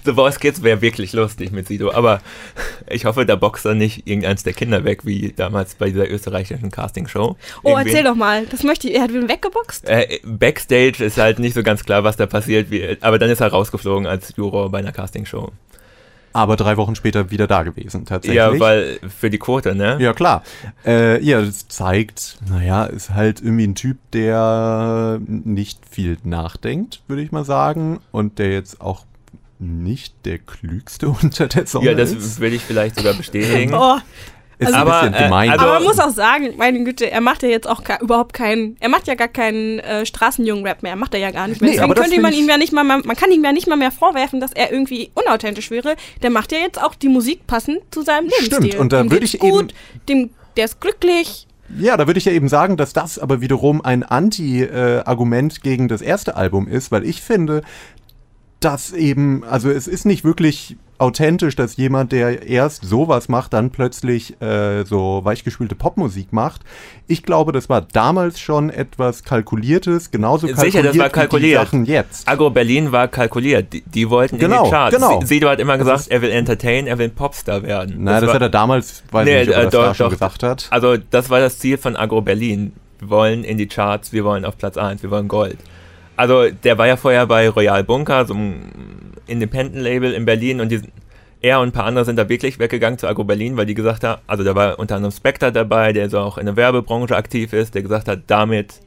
The 0.04 0.12
Voice 0.12 0.40
Kids 0.40 0.62
wäre 0.62 0.82
wirklich 0.82 1.14
lustig 1.14 1.52
mit 1.52 1.68
Sido, 1.68 1.92
aber 1.92 2.22
ich 2.90 3.06
hoffe, 3.06 3.26
da 3.26 3.38
boxt 3.38 3.66
er 3.66 3.76
nicht 3.76 4.08
irgendeins 4.08 4.44
der 4.44 4.52
Kinder 4.52 4.84
weg, 4.84 5.06
wie 5.06 5.32
damals 5.32 5.76
bei 5.76 5.90
dieser 5.90 6.10
österreichischen 6.10 6.70
Castingshow. 6.70 7.38
Oh, 7.64 7.70
Irgendwie. 7.70 7.90
erzähl 7.90 8.04
doch 8.04 8.16
mal. 8.16 8.46
Das 8.48 8.64
möchte 8.64 8.90
ich. 8.90 8.96
Er 8.96 9.04
hat 9.04 9.14
wen 9.14 9.30
weggeboxt? 9.30 9.88
Äh, 9.88 10.20
Backstage 10.26 11.04
ist 11.06 11.18
halt 11.18 11.40
nicht 11.40 11.54
so 11.54 11.64
ganz 11.64 11.86
klar, 11.86 12.04
was 12.04 12.18
da 12.18 12.26
passiert, 12.26 12.72
wie, 12.72 12.98
aber 13.00 13.20
dann 13.20 13.30
ist 13.30 13.40
er 13.40 13.48
rausgeflogen 13.48 14.06
als 14.06 14.34
Juror 14.36 14.70
bei 14.70 14.80
einer 14.80 14.92
Castingshow. 14.92 15.52
Aber 16.34 16.56
drei 16.56 16.78
Wochen 16.78 16.96
später 16.96 17.30
wieder 17.32 17.46
da 17.48 17.62
gewesen, 17.64 18.06
tatsächlich. 18.06 18.38
Ja, 18.38 18.60
weil 18.60 19.00
für 19.08 19.30
die 19.30 19.38
Quote, 19.38 19.76
ne? 19.76 19.98
Ja, 20.00 20.14
klar. 20.14 20.44
Äh, 20.86 21.24
ja, 21.24 21.40
das 21.42 21.68
zeigt, 21.68 22.38
naja, 22.50 22.86
ist 22.86 23.12
halt 23.12 23.40
irgendwie 23.42 23.68
ein 23.68 23.76
Typ, 23.76 23.98
der 24.12 25.20
nicht 25.28 25.80
viel 25.90 26.18
nachdenkt, 26.24 27.04
würde 27.08 27.22
ich 27.22 27.32
mal 27.32 27.46
sagen. 27.46 28.00
Und 28.12 28.40
der 28.40 28.52
jetzt 28.52 28.82
auch 28.82 29.06
nicht 29.60 30.14
der 30.26 30.40
klügste 30.40 31.10
unter 31.22 31.48
der 31.48 31.68
Sonne 31.68 31.86
Ja, 31.86 31.94
das 31.94 32.12
ist. 32.12 32.40
würde 32.40 32.56
ich 32.56 32.64
vielleicht 32.64 32.96
sogar 32.96 33.14
bestätigen. 33.18 33.74
Oh, 33.74 33.98
Ist 34.70 34.74
aber, 34.74 35.02
ein 35.02 35.12
bisschen 35.12 35.24
äh, 35.24 35.28
gemein. 35.28 35.50
also- 35.52 35.66
aber 35.66 35.74
man 35.76 35.84
muss 35.84 36.00
auch 36.00 36.10
sagen, 36.10 36.54
meine 36.58 36.84
Güte, 36.84 37.10
er 37.12 37.22
macht 37.22 37.44
ja 37.44 37.50
jetzt 37.50 37.68
auch 37.68 37.84
gar, 37.84 38.02
überhaupt 38.02 38.34
keinen, 38.34 38.78
er 38.80 38.90
macht 38.90 39.08
ja 39.08 39.16
gar 39.16 39.28
keinen 39.28 39.80
äh, 39.80 40.06
Straßenjungen-Rap 40.06 40.84
mehr, 40.84 40.96
macht 40.96 41.14
er 41.14 41.20
ja 41.20 41.32
gar 41.32 41.48
nicht 41.48 41.62
mehr. 41.62 41.72
Nee, 41.72 41.76
Deswegen 41.78 41.94
könnte 41.96 42.22
man 42.22 42.34
ihm 42.34 42.48
ja 42.50 42.58
nicht 42.58 42.74
mal, 42.74 42.84
man 42.84 43.02
kann 43.16 43.32
ihm 43.32 43.44
ja 43.44 43.52
nicht 43.52 43.68
mal 43.68 43.76
mehr 43.78 43.92
vorwerfen, 43.92 44.40
dass 44.40 44.54
er 44.54 44.72
irgendwie 44.72 45.12
unauthentisch 45.14 45.72
wäre. 45.72 45.96
Der 46.22 46.30
macht 46.30 46.52
ja 46.52 46.58
jetzt 46.60 46.82
auch 46.82 46.96
die 46.96 47.10
Musik 47.10 47.48
passend 47.48 47.80
zu 47.92 48.02
seinem 48.02 48.30
Stimmt, 48.30 48.52
Lebensstil. 48.52 48.80
und 48.80 48.94
da 48.94 49.10
würde 49.10 49.26
ich 49.26 49.36
eben- 49.36 49.50
gut, 49.50 49.74
dem, 50.10 50.30
der 50.58 50.66
ist 50.66 50.80
glücklich. 50.82 51.48
Ja, 51.80 51.98
da 51.98 52.06
würde 52.08 52.18
ich 52.20 52.26
ja 52.26 52.32
eben 52.34 52.50
sagen, 52.50 52.78
dass 52.78 52.94
das 52.94 53.18
aber 53.18 53.42
wiederum 53.42 53.84
ein 53.84 54.04
Anti-Argument 54.04 55.62
gegen 55.64 55.88
das 55.88 56.02
erste 56.02 56.36
Album 56.36 56.68
ist, 56.68 56.92
weil 56.92 57.06
ich 57.06 57.22
finde, 57.22 57.62
dass 58.60 58.94
eben, 58.94 59.44
also 59.44 59.70
es 59.70 59.88
ist 59.88 60.06
nicht 60.06 60.24
wirklich 60.24 60.78
authentisch, 61.04 61.56
dass 61.56 61.78
jemand, 61.78 62.12
der 62.12 62.48
erst 62.48 62.84
sowas 62.84 63.30
macht, 63.30 63.54
dann 63.54 63.70
plötzlich 63.70 64.42
äh, 64.42 64.84
so 64.86 65.22
weichgespülte 65.24 65.76
Popmusik 65.76 66.34
macht. 66.34 66.62
Ich 67.08 67.24
glaube, 67.24 67.52
das 67.52 67.70
war 67.70 67.82
damals 67.82 68.40
schon 68.40 68.70
etwas 68.70 69.24
Kalkuliertes, 69.24 70.10
genauso 70.12 70.48
kalkuliert 70.48 70.72
Sicher, 70.72 70.84
das 70.84 70.98
war 70.98 71.10
kalkuliert. 71.10 71.44
wie 71.44 71.48
die 71.48 71.54
Sachen 71.66 71.86
jetzt. 71.86 72.28
Agro 72.28 72.50
Berlin 72.50 72.92
war 72.92 73.08
kalkuliert. 73.08 73.74
Die, 73.74 73.82
die 73.82 74.10
wollten 74.10 74.38
Genau, 74.40 74.60
in 74.60 74.64
die 74.66 74.70
Charts. 74.72 74.96
genau. 74.96 75.22
Sido 75.24 75.50
hat 75.50 75.60
immer 75.60 75.78
Das 75.78 75.86
gesagt, 75.86 76.08
er 76.12 76.22
will 76.22 76.32
entertain, 76.32 76.88
er 76.88 76.98
will 76.98 77.08
ein 77.08 77.16
Popstar 77.16 77.62
werden. 77.64 77.96
Na, 78.00 78.20
das, 78.20 78.28
war, 78.28 78.36
hat 78.36 78.42
er 78.42 78.50
damals, 78.50 79.04
weiß 79.12 79.26
Nee, 79.26 79.40
nicht, 79.42 79.50
ob 79.50 79.56
äh, 79.56 79.58
er 79.58 79.64
das 79.66 79.72
doch, 79.74 79.84
da 79.84 79.94
schon 79.96 80.06
doch. 80.06 80.12
gesagt 80.12 80.44
hat. 80.44 80.68
Also 80.72 80.98
das 80.98 81.30
war 81.30 81.40
das 81.40 81.60
Ziel 81.60 81.78
von 81.78 81.96
Agro 81.96 82.22
Berlin. 82.22 82.74
Wir 83.00 83.10
wollen 83.10 83.44
in 83.44 83.58
die 83.58 83.68
Charts, 83.68 84.14
wir 84.14 84.24
wollen 84.24 84.46
auf 84.46 84.58
Platz 84.58 84.78
1, 84.78 85.04
wir 85.04 85.12
wollen 85.12 85.28
Gold. 85.28 85.58
Also 86.16 86.50
der 86.50 86.78
war 86.78 86.88
ja 86.88 86.96
vorher 86.96 87.26
bei 87.26 87.50
Royal 87.50 87.84
Bunker, 87.84 88.26
so 88.26 88.34
einem 88.36 88.62
Independent-Label 89.28 90.14
in 90.14 90.26
Berlin 90.26 90.62
und 90.62 90.72
die, 90.72 90.82
er 91.42 91.60
und 91.60 91.70
ein 91.70 91.72
paar 91.72 91.86
andere 91.86 92.06
sind 92.06 92.16
da 92.16 92.30
wirklich 92.30 92.60
weggegangen 92.60 92.98
zu 92.98 93.08
Agro 93.08 93.24
Berlin, 93.24 93.58
weil 93.58 93.66
die 93.66 93.74
gesagt 93.74 94.04
haben, 94.04 94.22
also 94.28 94.44
da 94.44 94.56
war 94.56 94.80
unter 94.80 94.96
anderem 94.96 95.12
Spectre 95.12 95.52
dabei, 95.52 95.94
der 95.94 96.10
so 96.10 96.20
auch 96.20 96.38
in 96.38 96.46
der 96.46 96.56
Werbebranche 96.56 97.16
aktiv 97.16 97.54
ist, 97.54 97.76
der 97.76 97.82
gesagt 97.82 98.08
hat, 98.08 98.22
damit 98.28 98.82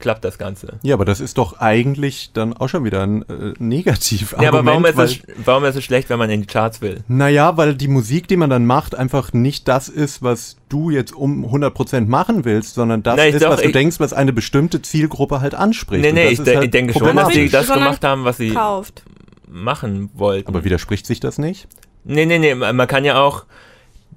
klappt 0.00 0.24
das 0.24 0.38
Ganze. 0.38 0.78
Ja, 0.82 0.94
aber 0.94 1.04
das 1.04 1.20
ist 1.20 1.38
doch 1.38 1.60
eigentlich 1.60 2.30
dann 2.32 2.54
auch 2.54 2.68
schon 2.68 2.84
wieder 2.84 3.02
ein 3.02 3.22
äh, 3.28 3.52
Negativ-Argument. 3.58 4.42
Ja, 4.42 4.58
aber 4.58 4.66
warum 4.66 4.84
ist, 4.86 4.96
weil, 4.96 5.04
es, 5.06 5.20
warum 5.44 5.64
ist 5.64 5.76
es 5.76 5.84
schlecht, 5.84 6.08
wenn 6.08 6.18
man 6.18 6.30
in 6.30 6.40
die 6.40 6.46
Charts 6.46 6.80
will? 6.80 7.04
Naja, 7.06 7.56
weil 7.56 7.74
die 7.74 7.88
Musik, 7.88 8.26
die 8.26 8.36
man 8.36 8.50
dann 8.50 8.66
macht, 8.66 8.94
einfach 8.94 9.32
nicht 9.32 9.68
das 9.68 9.88
ist, 9.88 10.22
was 10.22 10.56
du 10.68 10.90
jetzt 10.90 11.14
um 11.14 11.44
100% 11.44 12.06
machen 12.06 12.44
willst, 12.44 12.74
sondern 12.74 13.02
das 13.02 13.16
Na, 13.16 13.24
ist, 13.26 13.42
doch, 13.42 13.50
was 13.50 13.60
du 13.60 13.70
denkst, 13.70 14.00
was 14.00 14.12
eine 14.12 14.32
bestimmte 14.32 14.82
Zielgruppe 14.82 15.40
halt 15.40 15.54
anspricht. 15.54 16.02
Nee, 16.02 16.08
Und 16.08 16.14
nee, 16.14 16.24
das 16.24 16.32
ich, 16.32 16.38
ist 16.40 16.46
de 16.46 16.54
halt 16.56 16.64
ich 16.64 16.70
denke 16.70 16.98
schon, 16.98 17.14
dass 17.14 17.28
sie 17.28 17.48
das 17.48 17.68
gemacht 17.68 18.02
haben, 18.02 18.24
was 18.24 18.38
sie 18.38 18.50
Kauft. 18.50 19.02
Machen 19.50 20.10
wollten. 20.14 20.48
Aber 20.48 20.64
widerspricht 20.64 21.06
sich 21.06 21.20
das 21.20 21.38
nicht? 21.38 21.68
Nee, 22.04 22.26
nee, 22.26 22.38
nee, 22.38 22.54
man 22.54 22.86
kann 22.86 23.04
ja 23.04 23.20
auch, 23.20 23.44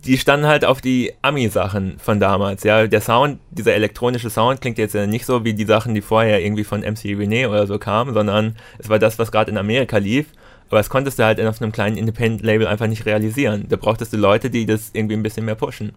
die 0.06 0.17
standen 0.17 0.48
halt 0.48 0.65
auf 0.65 0.82
die 0.82 1.13
Ami-Sachen 1.22 1.98
von 2.00 2.19
damals, 2.19 2.63
ja. 2.63 2.88
Der 2.88 3.02
Sound, 3.02 3.39
dieser 3.52 3.74
elektronische 3.74 4.30
Sound 4.30 4.62
klingt 4.62 4.78
jetzt 4.78 4.96
ja 4.96 5.06
nicht 5.06 5.26
so 5.26 5.43
wie 5.43 5.54
die 5.54 5.65
Sachen, 5.65 5.93
die 5.93 6.02
vorher 6.02 6.41
irgendwie 6.41 6.63
von 6.63 6.82
MC 6.82 7.15
René 7.15 7.48
oder 7.48 7.67
so 7.67 7.78
kamen, 7.80 8.13
sondern 8.13 8.56
es 8.80 8.89
war 8.89 9.00
das, 9.00 9.19
was 9.19 9.32
gerade 9.32 9.52
in 9.52 9.58
Amerika 9.58 9.98
lief. 9.98 10.28
Aber 10.69 10.78
das 10.80 10.89
konntest 10.89 11.19
du 11.19 11.24
halt 11.24 11.39
auf 11.41 11.62
einem 11.62 11.72
kleinen 11.72 11.98
Independent-Label 11.98 12.65
einfach 12.67 12.88
nicht 12.88 13.06
realisieren. 13.06 13.65
Da 13.69 13.76
brauchtest 13.76 14.13
du 14.13 14.17
Leute, 14.17 14.50
die 14.50 14.65
das 14.65 14.89
irgendwie 14.93 15.15
ein 15.15 15.24
bisschen 15.24 15.46
mehr 15.46 15.56
pushen. 15.56 15.91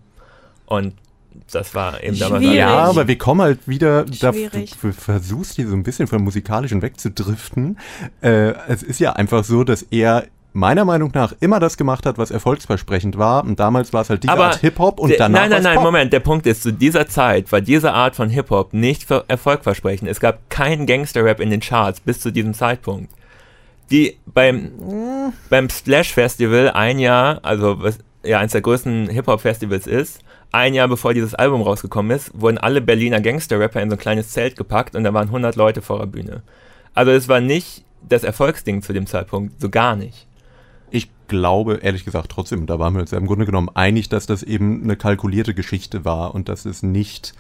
Und 0.66 0.94
das 1.50 1.74
war 1.74 2.02
eben 2.02 2.18
damals 2.18 2.42
Schwierig. 2.42 2.58
Ja, 2.58 2.84
aber 2.84 3.08
wir 3.08 3.18
kommen 3.18 3.40
halt 3.40 3.66
wieder, 3.66 4.04
da, 4.04 4.32
du, 4.32 4.92
versuchst 4.92 5.56
hier 5.56 5.68
so 5.68 5.74
ein 5.74 5.82
bisschen 5.82 6.06
vom 6.06 6.22
Musikalischen 6.22 6.82
wegzudriften. 6.82 7.78
Äh, 8.20 8.54
es 8.68 8.82
ist 8.82 9.00
ja 9.00 9.12
einfach 9.12 9.44
so, 9.44 9.64
dass 9.64 9.82
er 9.82 10.26
meiner 10.56 10.86
Meinung 10.86 11.10
nach 11.12 11.34
immer 11.40 11.60
das 11.60 11.76
gemacht 11.76 12.06
hat, 12.06 12.16
was 12.16 12.30
erfolgsversprechend 12.30 13.18
war. 13.18 13.44
Und 13.44 13.60
damals 13.60 13.92
war 13.92 14.00
es 14.02 14.10
halt 14.10 14.22
diese 14.22 14.32
Aber 14.32 14.46
Art 14.46 14.60
Hip-Hop 14.60 14.98
und 14.98 15.14
danach 15.18 15.40
Nein, 15.40 15.50
nein, 15.50 15.62
nein, 15.62 15.74
Pop. 15.74 15.84
Moment. 15.84 16.12
Der 16.12 16.20
Punkt 16.20 16.46
ist, 16.46 16.62
zu 16.62 16.72
dieser 16.72 17.06
Zeit 17.06 17.52
war 17.52 17.60
diese 17.60 17.92
Art 17.92 18.16
von 18.16 18.30
Hip-Hop 18.30 18.72
nicht 18.72 19.04
für 19.04 19.24
Erfolg 19.28 19.62
versprechend. 19.62 20.08
Es 20.08 20.18
gab 20.18 20.48
keinen 20.48 20.86
Gangster-Rap 20.86 21.40
in 21.40 21.50
den 21.50 21.60
Charts 21.60 22.00
bis 22.00 22.20
zu 22.20 22.32
diesem 22.32 22.54
Zeitpunkt. 22.54 23.12
Die 23.90 24.16
beim, 24.26 24.72
beim 25.50 25.68
Splash 25.68 26.12
Festival 26.12 26.70
ein 26.70 26.98
Jahr, 26.98 27.40
also 27.42 27.82
was 27.82 27.98
ja 28.26 28.38
eines 28.38 28.52
der 28.52 28.60
größten 28.60 29.08
Hip-Hop-Festivals 29.08 29.86
ist, 29.86 30.20
ein 30.52 30.74
Jahr 30.74 30.88
bevor 30.88 31.14
dieses 31.14 31.34
Album 31.34 31.62
rausgekommen 31.62 32.16
ist, 32.16 32.30
wurden 32.34 32.58
alle 32.58 32.80
Berliner 32.80 33.20
Gangster-Rapper 33.20 33.82
in 33.82 33.90
so 33.90 33.96
ein 33.96 34.00
kleines 34.00 34.30
Zelt 34.30 34.56
gepackt 34.56 34.94
und 34.96 35.04
da 35.04 35.12
waren 35.12 35.28
100 35.28 35.56
Leute 35.56 35.82
vor 35.82 35.98
der 35.98 36.06
Bühne. 36.06 36.42
Also 36.94 37.12
es 37.12 37.28
war 37.28 37.40
nicht 37.40 37.84
das 38.08 38.24
Erfolgsding 38.24 38.82
zu 38.82 38.92
dem 38.92 39.06
Zeitpunkt, 39.06 39.60
so 39.60 39.68
gar 39.68 39.96
nicht. 39.96 40.26
Ich 40.90 41.10
glaube, 41.28 41.80
ehrlich 41.82 42.04
gesagt, 42.04 42.30
trotzdem, 42.30 42.66
da 42.66 42.78
waren 42.78 42.94
wir 42.94 43.00
uns 43.00 43.10
ja 43.10 43.18
im 43.18 43.26
Grunde 43.26 43.46
genommen 43.46 43.70
einig, 43.74 44.08
dass 44.08 44.26
das 44.26 44.42
eben 44.42 44.84
eine 44.84 44.96
kalkulierte 44.96 45.54
Geschichte 45.54 46.04
war 46.04 46.34
und 46.34 46.48
dass 46.48 46.64
es 46.64 46.82
nicht 46.82 47.34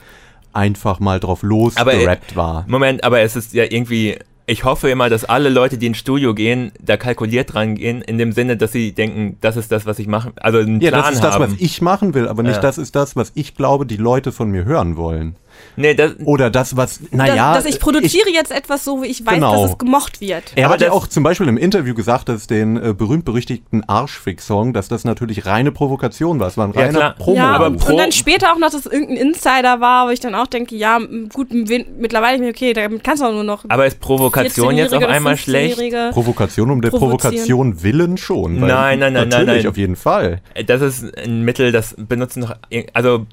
einfach 0.52 1.00
mal 1.00 1.20
drauf 1.20 1.42
äh, 1.42 1.46
losgerappt 1.46 2.34
war. 2.34 2.64
Moment, 2.66 3.04
aber 3.04 3.20
es 3.20 3.36
ist 3.36 3.52
ja 3.52 3.64
irgendwie. 3.64 4.18
Ich 4.48 4.62
hoffe 4.62 4.88
immer, 4.88 5.08
dass 5.10 5.24
alle 5.24 5.48
Leute, 5.48 5.76
die 5.76 5.86
ins 5.86 5.98
Studio 5.98 6.32
gehen, 6.32 6.70
da 6.80 6.96
kalkuliert 6.96 7.52
dran 7.52 7.74
gehen, 7.74 8.00
in 8.00 8.16
dem 8.16 8.30
Sinne, 8.30 8.56
dass 8.56 8.70
sie 8.70 8.92
denken, 8.92 9.38
das 9.40 9.56
ist 9.56 9.72
das, 9.72 9.86
was 9.86 9.98
ich 9.98 10.06
mache. 10.06 10.32
Also 10.36 10.58
einen 10.58 10.80
Ja, 10.80 10.90
Plan 10.90 11.02
das 11.02 11.14
ist 11.16 11.24
das, 11.24 11.34
haben. 11.34 11.52
was 11.52 11.60
ich 11.60 11.82
machen 11.82 12.14
will, 12.14 12.28
aber 12.28 12.44
nicht 12.44 12.54
Ja. 12.56 12.60
das 12.62 12.78
ist 12.78 12.94
das, 12.94 13.16
was 13.16 13.32
ich 13.34 13.56
glaube, 13.56 13.86
die 13.86 13.96
Leute 13.96 14.30
von 14.30 14.48
mir 14.50 14.64
hören 14.64 14.96
wollen. 14.96 15.34
Nee, 15.76 15.94
das, 15.94 16.12
Oder 16.24 16.48
das, 16.50 16.76
was, 16.76 17.00
naja. 17.10 17.54
dass, 17.54 17.64
dass 17.64 17.74
ich 17.74 17.80
produziere 17.80 18.30
jetzt 18.30 18.50
etwas 18.50 18.82
so, 18.84 19.02
wie 19.02 19.06
ich 19.06 19.26
weiß, 19.26 19.34
Genau. 19.34 19.62
dass 19.62 19.72
es 19.72 19.78
gemocht 19.78 20.20
wird. 20.22 20.44
Er 20.54 20.66
Aber 20.66 20.74
hat 20.74 20.80
ja 20.80 20.92
auch 20.92 21.06
zum 21.06 21.22
Beispiel 21.22 21.48
im 21.48 21.56
Interview 21.58 21.94
gesagt, 21.94 22.28
dass 22.30 22.46
den 22.46 22.76
äh, 22.76 22.94
berühmt-berüchtigten 22.94 23.84
Arschfix-Song, 23.88 24.72
dass 24.72 24.88
das 24.88 25.04
natürlich 25.04 25.44
reine 25.46 25.72
Provokation 25.72 26.40
war. 26.40 26.48
Es 26.48 26.56
war 26.56 26.66
ein 26.68 26.72
Ja, 26.72 26.80
reiner 26.80 26.98
klar. 26.98 27.14
promo 27.18 27.36
Ja, 27.36 27.50
aber 27.52 27.66
und, 27.66 27.76
pro- 27.78 27.92
und 27.92 27.98
dann 27.98 28.12
später 28.12 28.52
auch 28.52 28.58
noch, 28.58 28.70
dass 28.70 28.86
es 28.86 28.86
irgendein 28.86 29.16
Insider 29.18 29.80
war, 29.80 30.06
wo 30.06 30.10
ich 30.10 30.20
dann 30.20 30.34
auch 30.34 30.46
denke, 30.46 30.74
ja, 30.76 30.98
gut, 31.32 31.48
mittlerweile 31.52 32.38
bin 32.38 32.48
ich 32.48 32.54
okay, 32.56 32.72
damit 32.72 33.04
kannst 33.04 33.22
du 33.22 33.26
auch 33.26 33.32
nur 33.32 33.44
noch. 33.44 33.64
aber 33.68 33.86
ist 33.86 34.00
Provokation 34.00 34.76
jetzt 34.76 34.92
auf 34.94 35.00
14-Jährige 35.02 35.06
oder 35.06 35.14
einmal 35.14 35.36
schlecht? 35.36 35.78
15-Jährige. 35.78 36.10
Provokation 36.12 36.70
um 36.70 36.80
der. 36.80 36.90
Provokation 36.90 37.82
willen 37.82 38.16
schon. 38.16 38.60
weil 38.60 38.68
Nein, 38.68 38.98
nein, 38.98 39.12
nein, 39.12 39.28
nein, 39.28 39.28
Natürlich, 39.28 39.64
nein. 39.64 39.70
auf 39.70 39.76
jeden 39.76 39.96
Fall. 39.96 40.40
Das 40.66 40.80
ist 40.80 41.16
ein 41.18 41.42
Mittel, 41.42 41.72
das 41.72 41.94
benutzen 41.98 42.40
noch. 42.40 42.56
Also, 42.94 43.26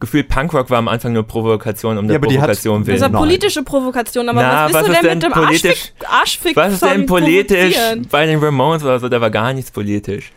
gefühlt 0.00 0.28
Punkrock 0.28 0.70
war 0.70 0.78
am 0.78 0.88
Anfang 0.88 1.12
nur 1.12 1.22
Provokation 1.22 1.98
um 1.98 2.04
Ja, 2.06 2.18
der 2.18 2.20
hat- 2.20 2.22
Provokation 2.36 2.80
Das 2.80 2.86
willen. 2.86 2.96
ist 2.96 3.02
ja 3.02 3.08
Nein. 3.08 3.18
politische 3.20 3.62
Provokation, 3.62 4.28
aber 4.28 4.42
Na, 4.42 4.64
was 4.66 4.72
willst 4.72 4.74
was 4.74 4.86
du 4.86 4.92
ist 4.92 5.02
denn 5.02 5.20
denn 5.20 5.30
mit 5.30 5.36
dem 5.36 5.42
politisch- 5.44 5.92
Arschfick, 6.00 6.08
Arschfick 6.10 6.56
Was 6.56 6.72
ist 6.74 6.82
denn 6.84 7.06
politisch 7.06 7.76
bei 8.10 8.26
den 8.26 8.38
Ramones 8.38 8.82
oder 8.82 8.98
so? 8.98 9.08
Da 9.08 9.20
war 9.20 9.30
gar 9.30 9.52
nichts 9.52 9.70
politisch. 9.70 10.32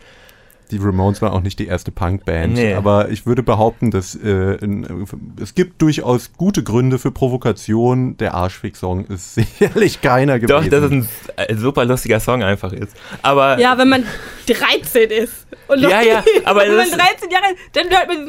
Die 0.70 0.78
Ramones 0.78 1.22
waren 1.22 1.32
auch 1.32 1.40
nicht 1.40 1.58
die 1.58 1.66
erste 1.66 1.90
Punkband, 1.90 2.54
Nee. 2.54 2.74
aber 2.74 3.08
ich 3.08 3.24
würde 3.26 3.42
behaupten, 3.42 3.90
dass 3.90 4.14
äh, 4.14 4.54
in, 4.62 5.06
es 5.40 5.54
gibt 5.54 5.80
durchaus 5.80 6.30
gute 6.36 6.62
Gründe 6.62 6.98
für 6.98 7.10
Provokation. 7.10 8.16
Der 8.18 8.34
Arschfix-Song 8.34 9.06
ist 9.06 9.34
sicherlich 9.36 10.00
keiner 10.02 10.38
gewesen. 10.38 10.70
Doch, 10.70 10.70
dass 10.70 10.84
es 10.84 10.90
ein 10.90 11.58
super 11.58 11.84
lustiger 11.84 12.20
Song 12.20 12.42
einfach 12.42 12.72
ist. 12.72 12.94
Aber 13.22 13.58
Ja, 13.58 13.78
wenn 13.78 13.88
man 13.88 14.04
13 14.46 15.10
ist. 15.10 15.46
Und 15.68 15.80
Ja, 15.80 16.00
ja, 16.02 16.22
aber 16.44 16.60
wenn 16.60 16.76
man 16.76 16.88
das- 16.88 16.98
13 16.98 17.30
Jahre 17.30 17.44
dann 17.72 17.88
hört 17.90 18.08
man 18.08 18.26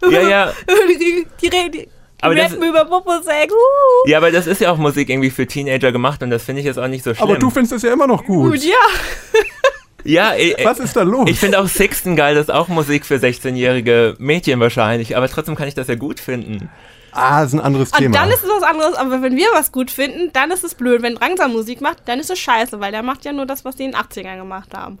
so. 0.00 0.10
Ja, 0.10 0.28
ja. 0.28 0.52
Die, 1.00 1.26
die, 1.50 1.88
Aber 2.20 2.34
das- 2.36 2.52
rappen 2.52 2.68
über 2.68 2.84
Popo-Sex. 2.84 3.52
Uh, 3.52 4.08
Ja, 4.08 4.18
aber 4.18 4.30
das 4.30 4.46
ist 4.46 4.60
ja 4.60 4.70
auch 4.72 4.76
Musik 4.78 5.08
irgendwie 5.08 5.30
für 5.30 5.46
Teenager 5.46 5.90
gemacht 5.92 6.22
und 6.22 6.30
das 6.30 6.44
finde 6.44 6.60
ich 6.60 6.66
jetzt 6.66 6.78
auch 6.78 6.86
nicht 6.88 7.02
so 7.04 7.14
schlimm. 7.14 7.28
aber 7.28 7.38
du 7.38 7.50
findest 7.50 7.72
es 7.72 7.82
ja 7.82 7.92
immer 7.92 8.06
noch 8.06 8.24
gut. 8.24 8.52
gut, 8.52 8.62
ja. 8.64 8.74
ja, 10.04 10.34
ich, 10.34 10.56
Was 10.64 10.78
ist 10.78 10.96
da 10.96 11.02
los? 11.02 11.28
ich 11.30 11.38
finde 11.38 11.60
auch 11.60 11.66
Sixten 11.68 12.16
geil, 12.16 12.34
das 12.34 12.44
ist 12.44 12.50
auch 12.54 12.68
Musik 12.68 13.06
für 13.06 13.16
16-jährige 13.16 14.14
Mädchen 14.18 14.60
wahrscheinlich, 14.60 15.16
aber 15.16 15.28
trotzdem 15.28 15.54
kann 15.54 15.68
ich 15.68 15.74
das 15.74 15.88
ja 15.88 15.94
gut 15.94 16.20
finden. 16.20 16.70
ah, 17.12 17.42
ist 17.42 17.52
ein 17.52 17.60
anderes 17.60 17.90
Und 17.92 17.98
Thema. 17.98 18.18
dann 18.18 18.30
ist 18.30 18.42
es 18.42 18.48
was 18.50 18.62
anderes, 18.62 18.94
aber 18.94 19.22
wenn 19.22 19.36
wir 19.36 19.48
was 19.54 19.70
gut 19.72 19.90
finden, 19.90 20.30
dann 20.32 20.50
ist 20.50 20.64
es 20.64 20.74
blöd. 20.74 21.02
Wenn 21.02 21.14
Drangsal 21.16 21.48
Musik 21.48 21.80
macht, 21.80 21.98
dann 22.06 22.18
ist 22.20 22.30
es 22.30 22.38
scheiße, 22.38 22.80
weil 22.80 22.92
der 22.92 23.02
macht 23.02 23.24
ja 23.24 23.32
nur 23.32 23.46
das, 23.46 23.64
was 23.64 23.76
die 23.76 23.84
in 23.84 23.92
den 23.92 24.00
80ern 24.00 24.38
gemacht 24.38 24.74
haben. 24.74 24.98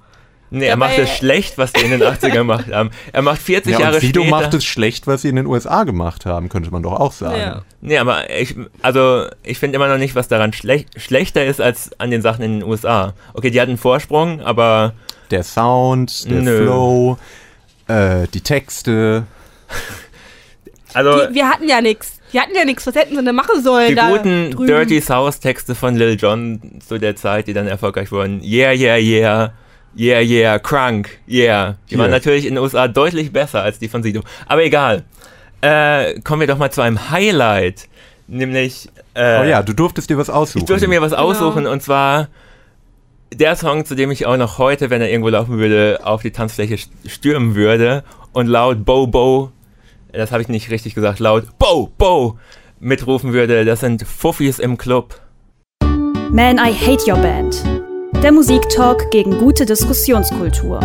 Nee, 0.54 0.66
er 0.66 0.76
macht 0.76 0.98
es 0.98 1.08
schlecht, 1.08 1.56
was 1.56 1.72
die 1.72 1.80
in 1.80 1.90
den 1.92 2.02
80ern 2.02 2.30
gemacht 2.30 2.66
haben. 2.70 2.90
Er 3.10 3.22
macht 3.22 3.40
40 3.40 3.72
ja, 3.72 3.80
Jahre 3.80 4.00
Sido 4.00 4.20
später. 4.20 4.36
macht 4.36 4.52
es 4.52 4.64
schlecht, 4.66 5.06
was 5.06 5.22
sie 5.22 5.30
in 5.30 5.36
den 5.36 5.46
USA 5.46 5.84
gemacht 5.84 6.26
haben, 6.26 6.50
könnte 6.50 6.70
man 6.70 6.82
doch 6.82 6.92
auch 6.92 7.12
sagen. 7.12 7.38
Ja. 7.38 7.62
Nee, 7.80 7.96
aber 7.96 8.28
ich, 8.28 8.54
also 8.82 9.26
ich 9.42 9.58
finde 9.58 9.76
immer 9.76 9.88
noch 9.88 9.96
nicht, 9.96 10.14
was 10.14 10.28
daran 10.28 10.52
schlech 10.52 10.84
schlechter 10.96 11.42
ist 11.44 11.62
als 11.62 11.98
an 11.98 12.10
den 12.10 12.20
Sachen 12.20 12.44
in 12.44 12.60
den 12.60 12.68
USA. 12.68 13.14
Okay, 13.32 13.50
die 13.50 13.60
hatten 13.62 13.70
einen 13.70 13.78
Vorsprung, 13.78 14.42
aber 14.42 14.92
Der 15.30 15.42
Sound, 15.42 16.30
der 16.30 16.42
Nö. 16.42 16.62
Flow, 16.64 17.18
äh, 17.88 18.26
die 18.34 18.42
Texte. 18.42 19.24
also 20.92 21.26
Die, 21.28 21.34
wir 21.34 21.48
hatten 21.48 21.66
ja 21.66 21.80
nichts. 21.80 22.18
Die 22.34 22.40
hatten 22.40 22.54
ja 22.54 22.66
nichts. 22.66 22.86
Was 22.86 22.94
hätten 22.94 23.16
sie 23.16 23.24
denn 23.24 23.34
machen 23.34 23.62
sollen 23.62 23.88
die 23.88 23.94
da 23.94 24.10
guten 24.10 24.50
drüben? 24.50 24.66
Dirty 24.66 25.00
South 25.00 25.40
Texte 25.40 25.74
von 25.74 25.96
Lil 25.96 26.18
Jon 26.20 26.60
zu 26.86 26.98
der 26.98 27.16
Zeit, 27.16 27.46
die 27.46 27.54
dann 27.54 27.66
erfolgreich 27.66 28.12
wurden. 28.12 28.42
Yeah, 28.42 28.72
yeah, 28.72 28.98
yeah. 28.98 29.52
Yeah, 29.96 30.20
yeah, 30.20 30.58
crunk, 30.58 31.18
yeah. 31.28 31.76
Die 31.90 31.98
waren 31.98 32.06
Yeah. 32.06 32.16
natürlich 32.16 32.46
in 32.46 32.54
den 32.54 32.62
USA 32.64 32.88
deutlich 32.88 33.32
besser 33.32 33.62
als 33.62 33.78
die 33.78 33.88
von 33.88 34.02
Sido. 34.02 34.22
Aber 34.46 34.64
egal. 34.64 35.04
Äh, 35.60 36.18
kommen 36.20 36.40
wir 36.40 36.46
doch 36.46 36.58
mal 36.58 36.70
zu 36.70 36.80
einem 36.80 37.10
Highlight. 37.10 37.88
Nämlich. 38.26 38.88
Äh, 39.14 39.40
oh 39.40 39.44
ja, 39.44 39.62
du 39.62 39.74
durftest 39.74 40.08
dir 40.08 40.16
was 40.16 40.30
aussuchen. 40.30 40.60
Ich 40.60 40.64
durfte 40.64 40.88
mir 40.88 41.02
was 41.02 41.10
Genau. 41.12 41.24
aussuchen 41.24 41.66
und 41.66 41.82
zwar 41.82 42.28
der 43.34 43.54
Song, 43.56 43.84
zu 43.84 43.94
dem 43.94 44.10
ich 44.10 44.26
auch 44.26 44.36
noch 44.36 44.58
heute, 44.58 44.88
wenn 44.90 45.00
er 45.02 45.10
irgendwo 45.10 45.28
laufen 45.28 45.58
würde, 45.58 46.00
auf 46.04 46.22
die 46.22 46.30
Tanzfläche 46.32 46.74
st- 46.74 46.88
stürmen 47.06 47.54
würde 47.54 48.04
und 48.32 48.46
laut 48.46 48.84
Bo 48.84 49.06
Bo, 49.06 49.52
das 50.12 50.32
habe 50.32 50.42
ich 50.42 50.48
nicht 50.48 50.70
richtig 50.70 50.94
gesagt, 50.94 51.18
laut 51.18 51.58
Bo 51.58 51.90
Bo 51.98 52.38
mitrufen 52.80 53.32
würde. 53.32 53.64
Das 53.64 53.80
sind 53.80 54.06
Fuffis 54.06 54.58
im 54.58 54.76
Club. 54.78 55.20
Man, 56.30 56.56
I 56.58 56.72
Hate 56.74 57.10
Your 57.10 57.18
Band. 57.18 57.81
Der 58.22 58.30
Musiktalk 58.30 59.10
gegen 59.10 59.36
gute 59.38 59.66
Diskussionskultur. 59.66 60.78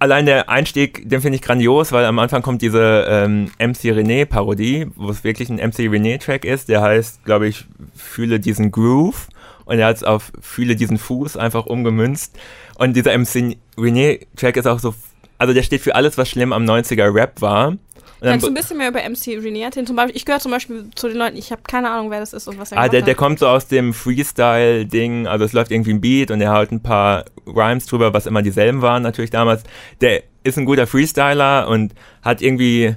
Allein 0.00 0.26
der 0.26 0.48
Einstieg, 0.48 1.08
den 1.08 1.20
finde 1.20 1.36
ich 1.36 1.42
grandios, 1.42 1.92
weil 1.92 2.04
am 2.04 2.18
Anfang 2.18 2.42
kommt 2.42 2.60
diese 2.60 3.06
ähm, 3.08 3.52
MC 3.60 3.92
René-Parodie, 3.94 4.88
wo 4.96 5.08
es 5.08 5.22
wirklich 5.22 5.50
ein 5.50 5.58
MC 5.58 5.88
René-Track 5.88 6.44
ist, 6.44 6.68
der 6.68 6.82
heißt, 6.82 7.24
glaube 7.24 7.46
ich, 7.46 7.64
Fühle 7.94 8.40
diesen 8.40 8.72
Groove. 8.72 9.28
und 9.64 9.78
er 9.78 9.86
hat 9.86 9.96
es 9.98 10.02
auf 10.02 10.32
Fühle 10.40 10.74
diesen 10.74 10.98
Fuß 10.98 11.36
einfach 11.36 11.66
umgemünzt. 11.66 12.36
Und 12.76 12.96
dieser 12.96 13.16
MC 13.16 13.56
René-Track 13.76 14.56
ist 14.56 14.66
auch 14.66 14.80
so, 14.80 14.96
also 15.38 15.54
der 15.54 15.62
steht 15.62 15.82
für 15.82 15.94
alles, 15.94 16.18
was 16.18 16.28
schlimm 16.28 16.52
am 16.52 16.64
90er 16.64 17.14
Rap 17.14 17.40
war. 17.40 17.76
Kannst 18.20 18.44
du 18.46 18.50
ein 18.50 18.54
bisschen 18.54 18.78
mehr 18.78 18.88
über 18.88 19.00
MC 19.00 19.28
erzählen? 19.62 19.86
Zum 19.86 19.96
Beispiel, 19.96 20.16
ich 20.16 20.24
gehöre 20.24 20.40
zum 20.40 20.50
Beispiel 20.50 20.86
zu 20.94 21.08
den 21.08 21.16
Leuten, 21.16 21.36
ich 21.36 21.52
habe 21.52 21.62
keine 21.66 21.90
Ahnung, 21.90 22.10
wer 22.10 22.20
das 22.20 22.32
ist 22.32 22.48
und 22.48 22.58
was 22.58 22.72
er 22.72 22.78
Ah, 22.78 22.88
der, 22.88 23.02
der 23.02 23.14
kommt 23.14 23.38
so 23.38 23.46
aus 23.46 23.68
dem 23.68 23.94
Freestyle-Ding, 23.94 25.26
also 25.26 25.44
es 25.44 25.52
läuft 25.52 25.70
irgendwie 25.70 25.92
ein 25.92 26.00
Beat 26.00 26.30
und 26.30 26.40
er 26.40 26.52
haut 26.52 26.72
ein 26.72 26.82
paar 26.82 27.24
Rhymes 27.46 27.86
drüber, 27.86 28.12
was 28.14 28.26
immer 28.26 28.42
dieselben 28.42 28.82
waren 28.82 29.02
natürlich 29.02 29.30
damals. 29.30 29.62
Der 30.00 30.22
ist 30.42 30.58
ein 30.58 30.64
guter 30.64 30.86
Freestyler 30.86 31.68
und 31.68 31.94
hat 32.22 32.42
irgendwie 32.42 32.96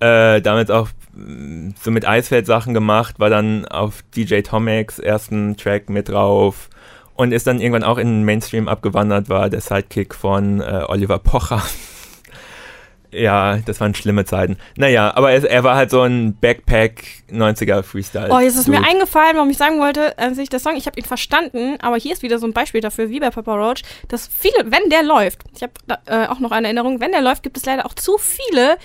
äh, 0.00 0.40
damit 0.40 0.70
auch 0.70 0.88
mh, 1.14 1.72
so 1.82 1.90
mit 1.90 2.06
Eisfeld 2.06 2.46
Sachen 2.46 2.74
gemacht, 2.74 3.18
war 3.18 3.30
dann 3.30 3.66
auf 3.66 4.02
DJ 4.14 4.40
Tomex 4.42 4.98
ersten 4.98 5.56
Track 5.56 5.88
mit 5.90 6.08
drauf 6.08 6.68
und 7.14 7.32
ist 7.32 7.46
dann 7.46 7.60
irgendwann 7.60 7.84
auch 7.84 7.98
in 7.98 8.08
den 8.08 8.24
Mainstream 8.24 8.68
abgewandert, 8.68 9.28
war 9.28 9.48
der 9.48 9.60
Sidekick 9.60 10.14
von 10.14 10.60
äh, 10.60 10.84
Oliver 10.86 11.18
Pocher. 11.18 11.62
Ja, 13.14 13.58
das 13.58 13.80
waren 13.80 13.94
schlimme 13.94 14.24
Zeiten. 14.24 14.56
Naja, 14.76 15.14
aber 15.14 15.30
er, 15.32 15.44
er 15.48 15.64
war 15.64 15.76
halt 15.76 15.90
so 15.90 16.02
ein 16.02 16.36
Backpack 16.36 17.04
90er 17.30 17.82
Freestyle. 17.82 18.28
Oh, 18.30 18.40
jetzt 18.40 18.56
ist 18.56 18.68
mir 18.68 18.82
eingefallen, 18.84 19.36
warum 19.36 19.50
ich 19.50 19.56
sagen 19.56 19.78
wollte, 19.80 20.18
als 20.18 20.38
ich 20.38 20.48
das 20.48 20.62
Song, 20.62 20.76
ich 20.76 20.86
habe 20.86 20.98
ihn 20.98 21.04
verstanden, 21.06 21.76
aber 21.80 21.96
hier 21.96 22.12
ist 22.12 22.22
wieder 22.22 22.38
so 22.38 22.46
ein 22.46 22.52
Beispiel 22.52 22.80
dafür, 22.80 23.10
wie 23.10 23.20
bei 23.20 23.30
Papa 23.30 23.54
Roach, 23.54 23.82
dass 24.08 24.28
viele, 24.28 24.70
wenn 24.70 24.90
der 24.90 25.02
läuft, 25.02 25.42
ich 25.54 25.62
habe 25.62 25.72
äh, 26.06 26.26
auch 26.26 26.40
noch 26.40 26.50
eine 26.50 26.66
Erinnerung, 26.66 27.00
wenn 27.00 27.12
der 27.12 27.22
läuft, 27.22 27.42
gibt 27.42 27.56
es 27.56 27.64
leider 27.64 27.86
auch 27.86 27.94
zu 27.94 28.18
viele 28.18 28.76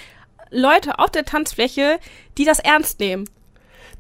Leute 0.51 0.99
auf 0.99 1.11
der 1.11 1.25
Tanzfläche, 1.25 1.99
die 2.37 2.45
das 2.45 2.59
ernst 2.59 2.99
nehmen. 2.99 3.25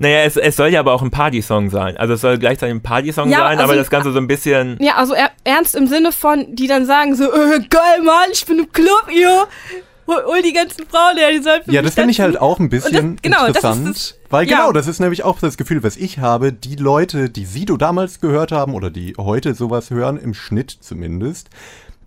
Naja, 0.01 0.19
es, 0.23 0.37
es 0.37 0.55
soll 0.55 0.69
ja 0.69 0.79
aber 0.79 0.93
auch 0.93 1.01
ein 1.01 1.11
Party-Song 1.11 1.69
sein. 1.69 1.97
Also 1.97 2.13
es 2.13 2.21
soll 2.21 2.37
gleichzeitig 2.37 2.73
ein 2.73 2.81
Party-Song 2.81 3.29
Ja, 3.29 3.39
sein, 3.39 3.59
aber 3.59 3.71
also- 3.71 3.75
das 3.75 3.89
Ganze 3.89 4.13
so 4.13 4.17
ein 4.17 4.27
bisschen. 4.27 4.77
Ja, 4.79 4.95
also 4.95 5.13
er, 5.13 5.29
ernst 5.43 5.75
im 5.75 5.87
Sinne 5.87 6.13
von, 6.13 6.55
die 6.55 6.67
dann 6.67 6.85
sagen 6.85 7.15
so, 7.15 7.25
äh, 7.25 7.59
geil, 7.69 8.01
Mann, 8.03 8.29
ich 8.31 8.45
bin 8.45 8.59
im 8.59 8.71
Club, 8.71 9.07
yo. 9.11 9.43
Hol, 10.25 10.41
die 10.41 10.53
ganzen 10.53 10.85
Frauen 10.87 11.17
her, 11.17 11.31
die 11.31 11.41
sollen 11.43 11.61
für 11.63 11.71
Ja, 11.71 11.81
das 11.81 11.93
finde 11.93 12.11
ich 12.11 12.19
halt 12.19 12.39
auch 12.39 12.59
ein 12.59 12.69
bisschen 12.69 13.15
das- 13.15 13.21
genau, 13.21 13.37
das 13.47 13.49
ist 13.49 13.55
interessant. 13.63 13.87
das- 13.89 14.15
weil 14.29 14.47
ja. 14.49 14.57
genau, 14.57 14.71
das 14.71 14.87
ist 14.87 14.99
nämlich 14.99 15.23
auch 15.23 15.39
das 15.39 15.57
Gefühl, 15.57 15.83
was 15.83 15.97
ich 15.97 16.19
habe. 16.19 16.51
Die 16.53 16.75
Leute, 16.75 17.29
die 17.29 17.45
Sido 17.45 17.77
damals 17.77 18.19
gehört 18.19 18.51
haben 18.51 18.73
oder 18.73 18.89
die 18.89 19.15
heute 19.17 19.53
sowas 19.55 19.89
hören, 19.89 20.17
im 20.17 20.33
Schnitt 20.33 20.71
zumindest, 20.81 21.49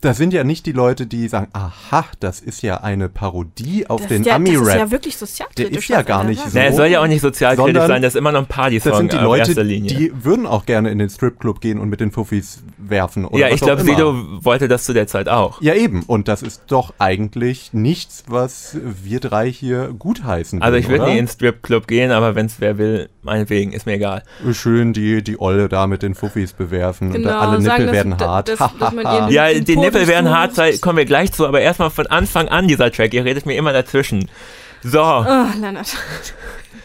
das 0.02 0.16
sind 0.16 0.32
ja 0.32 0.44
nicht 0.44 0.66
die 0.66 0.72
Leute, 0.72 1.06
die 1.06 1.28
sagen, 1.28 1.48
aha, 1.52 2.04
das 2.20 2.40
ist 2.40 2.62
ja 2.62 2.78
eine 2.82 3.08
Parodie 3.08 3.86
auf 3.88 4.00
das, 4.00 4.08
den 4.08 4.24
ja, 4.24 4.38
das 4.38 4.48
ist 4.48 4.56
Ami-Rap. 4.56 4.76
ja 4.78 4.90
wirklich 4.90 5.16
sozialkritisch. 5.16 5.70
Der 5.70 5.78
ist 5.78 5.88
ja 5.88 6.02
gar 6.02 6.24
nicht 6.24 6.42
so. 6.42 6.50
Na, 6.52 6.64
es 6.66 6.76
soll 6.76 6.88
ja 6.88 7.00
auch 7.02 7.06
nicht 7.06 7.20
sozialkritisch 7.20 7.86
sein, 7.86 8.02
das 8.02 8.14
ist 8.14 8.18
immer 8.18 8.32
noch 8.32 8.40
ein 8.40 8.46
Party-Song 8.46 8.90
das 8.90 8.98
sind 8.98 9.12
die 9.12 9.16
in 9.16 9.22
Leute, 9.22 9.54
die 9.64 10.12
würden 10.24 10.46
auch 10.46 10.66
gerne 10.66 10.90
in 10.90 10.98
den 10.98 11.08
Stripclub 11.08 11.60
gehen 11.60 11.78
und 11.78 11.88
mit 11.88 12.00
den 12.00 12.10
Fuffis 12.10 12.62
werfen. 12.78 13.24
Oder 13.24 13.38
ja, 13.38 13.54
ich 13.54 13.60
glaube. 13.60 13.82
Sido 13.82 14.14
wollte 14.44 14.68
das 14.68 14.84
zu 14.84 14.92
der 14.92 15.06
Zeit 15.06 15.28
auch. 15.28 15.60
Ja, 15.62 15.74
eben. 15.74 16.02
Und 16.06 16.28
das 16.28 16.42
ist 16.42 16.62
doch 16.68 16.92
eigentlich 16.98 17.72
nichts, 17.72 18.24
was 18.26 18.76
wir 18.82 19.20
drei 19.20 19.50
hier 19.50 19.94
gutheißen 19.98 20.62
Also 20.62 20.76
ich 20.76 20.88
würde 20.88 21.06
nie 21.06 21.18
ins 21.18 21.32
Stripclub 21.34 21.86
gehen, 21.86 22.10
aber 22.10 22.34
wenn 22.34 22.46
es 22.46 22.56
wer 22.60 22.78
will, 22.78 23.08
meinetwegen, 23.22 23.72
ist 23.72 23.86
mir 23.86 23.94
egal. 23.94 24.22
Schön 24.52 24.92
die, 24.92 25.22
die 25.22 25.40
Olle 25.40 25.68
da 25.68 25.86
mit 25.86 26.02
den 26.02 26.14
Fuffis 26.14 26.52
bewerfen 26.52 27.12
Genau, 27.12 27.28
und 27.30 27.34
alle 27.34 27.58
Nippel 27.60 27.86
sagen, 27.86 27.92
werden 27.92 28.16
dass- 28.18 28.60
hart. 28.60 28.94
man 28.94 29.04
ihren- 29.04 29.30
Ja, 29.30 29.52
den 29.52 29.80
werden 29.94 30.26
durchsucht. 30.26 30.58
hart, 30.58 30.80
kommen 30.80 30.98
wir 30.98 31.04
gleich 31.04 31.32
zu, 31.32 31.46
aber 31.46 31.60
erstmal 31.60 31.90
von 31.90 32.06
Anfang 32.06 32.48
an 32.48 32.68
dieser 32.68 32.90
Track, 32.90 33.14
ihr 33.14 33.24
redet 33.24 33.46
mir 33.46 33.54
immer 33.56 33.72
dazwischen. 33.72 34.28
So, 34.82 35.00
Oh, 35.02 35.44
Leonard. 35.60 35.96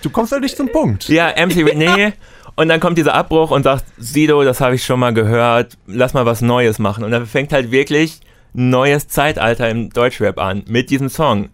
Du 0.01 0.09
kommst 0.09 0.31
halt 0.31 0.43
nicht 0.43 0.55
zum 0.55 0.71
Punkt. 0.71 1.09
ja, 1.09 1.29
MC 1.29 1.63
René. 1.65 2.13
Und 2.55 2.69
dann 2.69 2.79
kommt 2.79 2.97
dieser 2.97 3.13
Abbruch 3.13 3.51
und 3.51 3.61
sagt, 3.61 3.83
Sido, 3.99 4.43
das 4.43 4.61
habe 4.61 4.73
ich 4.73 4.83
schon 4.83 4.99
mal 4.99 5.13
gehört, 5.13 5.77
lass 5.85 6.15
mal 6.15 6.25
was 6.25 6.41
Neues 6.41 6.79
machen. 6.79 7.03
Und 7.03 7.11
dann 7.11 7.27
fängt 7.27 7.53
halt 7.53 7.69
wirklich 7.69 8.19
ein 8.55 8.71
neues 8.71 9.07
Zeitalter 9.07 9.69
im 9.69 9.91
Deutschrap 9.91 10.39
an 10.39 10.63
mit 10.67 10.89
diesem 10.89 11.09
Song. 11.09 11.49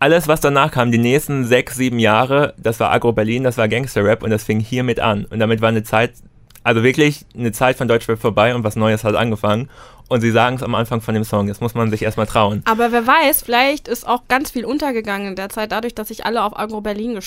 Alles, 0.00 0.26
was 0.26 0.40
danach 0.40 0.72
kam, 0.72 0.90
die 0.90 0.98
nächsten 0.98 1.44
sechs, 1.44 1.76
sieben 1.76 2.00
Jahre, 2.00 2.54
das 2.56 2.80
war 2.80 2.90
Agro 2.90 3.12
Berlin, 3.12 3.44
das 3.44 3.56
war 3.56 3.68
Gangsterrap 3.68 4.24
und 4.24 4.30
das 4.30 4.42
fing 4.42 4.58
hiermit 4.58 4.98
an. 4.98 5.26
Und 5.26 5.38
damit 5.38 5.60
war 5.60 5.68
eine 5.68 5.84
Zeit, 5.84 6.14
also 6.64 6.82
wirklich 6.82 7.24
eine 7.38 7.52
Zeit 7.52 7.76
von 7.76 7.86
Deutschrap 7.86 8.18
vorbei 8.20 8.52
und 8.52 8.64
was 8.64 8.74
Neues 8.74 9.04
hat 9.04 9.14
angefangen. 9.14 9.70
Und 10.12 10.20
sie 10.20 10.30
sagen 10.30 10.56
es 10.56 10.62
am 10.62 10.74
Anfang 10.74 11.00
von 11.00 11.14
dem 11.14 11.24
Song, 11.24 11.46
das 11.46 11.62
muss 11.62 11.74
man 11.74 11.90
sich 11.90 12.02
erstmal 12.02 12.26
trauen. 12.26 12.60
Aber 12.66 12.92
wer 12.92 13.06
weiß, 13.06 13.40
vielleicht 13.42 13.88
ist 13.88 14.06
auch 14.06 14.24
ganz 14.28 14.50
viel 14.50 14.66
untergegangen 14.66 15.28
in 15.28 15.36
der 15.36 15.48
Zeit, 15.48 15.72
dadurch, 15.72 15.94
dass 15.94 16.08
sich 16.08 16.26
alle 16.26 16.42
auf 16.42 16.54
Agro 16.54 16.82
Berlin 16.82 17.16
äh, 17.16 17.20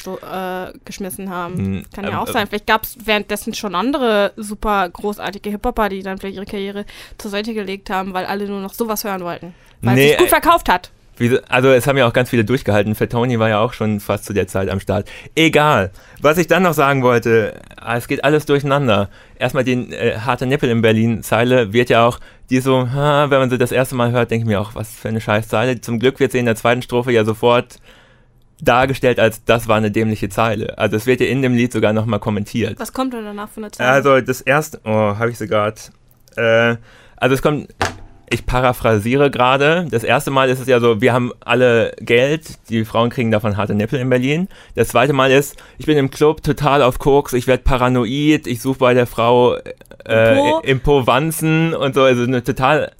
geschmissen 0.86 1.32
haben. 1.32 1.58
Hm, 1.58 1.86
Kann 1.96 2.04
ja 2.04 2.12
ähm, 2.12 2.18
auch 2.18 2.28
sein. 2.28 2.46
Vielleicht 2.46 2.68
gab 2.68 2.84
es 2.84 2.96
währenddessen 3.04 3.56
schon 3.56 3.74
andere 3.74 4.34
super 4.38 4.88
großartige 4.88 5.50
Hip-Hopper, 5.50 5.90
die 5.90 6.04
dann 6.04 6.20
vielleicht 6.20 6.36
ihre 6.36 6.46
Karriere 6.46 6.86
zur 7.18 7.32
Seite 7.32 7.56
gelegt 7.56 7.90
haben, 7.90 8.14
weil 8.14 8.26
alle 8.26 8.46
nur 8.46 8.62
noch 8.62 8.76
sowas 8.76 9.04
hören 9.04 9.22
wollten. 9.22 9.56
Weil 9.82 9.96
Nee, 9.96 10.04
es 10.04 10.10
sich 10.10 10.18
gut 10.20 10.28
äh, 10.28 10.30
verkauft 10.30 10.70
hat. 10.70 10.92
Wie, 11.18 11.40
also 11.48 11.70
es 11.70 11.88
haben 11.88 11.98
ja 11.98 12.08
auch 12.08 12.14
ganz 12.14 12.30
viele 12.30 12.44
durchgehalten. 12.44 12.94
Für 12.94 13.08
Tony 13.08 13.40
war 13.40 13.50
ja 13.50 13.60
auch 13.60 13.74
schon 13.74 14.00
fast 14.00 14.26
zu 14.26 14.34
der 14.34 14.48
Zeit 14.48 14.70
am 14.70 14.80
Start. 14.80 15.08
Egal. 15.36 15.92
Was 16.22 16.38
ich 16.38 16.48
dann 16.48 16.64
noch 16.64 16.74
sagen 16.74 17.04
wollte, 17.04 17.62
ah, 17.78 17.96
es 17.96 18.08
geht 18.08 18.24
alles 18.24 18.46
durcheinander. 18.46 19.10
Erstmal 19.40 19.64
die 19.64 19.94
äh, 19.94 20.18
harte 20.20 20.46
Nippel 20.46 20.70
in 20.70 20.82
Berlin-Zeile 20.82 21.72
wird 21.74 21.90
ja 21.90 22.06
auch, 22.06 22.20
die 22.50 22.60
so, 22.60 22.92
ha, 22.92 23.30
wenn 23.30 23.40
man 23.40 23.50
sie 23.50 23.58
das 23.58 23.72
erste 23.72 23.96
Mal 23.96 24.12
hört, 24.12 24.32
denke 24.32 24.44
ich 24.44 24.48
mir 24.48 24.62
auch, 24.62 24.76
was 24.76 24.92
für 24.92 25.10
eine 25.10 25.22
scheiß 25.22 25.48
Zeile. 25.48 25.82
Zum 25.82 26.00
Glück 26.00 26.20
wird 26.20 26.32
sie 26.32 26.40
in 26.40 26.46
der 26.46 26.56
zweiten 26.56 26.82
Strophe 26.82 27.12
ja 27.12 27.24
sofort 27.26 27.80
dargestellt 28.62 29.20
als, 29.20 29.44
das 29.44 29.68
war 29.68 29.78
eine 29.78 29.92
dämliche 29.92 30.30
Zeile. 30.30 30.78
Also 30.78 30.96
es 30.96 31.06
wird 31.06 31.20
ja 31.20 31.28
in 31.28 31.42
dem 31.42 31.56
Lied 31.56 31.74
sogar 31.74 31.94
nochmal 31.94 32.20
kommentiert. 32.20 32.80
Was 32.80 32.94
kommt 32.94 33.14
denn 33.14 33.26
danach 33.26 33.50
von 33.50 33.64
der 33.64 33.72
Zeit? 33.72 33.88
Also 33.88 34.22
das 34.22 34.42
erste, 34.42 34.80
oh, 34.84 34.90
habe 34.90 35.30
ich 35.30 35.38
sie 35.38 35.48
gerade. 35.48 35.76
Äh, 36.38 36.78
also 37.18 37.36
es 37.36 37.42
kommt, 37.42 37.74
ich 38.30 38.46
paraphrasiere 38.46 39.30
gerade. 39.30 39.88
Das 39.90 40.04
erste 40.04 40.32
Mal 40.32 40.50
ist 40.50 40.60
es 40.60 40.68
ja 40.68 40.80
so, 40.80 41.02
wir 41.02 41.14
haben 41.14 41.32
alle 41.42 41.94
Geld, 42.00 42.70
die 42.70 42.86
Frauen 42.86 43.10
kriegen 43.10 43.32
davon 43.32 43.58
harte 43.58 43.76
Nippel 43.76 44.00
in 44.00 44.10
Berlin. 44.10 44.48
Das 44.76 44.90
zweite 44.90 45.14
Mal 45.14 45.32
ist, 45.32 45.56
ich 45.78 45.86
bin 45.86 45.98
im 45.98 46.12
Club 46.12 46.44
total 46.44 46.82
auf 46.82 47.00
Koks, 47.00 47.34
ich 47.34 47.48
werde 47.48 47.64
paranoid, 47.64 48.48
ich 48.48 48.62
suche 48.62 48.80
bei 48.80 48.94
der 48.94 49.08
Frau 49.08 49.56
äh, 50.06 50.36
Po. 50.36 50.60
im 50.64 50.80
Po 50.80 51.08
Wanzen 51.08 51.74
und 51.74 51.96
so, 51.96 52.04
also 52.04 52.24
eine 52.24 52.44
total 52.44 52.92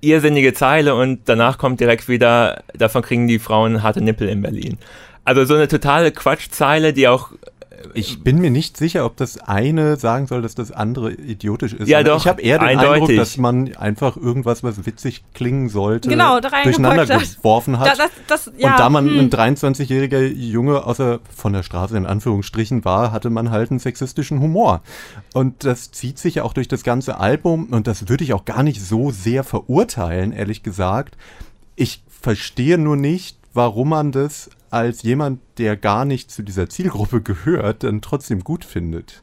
irrsinnige 0.00 0.54
Zeile 0.54 0.94
und 0.94 1.20
danach 1.26 1.58
kommt 1.58 1.80
direkt 1.80 2.08
wieder, 2.08 2.62
davon 2.74 3.02
kriegen 3.02 3.28
die 3.28 3.38
Frauen 3.38 3.82
harte 3.82 4.00
Nippel 4.00 4.28
in 4.28 4.42
Berlin. 4.42 4.78
Also 5.24 5.44
so 5.44 5.54
eine 5.54 5.68
totale 5.68 6.10
Quatschzeile, 6.10 6.92
die 6.92 7.06
auch 7.06 7.30
Ich 7.94 8.22
bin 8.22 8.38
mir 8.40 8.50
nicht 8.50 8.76
sicher, 8.76 9.04
ob 9.06 9.16
das 9.16 9.38
eine 9.38 9.96
sagen 9.96 10.26
soll, 10.26 10.42
dass 10.42 10.54
das 10.54 10.70
andere 10.70 11.12
idiotisch 11.12 11.72
ist. 11.72 11.88
Ja, 11.88 11.98
Aber 11.98 12.10
doch, 12.10 12.20
Ich 12.20 12.26
habe 12.28 12.42
eher 12.42 12.58
den 12.58 12.68
eindeutig. 12.68 13.02
Eindruck, 13.02 13.16
dass 13.16 13.36
man 13.36 13.74
einfach 13.76 14.16
irgendwas, 14.16 14.62
was 14.62 14.84
witzig 14.86 15.22
klingen 15.34 15.68
sollte, 15.68 16.08
Genau, 16.08 16.40
durcheinander 16.40 17.06
hat. 17.06 17.36
geworfen 17.36 17.78
hat. 17.78 17.88
Da- 17.88 17.94
das, 17.96 18.10
das, 18.46 18.52
ja, 18.58 18.70
und 18.72 18.78
da 18.78 18.90
man 18.90 19.08
hm. 19.08 19.18
ein 19.18 19.30
23-jähriger 19.30 20.20
Junge 20.26 20.84
außer 20.84 21.20
von 21.34 21.52
der 21.52 21.62
Straße 21.62 21.96
in 21.96 22.06
Anführungsstrichen 22.06 22.84
war, 22.84 23.12
hatte 23.12 23.30
man 23.30 23.50
halt 23.50 23.70
einen 23.70 23.80
sexistischen 23.80 24.40
Humor. 24.40 24.82
Und 25.32 25.64
das 25.64 25.90
zieht 25.90 26.18
sich 26.18 26.36
ja 26.36 26.42
auch 26.44 26.52
durch 26.52 26.68
das 26.68 26.82
ganze 26.82 27.18
Album 27.18 27.66
und 27.70 27.86
das 27.86 28.08
würde 28.08 28.24
ich 28.24 28.32
auch 28.34 28.44
gar 28.44 28.62
nicht 28.62 28.80
so 28.82 29.10
sehr 29.10 29.44
verurteilen, 29.44 30.32
ehrlich 30.32 30.62
gesagt. 30.62 31.16
Ich 31.76 32.02
verstehe 32.08 32.76
nur 32.78 32.96
nicht, 32.96 33.38
warum 33.54 33.88
man 33.90 34.12
das 34.12 34.50
als 34.70 35.02
jemand, 35.02 35.40
der 35.58 35.76
gar 35.76 36.04
nicht 36.04 36.30
zu 36.30 36.42
dieser 36.42 36.68
Zielgruppe 36.68 37.20
gehört, 37.22 37.82
dann 37.84 38.00
trotzdem 38.00 38.42
gut 38.44 38.64
findet. 38.64 39.22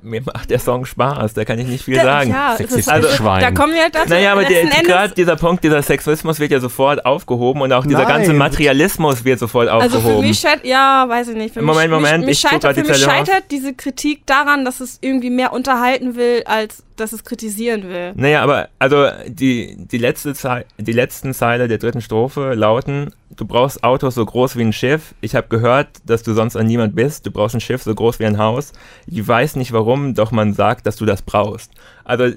mir 0.00 0.22
macht 0.22 0.48
der 0.50 0.60
Song 0.60 0.84
Spaß, 0.84 1.34
da 1.34 1.44
kann 1.44 1.58
ich 1.58 1.66
nicht 1.66 1.84
viel 1.84 1.96
Da- 1.96 2.04
sagen. 2.04 2.30
Ja, 2.30 2.54
ist, 2.54 2.88
also, 2.88 3.08
Schwein. 3.08 3.40
Da 3.40 3.50
kommen 3.50 3.74
wir 3.74 3.82
halt 3.82 3.94
dazu. 3.96 4.10
Naja, 4.10 4.30
aber 4.32 4.44
gerade 4.44 5.12
dieser 5.14 5.34
Punkt, 5.34 5.64
dieser 5.64 5.82
Sexismus 5.82 6.38
wird 6.38 6.52
ja 6.52 6.60
sofort 6.60 7.04
aufgehoben 7.04 7.62
und 7.62 7.72
auch 7.72 7.84
dieser 7.84 7.98
Nein. 8.04 8.08
ganze 8.08 8.32
Materialismus 8.32 9.24
wird 9.24 9.40
sofort 9.40 9.68
Also 9.68 9.96
aufgehoben. 9.98 10.22
für 10.22 10.28
mich 10.28 10.38
scheitert, 10.38 10.64
ja, 10.64 11.04
weiß 11.08 11.28
ich 11.28 11.36
nicht. 11.36 11.54
Für 11.54 11.62
Moment, 11.62 11.90
mich, 11.90 12.00
Moment, 12.00 12.18
mich, 12.20 12.26
mich 12.28 12.38
scheitert, 12.40 12.76
für 12.76 12.82
die 12.82 12.88
mich 12.88 12.98
scheitert 13.02 13.44
diese 13.50 13.74
Kritik 13.74 14.24
daran, 14.26 14.64
dass 14.64 14.78
es 14.80 14.98
irgendwie 15.00 15.30
mehr 15.30 15.52
unterhalten 15.52 16.14
will, 16.14 16.44
als 16.46 16.84
dass 17.00 17.12
es 17.12 17.24
kritisieren 17.24 17.88
will. 17.88 18.12
Naja, 18.14 18.42
aber 18.42 18.68
also 18.78 19.06
die, 19.26 19.76
die, 19.78 19.98
letzte 19.98 20.34
Zei 20.34 20.64
die 20.78 20.92
letzten 20.92 21.34
Zeile 21.34 21.68
der 21.68 21.78
dritten 21.78 22.00
Strophe 22.00 22.54
lauten, 22.54 23.14
du 23.36 23.46
brauchst 23.46 23.84
Autos 23.84 24.14
so 24.14 24.24
groß 24.24 24.56
wie 24.56 24.62
ein 24.62 24.72
Schiff. 24.72 25.14
Ich 25.20 25.34
habe 25.34 25.48
gehört, 25.48 25.88
dass 26.04 26.22
du 26.22 26.34
sonst 26.34 26.56
an 26.56 26.66
niemand 26.66 26.94
bist. 26.94 27.26
Du 27.26 27.30
brauchst 27.30 27.54
ein 27.54 27.60
Schiff 27.60 27.82
so 27.82 27.94
groß 27.94 28.18
wie 28.18 28.26
ein 28.26 28.38
Haus. 28.38 28.72
Ich 29.06 29.26
weiß 29.26 29.56
nicht 29.56 29.72
warum, 29.72 30.14
doch 30.14 30.32
man 30.32 30.52
sagt, 30.54 30.86
dass 30.86 30.96
du 30.96 31.06
das 31.06 31.22
brauchst. 31.22 31.72
Also 32.04 32.32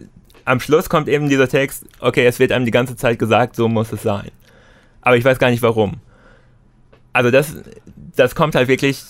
am 0.45 0.59
Schluss 0.59 0.89
kommt 0.89 1.07
eben 1.07 1.30
dieser 1.30 1.47
Text, 1.47 1.86
okay, 1.99 2.26
es 2.26 2.39
wird 2.39 2.51
einem 2.51 2.66
die 2.66 2.72
ganze 2.72 2.95
Zeit 2.95 3.20
gesagt, 3.20 3.55
so 3.55 3.68
muss 3.68 3.91
es 3.91 4.03
sein. 4.03 4.32
Aber 5.01 5.18
ich 5.18 5.26
weiß 5.26 5.39
gar 5.39 5.49
nicht 5.49 5.62
warum. 5.62 5.99
Also 7.14 7.32
das, 7.32 7.55
das 8.16 8.36
kommt 8.36 8.55
halt 8.55 8.68
wirklich, 8.68 9.03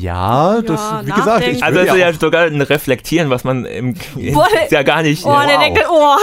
Ja, 0.00 0.60
das, 0.62 0.80
wie 1.04 1.10
gesagt, 1.10 1.46
ich 1.46 1.62
also 1.62 1.80
ist 1.80 1.86
ja 1.88 1.96
ja 1.96 2.12
sogar 2.12 2.46
ein 2.46 2.60
Reflektieren, 2.60 3.30
was 3.30 3.44
man 3.44 3.64
im, 3.64 3.94
Boah, 4.32 4.48
ja 4.70 4.82
gar 4.82 5.02
nicht. 5.02 5.24
Oh, 5.24 5.30
der 5.30 5.56
Wow. 5.56 5.60
denkt, 5.60 5.84
oh. 5.88 6.16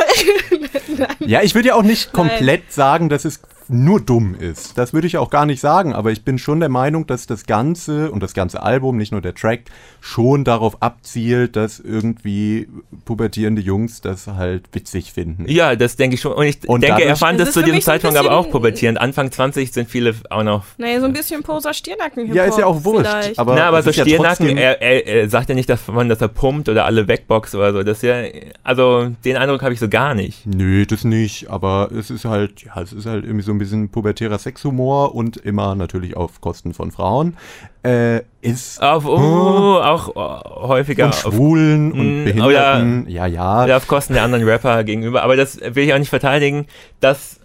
Ja, 1.26 1.42
ich 1.42 1.56
würde 1.56 1.70
ja 1.70 1.76
auch 1.76 1.84
nicht 1.84 2.14
komplett 2.14 2.72
sagen, 2.72 3.10
dass 3.10 3.26
es 3.26 3.40
nur 3.70 4.00
dumm 4.02 4.36
ist. 4.36 4.78
Das 4.78 4.94
würde 4.94 5.08
ich 5.08 5.18
auch 5.18 5.30
gar 5.30 5.46
nicht 5.46 5.60
sagen, 5.62 5.94
aber 5.94 6.12
ich 6.12 6.24
bin 6.24 6.38
schon 6.38 6.60
der 6.60 6.70
Meinung, 6.70 7.08
dass 7.08 7.28
das 7.28 7.46
Ganze 7.46 8.12
und 8.12 8.22
das 8.24 8.34
ganze 8.34 8.62
Album, 8.64 8.98
nicht 8.98 9.12
nur 9.12 9.22
der 9.22 9.34
Track, 9.34 9.62
schon 10.02 10.44
darauf 10.44 10.82
abzielt, 10.82 11.56
dass 11.56 11.80
irgendwie 11.80 12.68
pubertierende 13.06 13.62
Jungs 13.62 14.02
das 14.02 14.28
halt 14.28 14.64
witzig 14.74 15.14
finden. 15.14 15.46
Ja, 15.48 15.76
das 15.76 15.96
denke 15.96 16.16
ich 16.16 16.22
schon. 16.22 16.34
Und 16.34 16.46
ich 16.46 16.68
Und 16.68 16.82
denke, 16.84 17.04
er 17.04 17.16
fand 17.16 17.40
ist 17.40 17.54
zu 17.54 17.62
diesem 17.64 17.82
Zeitpunkt 17.82 18.18
aber 18.18 18.32
auch 18.32 18.50
pubertierend. 18.50 19.00
Anfang 19.00 19.32
20 19.32 19.72
sind 19.72 19.90
viele 19.90 20.14
auch 20.30 20.44
noch. 20.44 20.66
Nee, 20.78 21.00
so 21.00 21.06
ein 21.06 21.14
bisschen 21.14 21.42
Poser 21.44 21.74
Stirnacken 21.74 22.34
Ja, 22.34 22.44
ist 22.46 22.58
ja 22.58 22.66
auch 22.66 22.84
wurscht. 22.84 23.08
vielleicht. 23.10 23.40
Aber 23.40 23.56
Na, 23.56 23.68
aber 23.68 23.82
so 23.82 23.92
ja 23.92 24.04
Stirnacken, 24.06 24.48
trotzdem- 24.48 24.58
er, 24.58 24.82
er, 24.82 25.06
er 25.08 25.30
sagt 25.30 25.50
ja 25.50 25.56
nicht, 25.56 25.70
dass 25.70 25.88
man, 25.88 26.10
dass 26.10 26.22
er 26.22 26.28
pumpt 26.28 26.70
oder 26.70 26.86
alle 26.86 27.08
wegboxt 27.08 27.56
oder 27.56 27.72
so. 27.74 27.84
Das 27.84 27.98
ist 27.98 28.04
ja, 28.04 28.24
also 28.64 29.10
den 29.24 29.38
Eindruck 29.38 29.62
habe 29.62 29.74
ich 29.74 29.80
so 29.80 29.88
gar 29.88 30.14
nicht. 30.16 30.46
Nö, 30.46 30.86
das 30.86 31.04
nicht, 31.04 31.50
aber 31.50 31.90
es 31.98 32.10
ist 32.10 32.26
halt, 32.26 32.64
ja, 32.64 32.82
es 32.82 32.92
ist 32.94 33.06
halt 33.06 33.24
irgendwie 33.24 33.44
so 33.44 33.53
ein 33.54 33.58
bisschen 33.60 33.90
pubertärer 33.90 34.38
Sexhumor 34.38 35.16
und 35.16 35.38
immer 35.38 35.76
natürlich 35.76 36.18
auf 36.18 36.42
Kosten 36.42 36.74
von 36.74 36.92
Frauen. 36.92 37.38
Äh, 37.84 38.22
ist 38.42 38.82
Auf, 38.82 39.06
oh, 39.06 39.80
auch 39.82 40.12
oh, 40.16 40.68
häufiger 40.68 41.06
und 41.06 41.12
auf, 41.14 41.20
Schwulen 41.22 41.92
und 41.92 42.24
Mm, 42.24 42.26
Behinderten, 42.26 43.10
ja, 43.10 43.26
ja. 43.26 43.64
oder 43.66 43.78
auf 43.78 43.88
Kosten 43.88 44.14
der 44.14 44.24
anderen 44.24 44.44
Rapper 44.48 44.84
gegenüber. 44.84 45.24
Aber 45.24 45.36
das 45.36 45.60
will 45.60 45.86
ich 45.86 45.94
auch 45.94 46.00
nicht 46.00 46.10
verteidigen. 46.10 46.68
Das, 47.00 47.40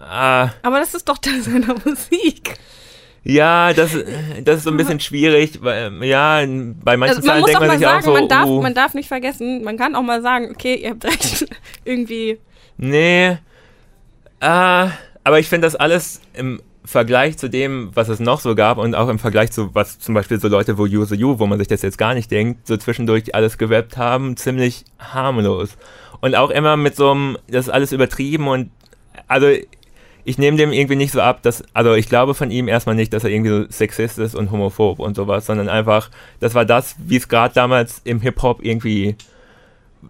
ah, 0.00 0.50
Aber 0.62 0.78
das 0.78 0.94
ist 0.94 1.08
doch 1.08 1.18
Teil 1.18 1.40
seiner 1.42 1.74
Musik. 1.84 2.54
ja, 3.24 3.72
das, 3.72 3.96
das 4.44 4.56
ist 4.58 4.64
so 4.64 4.70
ein 4.70 4.76
bisschen 4.76 5.00
schwierig. 5.00 5.62
Weil, 5.62 6.04
ja, 6.04 6.40
bei 6.82 6.96
manchen 6.96 7.16
Also 7.16 7.20
man 7.20 7.22
Zahlen 7.22 7.40
muss 7.40 7.50
denkt 7.50 7.56
auch 7.56 7.60
man 7.60 7.68
mal 7.68 7.78
sich 7.78 7.86
auch 7.86 7.90
sagen, 7.90 8.04
so, 8.04 8.12
man, 8.12 8.28
darf, 8.28 8.46
uh, 8.46 8.62
man 8.62 8.74
darf 8.74 8.94
nicht 8.94 9.08
vergessen, 9.08 9.64
man 9.64 9.76
kann 9.76 9.94
auch 9.94 10.02
mal 10.02 10.22
sagen, 10.22 10.50
okay, 10.50 10.74
ihr 10.76 10.90
habt 10.90 11.04
recht, 11.04 11.46
irgendwie. 11.84 12.38
Nee. 12.76 13.38
Ah, 14.40 14.90
aber 15.28 15.38
ich 15.38 15.50
finde 15.50 15.66
das 15.66 15.76
alles 15.76 16.22
im 16.32 16.62
Vergleich 16.86 17.36
zu 17.36 17.50
dem, 17.50 17.90
was 17.92 18.08
es 18.08 18.18
noch 18.18 18.40
so 18.40 18.54
gab 18.54 18.78
und 18.78 18.94
auch 18.94 19.10
im 19.10 19.18
Vergleich 19.18 19.52
zu 19.52 19.74
was 19.74 19.98
zum 19.98 20.14
Beispiel 20.14 20.40
so 20.40 20.48
Leute, 20.48 20.78
wo 20.78 20.86
You 20.86 21.04
So 21.04 21.14
You, 21.14 21.38
wo 21.38 21.46
man 21.46 21.58
sich 21.58 21.68
das 21.68 21.82
jetzt 21.82 21.98
gar 21.98 22.14
nicht 22.14 22.30
denkt, 22.30 22.66
so 22.66 22.78
zwischendurch 22.78 23.34
alles 23.34 23.58
gewappt 23.58 23.98
haben, 23.98 24.38
ziemlich 24.38 24.86
harmlos. 24.98 25.76
Und 26.22 26.34
auch 26.34 26.48
immer 26.48 26.78
mit 26.78 26.96
so 26.96 27.10
einem, 27.10 27.36
das 27.46 27.66
ist 27.66 27.70
alles 27.70 27.92
übertrieben 27.92 28.48
und 28.48 28.70
also 29.26 29.48
ich 30.24 30.38
nehme 30.38 30.56
dem 30.56 30.72
irgendwie 30.72 30.96
nicht 30.96 31.12
so 31.12 31.20
ab, 31.20 31.42
dass, 31.42 31.62
also 31.74 31.92
ich 31.92 32.08
glaube 32.08 32.32
von 32.32 32.50
ihm 32.50 32.66
erstmal 32.66 32.94
nicht, 32.94 33.12
dass 33.12 33.22
er 33.22 33.28
irgendwie 33.28 33.50
so 33.50 33.64
sexist 33.68 34.18
ist 34.18 34.34
und 34.34 34.50
homophob 34.50 34.98
und 34.98 35.14
sowas, 35.14 35.44
sondern 35.44 35.68
einfach, 35.68 36.10
das 36.40 36.54
war 36.54 36.64
das, 36.64 36.96
wie 37.04 37.16
es 37.16 37.28
gerade 37.28 37.52
damals 37.52 38.00
im 38.04 38.22
Hip-Hop 38.22 38.64
irgendwie, 38.64 39.14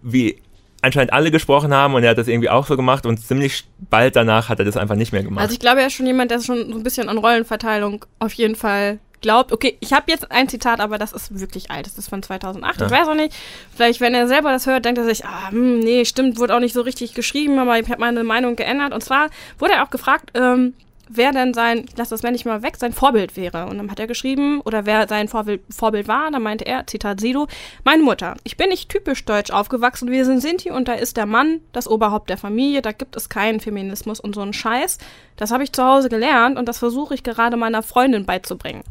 wie 0.01 0.37
anscheinend 0.81 1.13
alle 1.13 1.31
gesprochen 1.31 1.73
haben 1.73 1.93
und 1.95 2.03
er 2.03 2.11
hat 2.11 2.17
das 2.17 2.27
irgendwie 2.27 2.49
auch 2.49 2.65
so 2.65 2.75
gemacht 2.77 3.05
und 3.05 3.17
ziemlich 3.17 3.65
bald 3.89 4.15
danach 4.15 4.49
hat 4.49 4.59
er 4.59 4.65
das 4.65 4.77
einfach 4.77 4.95
nicht 4.95 5.11
mehr 5.11 5.23
gemacht. 5.23 5.41
Also 5.41 5.53
ich 5.53 5.59
glaube, 5.59 5.81
er 5.81 5.87
ist 5.87 5.93
schon 5.93 6.05
jemand, 6.05 6.31
der 6.31 6.41
schon 6.41 6.71
so 6.71 6.77
ein 6.77 6.83
bisschen 6.83 7.09
an 7.09 7.17
Rollenverteilung 7.17 8.05
auf 8.19 8.33
jeden 8.33 8.55
Fall 8.55 8.99
glaubt. 9.21 9.51
Okay, 9.51 9.75
ich 9.81 9.91
habe 9.91 10.05
jetzt 10.07 10.31
ein 10.31 10.47
Zitat, 10.47 10.79
aber 10.79 10.97
das 10.97 11.11
ist 11.11 11.39
wirklich 11.41 11.69
alt. 11.71 11.85
Das 11.85 11.97
ist 11.97 12.09
von 12.09 12.23
2008. 12.23 12.75
Ich 12.75 12.81
Ja. 12.81 12.91
weiß 12.91 13.07
auch 13.09 13.15
nicht. 13.15 13.35
Vielleicht, 13.75 13.99
wenn 13.99 14.13
er 14.15 14.27
selber 14.29 14.51
das 14.51 14.65
hört, 14.65 14.85
denkt 14.85 14.97
er 14.97 15.03
sich, 15.05 15.25
ah, 15.25 15.49
hm, 15.49 15.79
nee, 15.79 16.05
stimmt, 16.05 16.39
wurde 16.39 16.55
auch 16.55 16.61
nicht 16.61 16.73
so 16.73 16.81
richtig 16.81 17.13
geschrieben, 17.15 17.59
aber 17.59 17.77
ich 17.77 17.89
habe 17.89 17.99
meine 17.99 18.23
Meinung 18.23 18.55
geändert. 18.55 18.93
Und 18.93 19.03
zwar 19.03 19.29
wurde 19.57 19.73
er 19.73 19.83
auch 19.83 19.89
gefragt, 19.89 20.31
ähm, 20.35 20.73
wer 21.09 21.31
denn 21.31 21.53
sein, 21.53 21.85
ich 21.89 21.97
lasse 21.97 22.11
das 22.11 22.23
wenn 22.23 22.33
nicht 22.33 22.45
mal 22.45 22.61
weg, 22.61 22.77
sein 22.77 22.93
Vorbild 22.93 23.35
wäre. 23.35 23.65
Und 23.65 23.77
dann 23.77 23.91
hat 23.91 23.99
er 23.99 24.07
geschrieben, 24.07 24.61
oder 24.61 24.85
wer 24.85 25.07
sein 25.07 25.27
Vorbild, 25.27 25.61
Vorbild 25.69 26.07
war, 26.07 26.31
dann 26.31 26.41
meinte 26.43 26.65
er, 26.65 26.85
Zitat 26.87 27.19
Sido, 27.19 27.47
meine 27.83 28.03
Mutter, 28.03 28.35
ich 28.43 28.55
bin 28.57 28.69
nicht 28.69 28.89
typisch 28.89 29.25
deutsch 29.25 29.51
aufgewachsen, 29.51 30.11
wir 30.11 30.23
sind 30.25 30.39
Sinti 30.41 30.71
und 30.71 30.87
da 30.87 30.93
ist 30.93 31.17
der 31.17 31.25
Mann 31.25 31.61
das 31.73 31.87
Oberhaupt 31.87 32.29
der 32.29 32.37
Familie, 32.37 32.81
da 32.81 32.91
gibt 32.91 33.15
es 33.15 33.27
keinen 33.27 33.59
Feminismus 33.59 34.19
und 34.19 34.35
so 34.35 34.41
einen 34.41 34.53
Scheiß. 34.53 34.99
Das 35.35 35.51
habe 35.51 35.63
ich 35.63 35.73
zu 35.73 35.83
Hause 35.83 36.09
gelernt 36.09 36.57
und 36.57 36.67
das 36.67 36.77
versuche 36.77 37.13
ich 37.15 37.23
gerade 37.23 37.57
meiner 37.57 37.83
Freundin 37.83 38.25
beizubringen. 38.25 38.83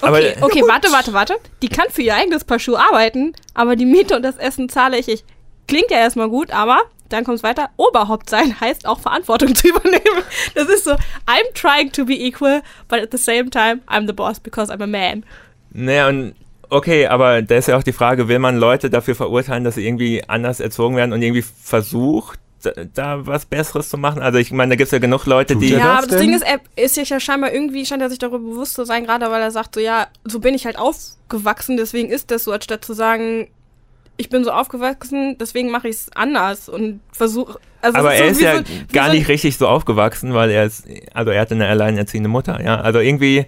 Aber- 0.00 0.18
Okay, 0.18 0.34
okay, 0.40 0.62
warte, 0.66 0.90
warte, 0.90 1.12
warte. 1.12 1.36
Die 1.62 1.68
kann 1.68 1.86
für 1.90 2.02
ihr 2.02 2.14
eigenes 2.14 2.44
Paar 2.44 2.58
Schuhe 2.58 2.78
arbeiten, 2.80 3.34
aber 3.54 3.76
die 3.76 3.86
Miete 3.86 4.16
und 4.16 4.22
das 4.22 4.36
Essen 4.36 4.68
zahle 4.68 4.98
ich. 4.98 5.08
ich. 5.08 5.24
Klingt 5.68 5.90
ja 5.90 5.98
erstmal 5.98 6.28
gut, 6.28 6.50
aber 6.50 6.82
dann 7.08 7.24
kommt 7.24 7.38
es 7.38 7.42
weiter. 7.42 7.70
Oberhaupt 7.76 8.30
sein 8.30 8.58
heißt 8.60 8.86
auch 8.86 9.00
Verantwortung 9.00 9.54
zu 9.54 9.68
übernehmen. 9.68 10.22
Das 10.54 10.68
ist 10.68 10.84
so, 10.84 10.92
I'm 10.92 11.52
trying 11.54 11.92
to 11.92 12.04
be 12.04 12.14
equal, 12.14 12.62
but 12.88 13.00
at 13.00 13.10
the 13.12 13.18
same 13.18 13.50
time, 13.50 13.80
I'm 13.86 14.06
the 14.06 14.12
boss 14.12 14.40
because 14.40 14.72
I'm 14.72 14.82
a 14.82 14.86
man. 14.86 15.24
Naja, 15.70 16.08
und 16.08 16.34
okay, 16.70 17.06
aber 17.06 17.42
da 17.42 17.56
ist 17.56 17.68
ja 17.68 17.76
auch 17.76 17.82
die 17.82 17.92
Frage, 17.92 18.28
will 18.28 18.38
man 18.38 18.56
Leute 18.56 18.90
dafür 18.90 19.14
verurteilen, 19.14 19.64
dass 19.64 19.76
sie 19.76 19.86
irgendwie 19.86 20.22
anders 20.26 20.60
erzogen 20.60 20.96
werden 20.96 21.12
und 21.12 21.22
irgendwie 21.22 21.42
versucht, 21.42 22.38
da, 22.94 23.26
was 23.26 23.46
Besseres 23.46 23.88
zu 23.88 23.98
machen? 23.98 24.22
Also 24.22 24.38
ich 24.38 24.52
meine, 24.52 24.70
da 24.70 24.76
gibt 24.76 24.86
es 24.86 24.92
ja 24.92 24.98
genug 24.98 25.26
Leute, 25.26 25.54
Tut 25.54 25.62
die... 25.62 25.70
Ja, 25.70 25.94
aber 25.94 26.06
das 26.06 26.18
denn? 26.18 26.20
Ding 26.20 26.34
ist, 26.34 26.42
er 26.42 26.60
ist 26.76 26.94
sich 26.94 27.08
ja 27.08 27.18
scheinbar 27.18 27.52
irgendwie, 27.52 27.84
scheint 27.84 28.02
er 28.02 28.10
sich 28.10 28.18
darüber 28.18 28.38
bewusst 28.38 28.74
zu 28.74 28.84
sein, 28.84 29.04
gerade 29.04 29.30
weil 29.30 29.42
er 29.42 29.50
sagt, 29.50 29.74
so 29.74 29.80
ja, 29.80 30.06
so 30.24 30.38
bin 30.38 30.54
ich 30.54 30.64
halt 30.64 30.78
aufgewachsen, 30.78 31.76
deswegen 31.76 32.10
ist 32.10 32.30
das 32.30 32.44
so, 32.44 32.52
anstatt 32.52 32.84
zu 32.84 32.92
sagen, 32.92 33.48
ich 34.22 34.28
bin 34.28 34.44
so 34.44 34.52
aufgewachsen, 34.52 35.36
deswegen 35.36 35.70
mache 35.70 35.88
ich 35.88 35.96
es 35.96 36.12
anders 36.14 36.68
und 36.68 37.00
versuche. 37.10 37.58
Also 37.80 37.98
aber 37.98 38.14
er 38.14 38.26
so 38.26 38.30
ist 38.30 38.40
ja 38.40 38.56
so, 38.58 38.62
gar 38.92 39.06
so, 39.08 39.14
nicht 39.14 39.26
richtig 39.26 39.56
so 39.56 39.66
aufgewachsen, 39.66 40.32
weil 40.32 40.50
er 40.50 40.66
ist, 40.66 40.86
also 41.12 41.32
er 41.32 41.40
hatte 41.40 41.54
eine 41.54 41.66
alleinerziehende 41.66 42.28
Mutter, 42.28 42.62
ja. 42.64 42.80
Also 42.80 43.00
irgendwie 43.00 43.46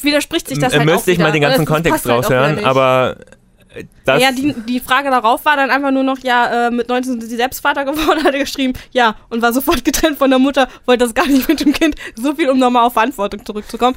Widerspricht 0.00 0.46
sich 0.46 0.60
das 0.60 0.72
halt 0.72 0.84
müsste 0.84 1.10
ich 1.10 1.18
mal 1.18 1.32
den 1.32 1.42
ganzen 1.42 1.64
das 1.64 1.68
Kontext 1.68 2.06
halt 2.06 2.24
raushören, 2.24 2.54
nicht. 2.54 2.64
aber 2.64 3.16
äh, 3.74 3.84
das... 4.04 4.22
ja, 4.22 4.30
die, 4.30 4.54
die 4.68 4.78
Frage 4.78 5.10
darauf 5.10 5.44
war 5.44 5.56
dann 5.56 5.70
einfach 5.70 5.90
nur 5.90 6.04
noch, 6.04 6.18
ja, 6.20 6.68
äh, 6.68 6.70
mit 6.70 6.88
19 6.88 7.20
sind 7.20 7.28
sie 7.28 7.36
selbst 7.36 7.58
Vater 7.60 7.84
geworden, 7.84 8.22
hat 8.24 8.32
er 8.32 8.38
geschrieben, 8.38 8.74
ja, 8.92 9.16
und 9.30 9.42
war 9.42 9.52
sofort 9.52 9.84
getrennt 9.84 10.16
von 10.16 10.30
der 10.30 10.38
Mutter, 10.38 10.68
wollte 10.86 11.04
das 11.04 11.12
gar 11.12 11.26
nicht 11.26 11.48
mit 11.48 11.58
dem 11.58 11.72
Kind. 11.72 11.96
So 12.14 12.36
viel, 12.36 12.48
um 12.50 12.60
nochmal 12.60 12.86
auf 12.86 12.92
Verantwortung 12.92 13.44
zurückzukommen. 13.44 13.96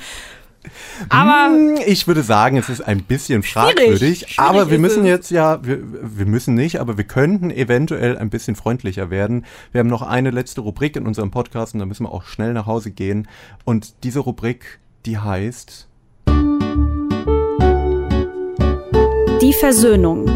Aber 1.09 1.49
Hm, 1.53 1.80
Ich 1.86 2.07
würde 2.07 2.24
sagen, 2.24 2.57
es 2.57 2.70
ist 2.70 2.82
ein 2.82 3.03
bisschen 3.03 3.43
fragwürdig, 3.43 4.20
Schwierig 4.20 4.39
aber 4.39 4.70
wir 4.70 4.80
müssen 4.80 5.03
es. 5.03 5.07
jetzt 5.09 5.32
ja, 5.32 5.64
wir, 5.66 5.80
wir 5.82 6.26
müssen 6.26 6.53
nicht, 6.55 6.80
aber 6.80 6.97
wir 6.97 7.03
könnten 7.05 7.51
eventuell 7.51 8.18
ein 8.18 8.30
bisschen 8.30 8.55
freundlicher 8.55 9.09
werden. 9.09 9.45
Wir 9.72 9.80
haben 9.80 9.88
noch 9.89 10.01
eine 10.03 10.30
letzte 10.32 10.62
Rubrik 10.62 10.95
in 10.95 11.05
unserem 11.07 11.32
Podcast 11.32 11.74
und 11.74 11.80
da 11.80 11.86
müssen 11.86 12.03
wir 12.05 12.12
auch 12.12 12.24
schnell 12.26 12.53
nach 12.53 12.66
Hause 12.68 12.91
gehen. 12.91 13.28
Und 13.66 14.03
diese 14.03 14.20
Rubrik, 14.20 14.80
die 15.05 15.18
heißt 15.18 15.88
Die 19.41 19.53
Versöhnung. 19.53 20.30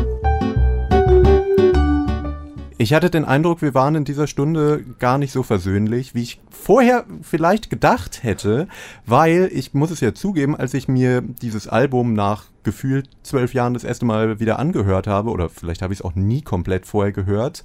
Ich 2.78 2.94
hatte 2.94 3.10
den 3.10 3.24
Eindruck, 3.24 3.62
wir 3.62 3.74
waren 3.74 3.96
in 3.96 4.04
dieser 4.04 4.28
Stunde 4.28 4.84
gar 5.00 5.18
nicht 5.18 5.32
so 5.32 5.44
versöhnlich, 5.44 6.14
wie 6.14 6.24
ich 6.24 6.42
vorher 6.50 7.06
vielleicht 7.22 7.70
gedacht 7.70 8.22
hätte, 8.24 8.68
weil 9.06 9.50
ich 9.54 9.74
muss 9.74 9.92
es 9.92 10.02
ja 10.02 10.14
zugeben, 10.14 10.58
als 10.58 10.74
ich 10.74 10.90
mir 10.90 11.22
dieses 11.22 11.70
Album 11.70 12.14
nach 12.14 12.46
gefühlt 12.64 13.10
zwölf 13.24 13.54
Jahren 13.54 13.76
das 13.76 13.86
erste 13.86 14.06
Mal 14.06 14.42
wieder 14.42 14.60
angehört 14.60 15.08
habe, 15.08 15.30
oder 15.30 15.48
vielleicht 15.48 15.82
habe 15.82 15.94
ich 15.94 16.00
es 16.00 16.06
auch 16.06 16.16
nie 16.16 16.42
komplett 16.42 16.86
vorher 16.86 17.14
gehört, 17.14 17.64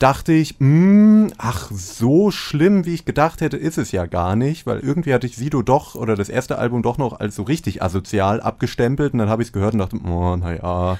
dachte 0.00 0.32
ich, 0.32 0.56
mh, 0.58 1.30
ach, 1.38 1.70
so 1.70 2.30
schlimm, 2.32 2.84
wie 2.86 2.94
ich 2.94 3.04
gedacht 3.04 3.40
hätte, 3.40 3.56
ist 3.56 3.78
es 3.78 3.92
ja 3.92 4.06
gar 4.06 4.34
nicht, 4.34 4.66
weil 4.66 4.80
irgendwie 4.80 5.14
hatte 5.14 5.26
ich 5.26 5.36
Sido 5.36 5.62
doch, 5.62 5.94
oder 5.94 6.16
das 6.16 6.28
erste 6.28 6.58
Album 6.58 6.82
doch 6.82 6.98
noch 6.98 7.20
als 7.20 7.36
so 7.36 7.42
richtig 7.44 7.82
asozial 7.82 8.40
abgestempelt 8.40 9.12
und 9.12 9.18
dann 9.18 9.28
habe 9.28 9.42
ich 9.42 9.48
es 9.48 9.52
gehört 9.52 9.74
und 9.74 9.80
dachte, 9.80 9.96
oh, 10.04 10.36
naja, 10.36 10.98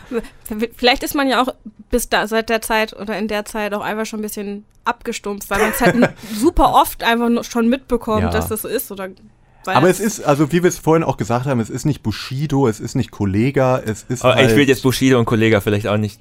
vielleicht 0.77 1.03
ist 1.03 1.15
man 1.15 1.29
ja 1.29 1.43
auch 1.43 1.49
bis 1.91 2.09
da, 2.09 2.29
seit 2.29 2.49
der 2.51 2.61
Zeit 2.63 2.93
oder 2.95 3.19
in 3.19 3.27
der 3.27 3.45
Zeit 3.45 3.75
auch 3.75 3.81
einfach 3.81 4.07
schon 4.07 4.21
ein 4.21 4.23
bisschen 4.23 4.65
abgestumpft, 4.85 5.49
weil 5.51 5.61
man 5.61 5.71
es 5.71 5.81
halt 5.81 5.97
super 6.39 6.75
oft 6.75 7.03
einfach 7.03 7.29
nur 7.29 7.43
schon 7.45 7.69
mitbekommt, 7.69 8.23
Ja. 8.23 8.31
dass 8.31 8.49
das 8.49 8.63
so 8.63 8.69
ist. 8.69 8.93
Oder 8.93 9.09
weil 9.65 9.77
Aber 9.77 9.89
es 9.89 9.99
ist, 10.01 10.23
also 10.25 10.53
wie 10.53 10.63
wir 10.63 10.69
es 10.69 10.79
vorhin 10.79 11.05
auch 11.05 11.17
gesagt 11.17 11.47
haben, 11.47 11.61
es 11.61 11.71
ist 11.71 11.85
nicht 11.85 12.03
Bushido, 12.03 12.69
es 12.69 12.81
ist 12.81 12.95
nicht 12.95 13.11
Kollega, 13.11 13.79
es 13.79 14.05
ist 14.09 14.25
aber 14.25 14.35
halt, 14.37 14.51
ich 14.51 14.57
will 14.57 14.69
jetzt 14.69 14.83
Bushido 14.83 15.19
und 15.19 15.25
Kollega 15.25 15.61
vielleicht 15.61 15.87
auch 15.87 15.97
nicht 15.97 16.21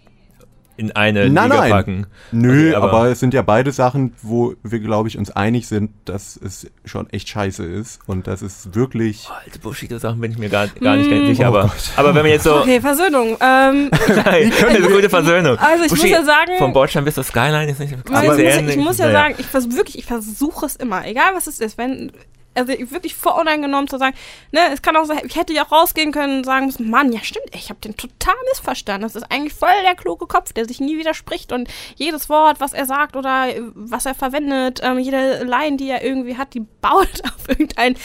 in 0.80 0.92
eine 0.96 1.30
Nein, 1.30 1.50
Liga 1.50 1.62
nein. 1.62 1.72
packen. 1.72 2.08
Nö, 2.32 2.70
Okay, 2.70 2.76
aber, 2.76 2.92
aber- 2.94 3.10
es 3.10 3.20
sind 3.20 3.34
ja 3.34 3.42
beide 3.42 3.72
Sachen, 3.72 4.14
wo 4.22 4.54
wir, 4.64 4.80
glaube 4.80 5.10
ich, 5.10 5.18
uns 5.18 5.30
einig 5.30 5.68
sind, 5.68 5.92
dass 6.06 6.38
es 6.38 6.68
schon 6.86 7.10
echt 7.10 7.28
scheiße 7.30 7.66
ist 7.66 8.00
und 8.08 8.28
dass 8.28 8.42
es 8.42 8.74
wirklich... 8.74 9.28
Oh, 9.30 9.34
alte 9.46 9.60
Bushido-Sachen 9.60 10.20
bin 10.22 10.32
ich 10.32 10.38
mir 10.38 10.50
gar, 10.50 10.68
gar 10.68 10.96
nicht 10.96 11.10
ganz 11.10 11.24
Mm. 11.24 11.26
sicher, 11.28 11.44
Oh 11.46 11.48
aber, 11.58 11.62
Gott. 11.64 11.92
aber 11.98 12.16
wenn 12.16 12.24
wir 12.24 12.32
jetzt 12.32 12.46
so... 12.46 12.56
Okay, 12.62 12.80
Versöhnung. 12.80 13.38
Ähm, 13.42 13.90
Nein, 14.26 14.54
eine 14.68 14.88
gute 14.88 15.10
Versöhnung. 15.10 15.58
also 15.58 15.84
ich 15.84 15.92
muss 15.92 16.00
Bushido- 16.00 16.16
ja 16.16 16.24
sagen, 16.24 16.52
Von 16.58 16.72
Bordstein 16.74 17.04
bis 17.06 17.16
zur 17.16 17.24
Skyline 17.26 17.70
ist 17.70 17.80
nicht... 17.80 17.94
Aber 18.12 18.38
ich, 18.40 18.56
muss, 18.64 18.70
ich 18.74 18.78
muss 18.78 18.98
ja 18.98 19.06
naja. 19.08 19.20
sagen, 19.20 19.36
ich 19.38 19.46
vers 19.46 19.70
wirklich, 19.76 19.98
ich 20.00 20.06
versuche 20.06 20.66
es 20.66 20.76
immer, 20.78 21.06
egal 21.06 21.32
was 21.36 21.48
es 21.48 21.60
ist, 21.60 21.78
wenn 21.78 22.12
also 22.60 22.74
ich 22.74 22.92
wirklich 22.92 23.16
unangenommen 23.24 23.88
zu 23.88 23.98
sagen, 23.98 24.16
ne, 24.52 24.60
es 24.72 24.82
kann 24.82 24.96
auch 24.96 25.06
sein, 25.06 25.22
ich 25.26 25.36
hätte 25.36 25.54
ja 25.54 25.66
auch 25.66 25.72
rausgehen 25.72 26.12
können 26.12 26.40
und 26.40 26.44
sagen 26.46 26.68
müssen, 26.68 26.90
Mann, 26.90 27.12
ja 27.12 27.22
stimmt, 27.24 27.48
ich 27.54 27.70
habe 27.70 27.80
den 27.80 27.96
total 27.96 28.36
missverstanden. 28.50 29.04
Das 29.04 29.16
ist 29.16 29.32
eigentlich 29.32 29.54
voll 29.54 29.70
der 29.84 29.96
kluge 29.96 30.28
Kopf, 30.28 30.54
der 30.54 30.66
sich 30.66 30.80
nie 30.80 30.98
widerspricht 30.98 31.52
und 31.52 31.70
jedes 31.96 32.30
Wort, 32.30 32.60
was 32.60 32.74
er 32.74 32.86
sagt 32.86 33.16
oder 33.16 33.56
äh, 33.56 33.62
was 33.74 34.06
er 34.06 34.16
verwendet, 34.16 34.82
ähm, 34.84 35.00
jede 35.00 35.44
Line, 35.44 35.78
die 35.78 35.90
er 35.90 36.04
irgendwie 36.04 36.38
hat, 36.38 36.54
die 36.54 36.66
baut 36.82 37.22
auf 37.24 37.48
irgendeinen 37.48 37.96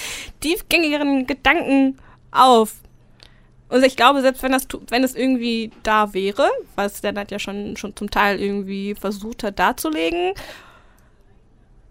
tiefgängigeren 0.41 1.27
Gedanken 1.27 1.99
auf. 2.31 2.75
Und 3.69 3.85
ich 3.85 3.97
glaube, 3.97 4.21
selbst 4.21 4.43
wenn 4.43 4.53
das 4.53 4.69
wenn 4.89 5.03
es 5.03 5.15
irgendwie 5.15 5.73
da 5.83 6.13
wäre, 6.13 6.49
was 6.77 7.01
der 7.01 7.15
hat 7.15 7.31
ja 7.31 7.39
schon, 7.39 7.77
schon 7.77 7.97
zum 7.97 8.11
Teil 8.11 8.41
irgendwie 8.41 8.95
versucht 8.95 9.43
hat 9.43 9.59
darzulegen, 9.59 10.35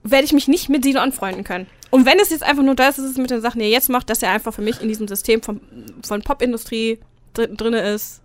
werde 0.03 0.25
ich 0.25 0.33
mich 0.33 0.47
nicht 0.47 0.69
mit 0.69 0.83
Sido 0.83 0.99
anfreunden 0.99 1.43
können. 1.43 1.67
Und 1.93 2.07
wenn 2.07 2.17
es 2.19 2.31
jetzt 2.31 2.41
einfach 2.41 2.63
nur 2.63 2.73
das 2.73 2.97
ist, 2.97 3.11
es 3.11 3.17
mit 3.17 3.29
den 3.29 3.39
Sachen, 3.39 3.59
die 3.59 3.65
er 3.65 3.71
jetzt 3.71 3.87
macht, 3.87 4.09
dass 4.09 4.23
er 4.23 4.31
einfach 4.31 4.51
für 4.51 4.63
mich 4.63 4.81
in 4.81 4.87
diesem 4.87 5.07
System 5.07 5.43
von, 5.43 5.61
von 6.03 6.23
Popindustrie 6.23 6.97
dr 7.35 7.55
drin 7.55 7.75
ist. 7.75 8.23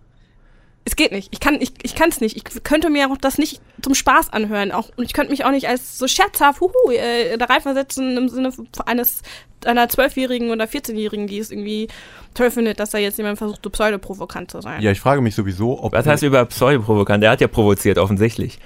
Es 0.85 0.95
geht 0.95 1.11
nicht. 1.11 1.29
Ich 1.31 1.39
kann 1.39 1.61
ich, 1.61 1.73
ich 1.83 1.93
es 1.95 2.19
nicht. 2.19 2.35
Ich 2.35 2.63
könnte 2.63 2.89
mir 2.89 3.11
auch 3.11 3.17
das 3.17 3.37
nicht 3.37 3.61
zum 3.83 3.93
Spaß 3.93 4.33
anhören. 4.33 4.71
Auch, 4.71 4.89
und 4.95 5.03
ich 5.03 5.13
könnte 5.13 5.29
mich 5.29 5.45
auch 5.45 5.51
nicht 5.51 5.67
als 5.67 5.99
so 5.99 6.07
scherzhaft 6.07 6.61
huhu, 6.61 6.71
äh, 6.89 7.37
da 7.37 7.45
reinversetzen 7.45 8.17
im 8.17 8.27
Sinne 8.27 8.51
eines 8.87 9.21
einer 9.63 9.87
Zwölfjährigen 9.87 10.49
oder 10.49 10.65
14-Jährigen, 10.65 11.27
die 11.27 11.37
es 11.37 11.51
irgendwie 11.51 11.89
toll 12.33 12.49
findet, 12.49 12.79
dass 12.79 12.89
da 12.89 12.97
jetzt 12.97 13.19
jemand 13.19 13.37
versucht, 13.37 13.59
so 13.63 13.69
pseudoprovokant 13.69 14.49
zu 14.49 14.61
sein. 14.61 14.81
Ja, 14.81 14.89
ich 14.89 14.99
frage 14.99 15.21
mich 15.21 15.35
sowieso, 15.35 15.83
ob. 15.83 15.93
Was 15.93 16.07
heißt 16.07 16.23
über 16.23 16.43
pseudoprovokant? 16.45 17.23
Er 17.23 17.29
hat 17.29 17.41
ja 17.41 17.47
provoziert, 17.47 17.99
offensichtlich. 17.99 18.57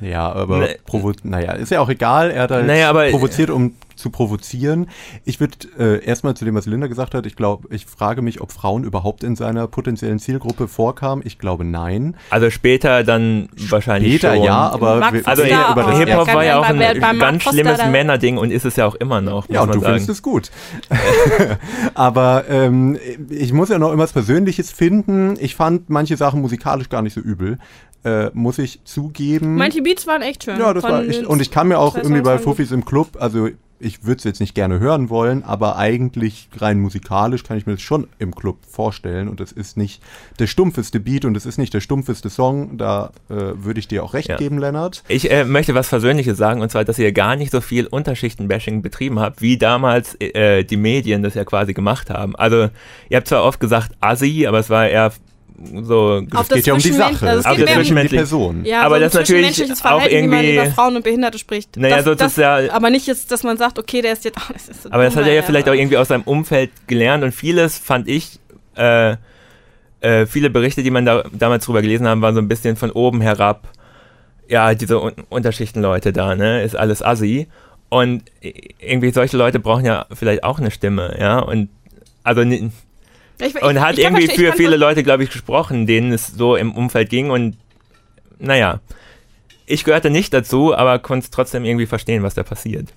Ja, 0.00 0.32
aber 0.32 0.58
ne, 0.58 0.76
provo 0.86 1.12
naja, 1.22 1.52
ist 1.52 1.70
ja 1.70 1.80
auch 1.80 1.88
egal. 1.88 2.30
Er 2.30 2.42
hat 2.42 2.50
halt 2.50 2.66
naja, 2.66 2.88
aber, 2.88 3.08
provoziert, 3.10 3.50
um 3.50 3.74
zu 4.00 4.10
provozieren. 4.10 4.88
Ich 5.24 5.40
würde 5.40 5.56
äh, 5.78 6.04
erstmal 6.04 6.34
zu 6.34 6.44
dem, 6.44 6.54
was 6.54 6.66
Linda 6.66 6.86
gesagt 6.86 7.14
hat, 7.14 7.26
ich 7.26 7.36
glaube, 7.36 7.68
ich 7.72 7.86
frage 7.86 8.22
mich, 8.22 8.40
ob 8.40 8.50
Frauen 8.50 8.82
überhaupt 8.82 9.22
in 9.22 9.36
seiner 9.36 9.66
potenziellen 9.68 10.18
Zielgruppe 10.18 10.68
vorkamen. 10.68 11.22
Ich 11.24 11.38
glaube 11.38 11.64
nein. 11.64 12.16
Also 12.30 12.50
später 12.50 13.04
dann 13.04 13.50
wahrscheinlich 13.68 14.14
Später 14.14 14.36
schon. 14.36 14.44
ja, 14.44 14.70
aber 14.70 15.12
wir, 15.12 15.28
also 15.28 15.44
ja, 15.44 15.72
über 15.72 15.82
das 15.82 15.98
Hip-Hop 15.98 16.34
war 16.34 16.44
ja 16.44 16.58
auch 16.58 16.64
ein 16.64 17.18
ganz 17.18 17.42
schlimmes 17.42 17.84
Männerding 17.86 18.38
und 18.38 18.50
ist 18.50 18.64
es 18.64 18.76
ja 18.76 18.86
auch 18.86 18.94
immer 18.94 19.20
noch. 19.20 19.48
Ja, 19.48 19.62
und 19.62 19.68
du 19.74 19.80
sagen. 19.80 19.84
findest 19.84 20.08
es 20.08 20.22
gut. 20.22 20.50
aber 21.94 22.44
ähm, 22.48 22.98
ich 23.28 23.52
muss 23.52 23.68
ja 23.68 23.78
noch 23.78 23.88
irgendwas 23.88 24.12
Persönliches 24.12 24.70
finden. 24.70 25.36
Ich 25.38 25.54
fand 25.54 25.90
manche 25.90 26.16
Sachen 26.16 26.40
musikalisch 26.40 26.88
gar 26.88 27.02
nicht 27.02 27.12
so 27.12 27.20
übel 27.20 27.58
äh, 28.04 28.30
muss 28.32 28.58
ich 28.58 28.80
zugeben. 28.84 29.56
Manche 29.56 29.82
Beats 29.82 30.06
waren 30.06 30.22
echt 30.22 30.44
schön. 30.44 30.58
Ja, 30.58 30.72
das 30.72 30.84
war 30.84 31.02
echt. 31.04 31.26
Und 31.26 31.40
ich 31.40 31.50
kann 31.50 31.68
mir 31.68 31.78
auch 31.78 31.96
irgendwie 31.96 32.22
bei 32.22 32.38
Fuffis 32.38 32.72
im 32.72 32.84
Club, 32.84 33.16
also 33.18 33.48
ich 33.80 34.04
würde 34.04 34.18
es 34.18 34.24
jetzt 34.24 34.40
nicht 34.40 34.54
gerne 34.54 34.78
hören 34.78 35.08
wollen, 35.08 35.42
aber 35.42 35.76
eigentlich 35.76 36.48
rein 36.58 36.78
musikalisch 36.78 37.42
kann 37.42 37.56
ich 37.56 37.66
mir 37.66 37.72
das 37.72 37.82
schon 37.82 38.08
im 38.18 38.34
Club 38.34 38.58
vorstellen. 38.68 39.28
Und 39.28 39.40
es 39.40 39.52
ist 39.52 39.76
nicht 39.76 40.02
der 40.38 40.46
stumpfeste 40.46 41.00
Beat 41.00 41.24
und 41.24 41.36
es 41.36 41.46
ist 41.46 41.58
nicht 41.58 41.72
der 41.72 41.80
stumpfeste 41.80 42.28
Song. 42.28 42.76
Da 42.76 43.12
äh, 43.28 43.34
würde 43.34 43.80
ich 43.80 43.88
dir 43.88 44.04
auch 44.04 44.12
recht 44.12 44.28
ja. 44.28 44.36
geben, 44.36 44.58
Lennart. 44.58 45.02
Ich 45.08 45.30
äh, 45.30 45.44
möchte 45.44 45.74
was 45.74 45.88
Versöhnliches 45.88 46.36
sagen, 46.36 46.60
und 46.60 46.70
zwar, 46.70 46.84
dass 46.84 46.98
ihr 46.98 47.12
gar 47.12 47.36
nicht 47.36 47.50
so 47.50 47.60
viel 47.60 47.86
Unterschichten-Bashing 47.86 48.82
betrieben 48.82 49.18
habt, 49.18 49.40
wie 49.40 49.56
damals 49.56 50.14
äh, 50.20 50.62
die 50.64 50.76
Medien 50.76 51.22
das 51.22 51.34
ja 51.34 51.44
quasi 51.44 51.72
gemacht 51.72 52.10
haben. 52.10 52.36
Also, 52.36 52.68
ihr 53.08 53.16
habt 53.16 53.28
zwar 53.28 53.44
oft 53.44 53.60
gesagt 53.60 53.92
Assi, 54.00 54.46
aber 54.46 54.58
es 54.58 54.68
war 54.68 54.88
eher 54.88 55.12
so 55.82 56.22
es 56.40 56.48
geht 56.48 56.66
ja 56.66 56.74
um 56.74 56.78
die 56.78 56.92
Sache, 56.92 57.28
also 57.28 57.48
es 57.48 57.56
geht 57.56 57.76
um 57.76 57.96
die 57.96 58.08
Person. 58.08 58.64
Ja, 58.64 58.82
aber 58.82 58.96
so 58.96 59.02
das 59.02 59.14
natürlich 59.14 59.62
auch 59.84 60.02
irgendwie 60.02 60.40
wie 60.40 60.56
man 60.56 60.66
über 60.66 60.74
Frauen 60.74 60.96
und 60.96 61.02
Behinderte 61.02 61.38
spricht. 61.38 61.76
Naja, 61.76 61.96
das, 61.96 62.04
so 62.04 62.14
das, 62.14 62.36
ja, 62.36 62.72
aber 62.72 62.90
nicht 62.90 63.06
jetzt, 63.06 63.30
dass 63.30 63.42
man 63.42 63.56
sagt, 63.56 63.78
okay, 63.78 64.02
der 64.02 64.12
ist 64.12 64.24
jetzt. 64.24 64.38
Oh, 64.38 64.48
das 64.52 64.68
ist 64.68 64.82
so 64.84 64.92
aber 64.92 65.04
das 65.04 65.16
hat 65.16 65.26
er 65.26 65.34
ja 65.34 65.42
vielleicht 65.42 65.68
auch 65.68 65.74
irgendwie 65.74 65.96
aus 65.96 66.08
seinem 66.08 66.22
Umfeld 66.22 66.70
gelernt 66.86 67.24
und 67.24 67.32
vieles 67.32 67.78
fand 67.78 68.08
ich. 68.08 68.38
Äh, 68.76 69.16
äh, 70.00 70.26
viele 70.26 70.50
Berichte, 70.50 70.82
die 70.82 70.90
man 70.90 71.04
da 71.04 71.24
damals 71.32 71.66
drüber 71.66 71.82
gelesen 71.82 72.08
haben, 72.08 72.22
waren 72.22 72.34
so 72.34 72.40
ein 72.40 72.48
bisschen 72.48 72.76
von 72.76 72.90
oben 72.90 73.20
herab. 73.20 73.68
Ja, 74.48 74.74
diese 74.74 75.00
Un 75.00 75.12
Unterschichtenleute 75.28 76.12
da, 76.12 76.34
ne, 76.34 76.62
ist 76.62 76.74
alles 76.74 77.02
assi. 77.02 77.48
Und 77.88 78.22
irgendwie 78.40 79.10
solche 79.10 79.36
Leute 79.36 79.58
brauchen 79.58 79.84
ja 79.84 80.06
vielleicht 80.12 80.44
auch 80.44 80.58
eine 80.58 80.70
Stimme, 80.70 81.16
ja. 81.20 81.40
Und 81.40 81.68
also 82.22 82.42
ich, 83.40 83.54
ich, 83.54 83.62
und 83.62 83.80
hat 83.80 83.98
irgendwie 83.98 84.28
für 84.28 84.52
viele 84.52 84.76
Leute, 84.76 85.02
glaube 85.02 85.24
ich, 85.24 85.30
gesprochen, 85.30 85.86
denen 85.86 86.12
es 86.12 86.28
so 86.28 86.56
im 86.56 86.72
Umfeld 86.72 87.10
ging. 87.10 87.30
Und 87.30 87.56
naja, 88.38 88.80
ich 89.66 89.84
gehörte 89.84 90.10
nicht 90.10 90.32
dazu, 90.34 90.74
aber 90.74 90.98
konnte 90.98 91.24
es 91.24 91.30
trotzdem 91.30 91.64
irgendwie 91.64 91.86
verstehen, 91.86 92.22
was 92.22 92.34
da 92.34 92.42
passiert. 92.42 92.92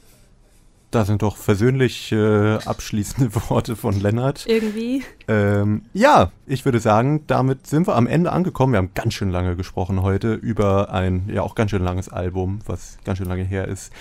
Da 0.94 1.06
sind 1.06 1.24
doch 1.24 1.38
versöhnlich 1.38 2.12
äh, 2.12 2.54
abschließende 2.54 3.34
Worte 3.50 3.76
von 3.76 4.00
Lennart. 4.00 4.46
Irgendwie. 4.48 5.04
Ähm, 5.28 5.86
ja, 5.94 6.32
ich 6.46 6.66
würde 6.66 6.80
sagen, 6.80 7.24
damit 7.26 7.66
sind 7.66 7.88
wir 7.88 7.96
am 7.96 8.06
Ende 8.06 8.32
angekommen. 8.32 8.74
Wir 8.74 8.78
haben 8.78 8.92
ganz 8.94 9.16
schön 9.16 9.32
lange 9.32 9.56
gesprochen 9.56 10.04
heute 10.04 10.36
über 10.36 10.92
ein 10.92 11.30
ja 11.34 11.42
auch 11.42 11.56
ganz 11.56 11.72
schön 11.72 11.84
langes 11.84 12.10
Album, 12.10 12.60
was 12.68 13.00
ganz 13.06 13.18
schön 13.18 13.28
lange 13.28 13.44
her 13.44 13.68
ist. 13.68 13.92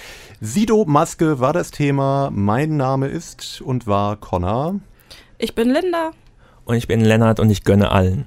Sido 0.43 0.85
Maske 0.85 1.41
war 1.41 1.55
das 1.55 1.71
Thema. 1.71 2.31
Mein 2.31 2.77
Name 2.77 3.09
ist 3.09 3.63
und 3.63 3.87
war 3.87 4.17
Connor. 4.17 4.79
Ich 5.39 5.55
bin 5.55 5.71
Linda. 5.71 6.11
Und 6.65 6.77
ich 6.77 6.87
bin 6.87 7.01
Lennart 7.01 7.41
und 7.41 7.51
ich 7.51 7.65
gönne 7.65 7.91
allen. 7.91 8.27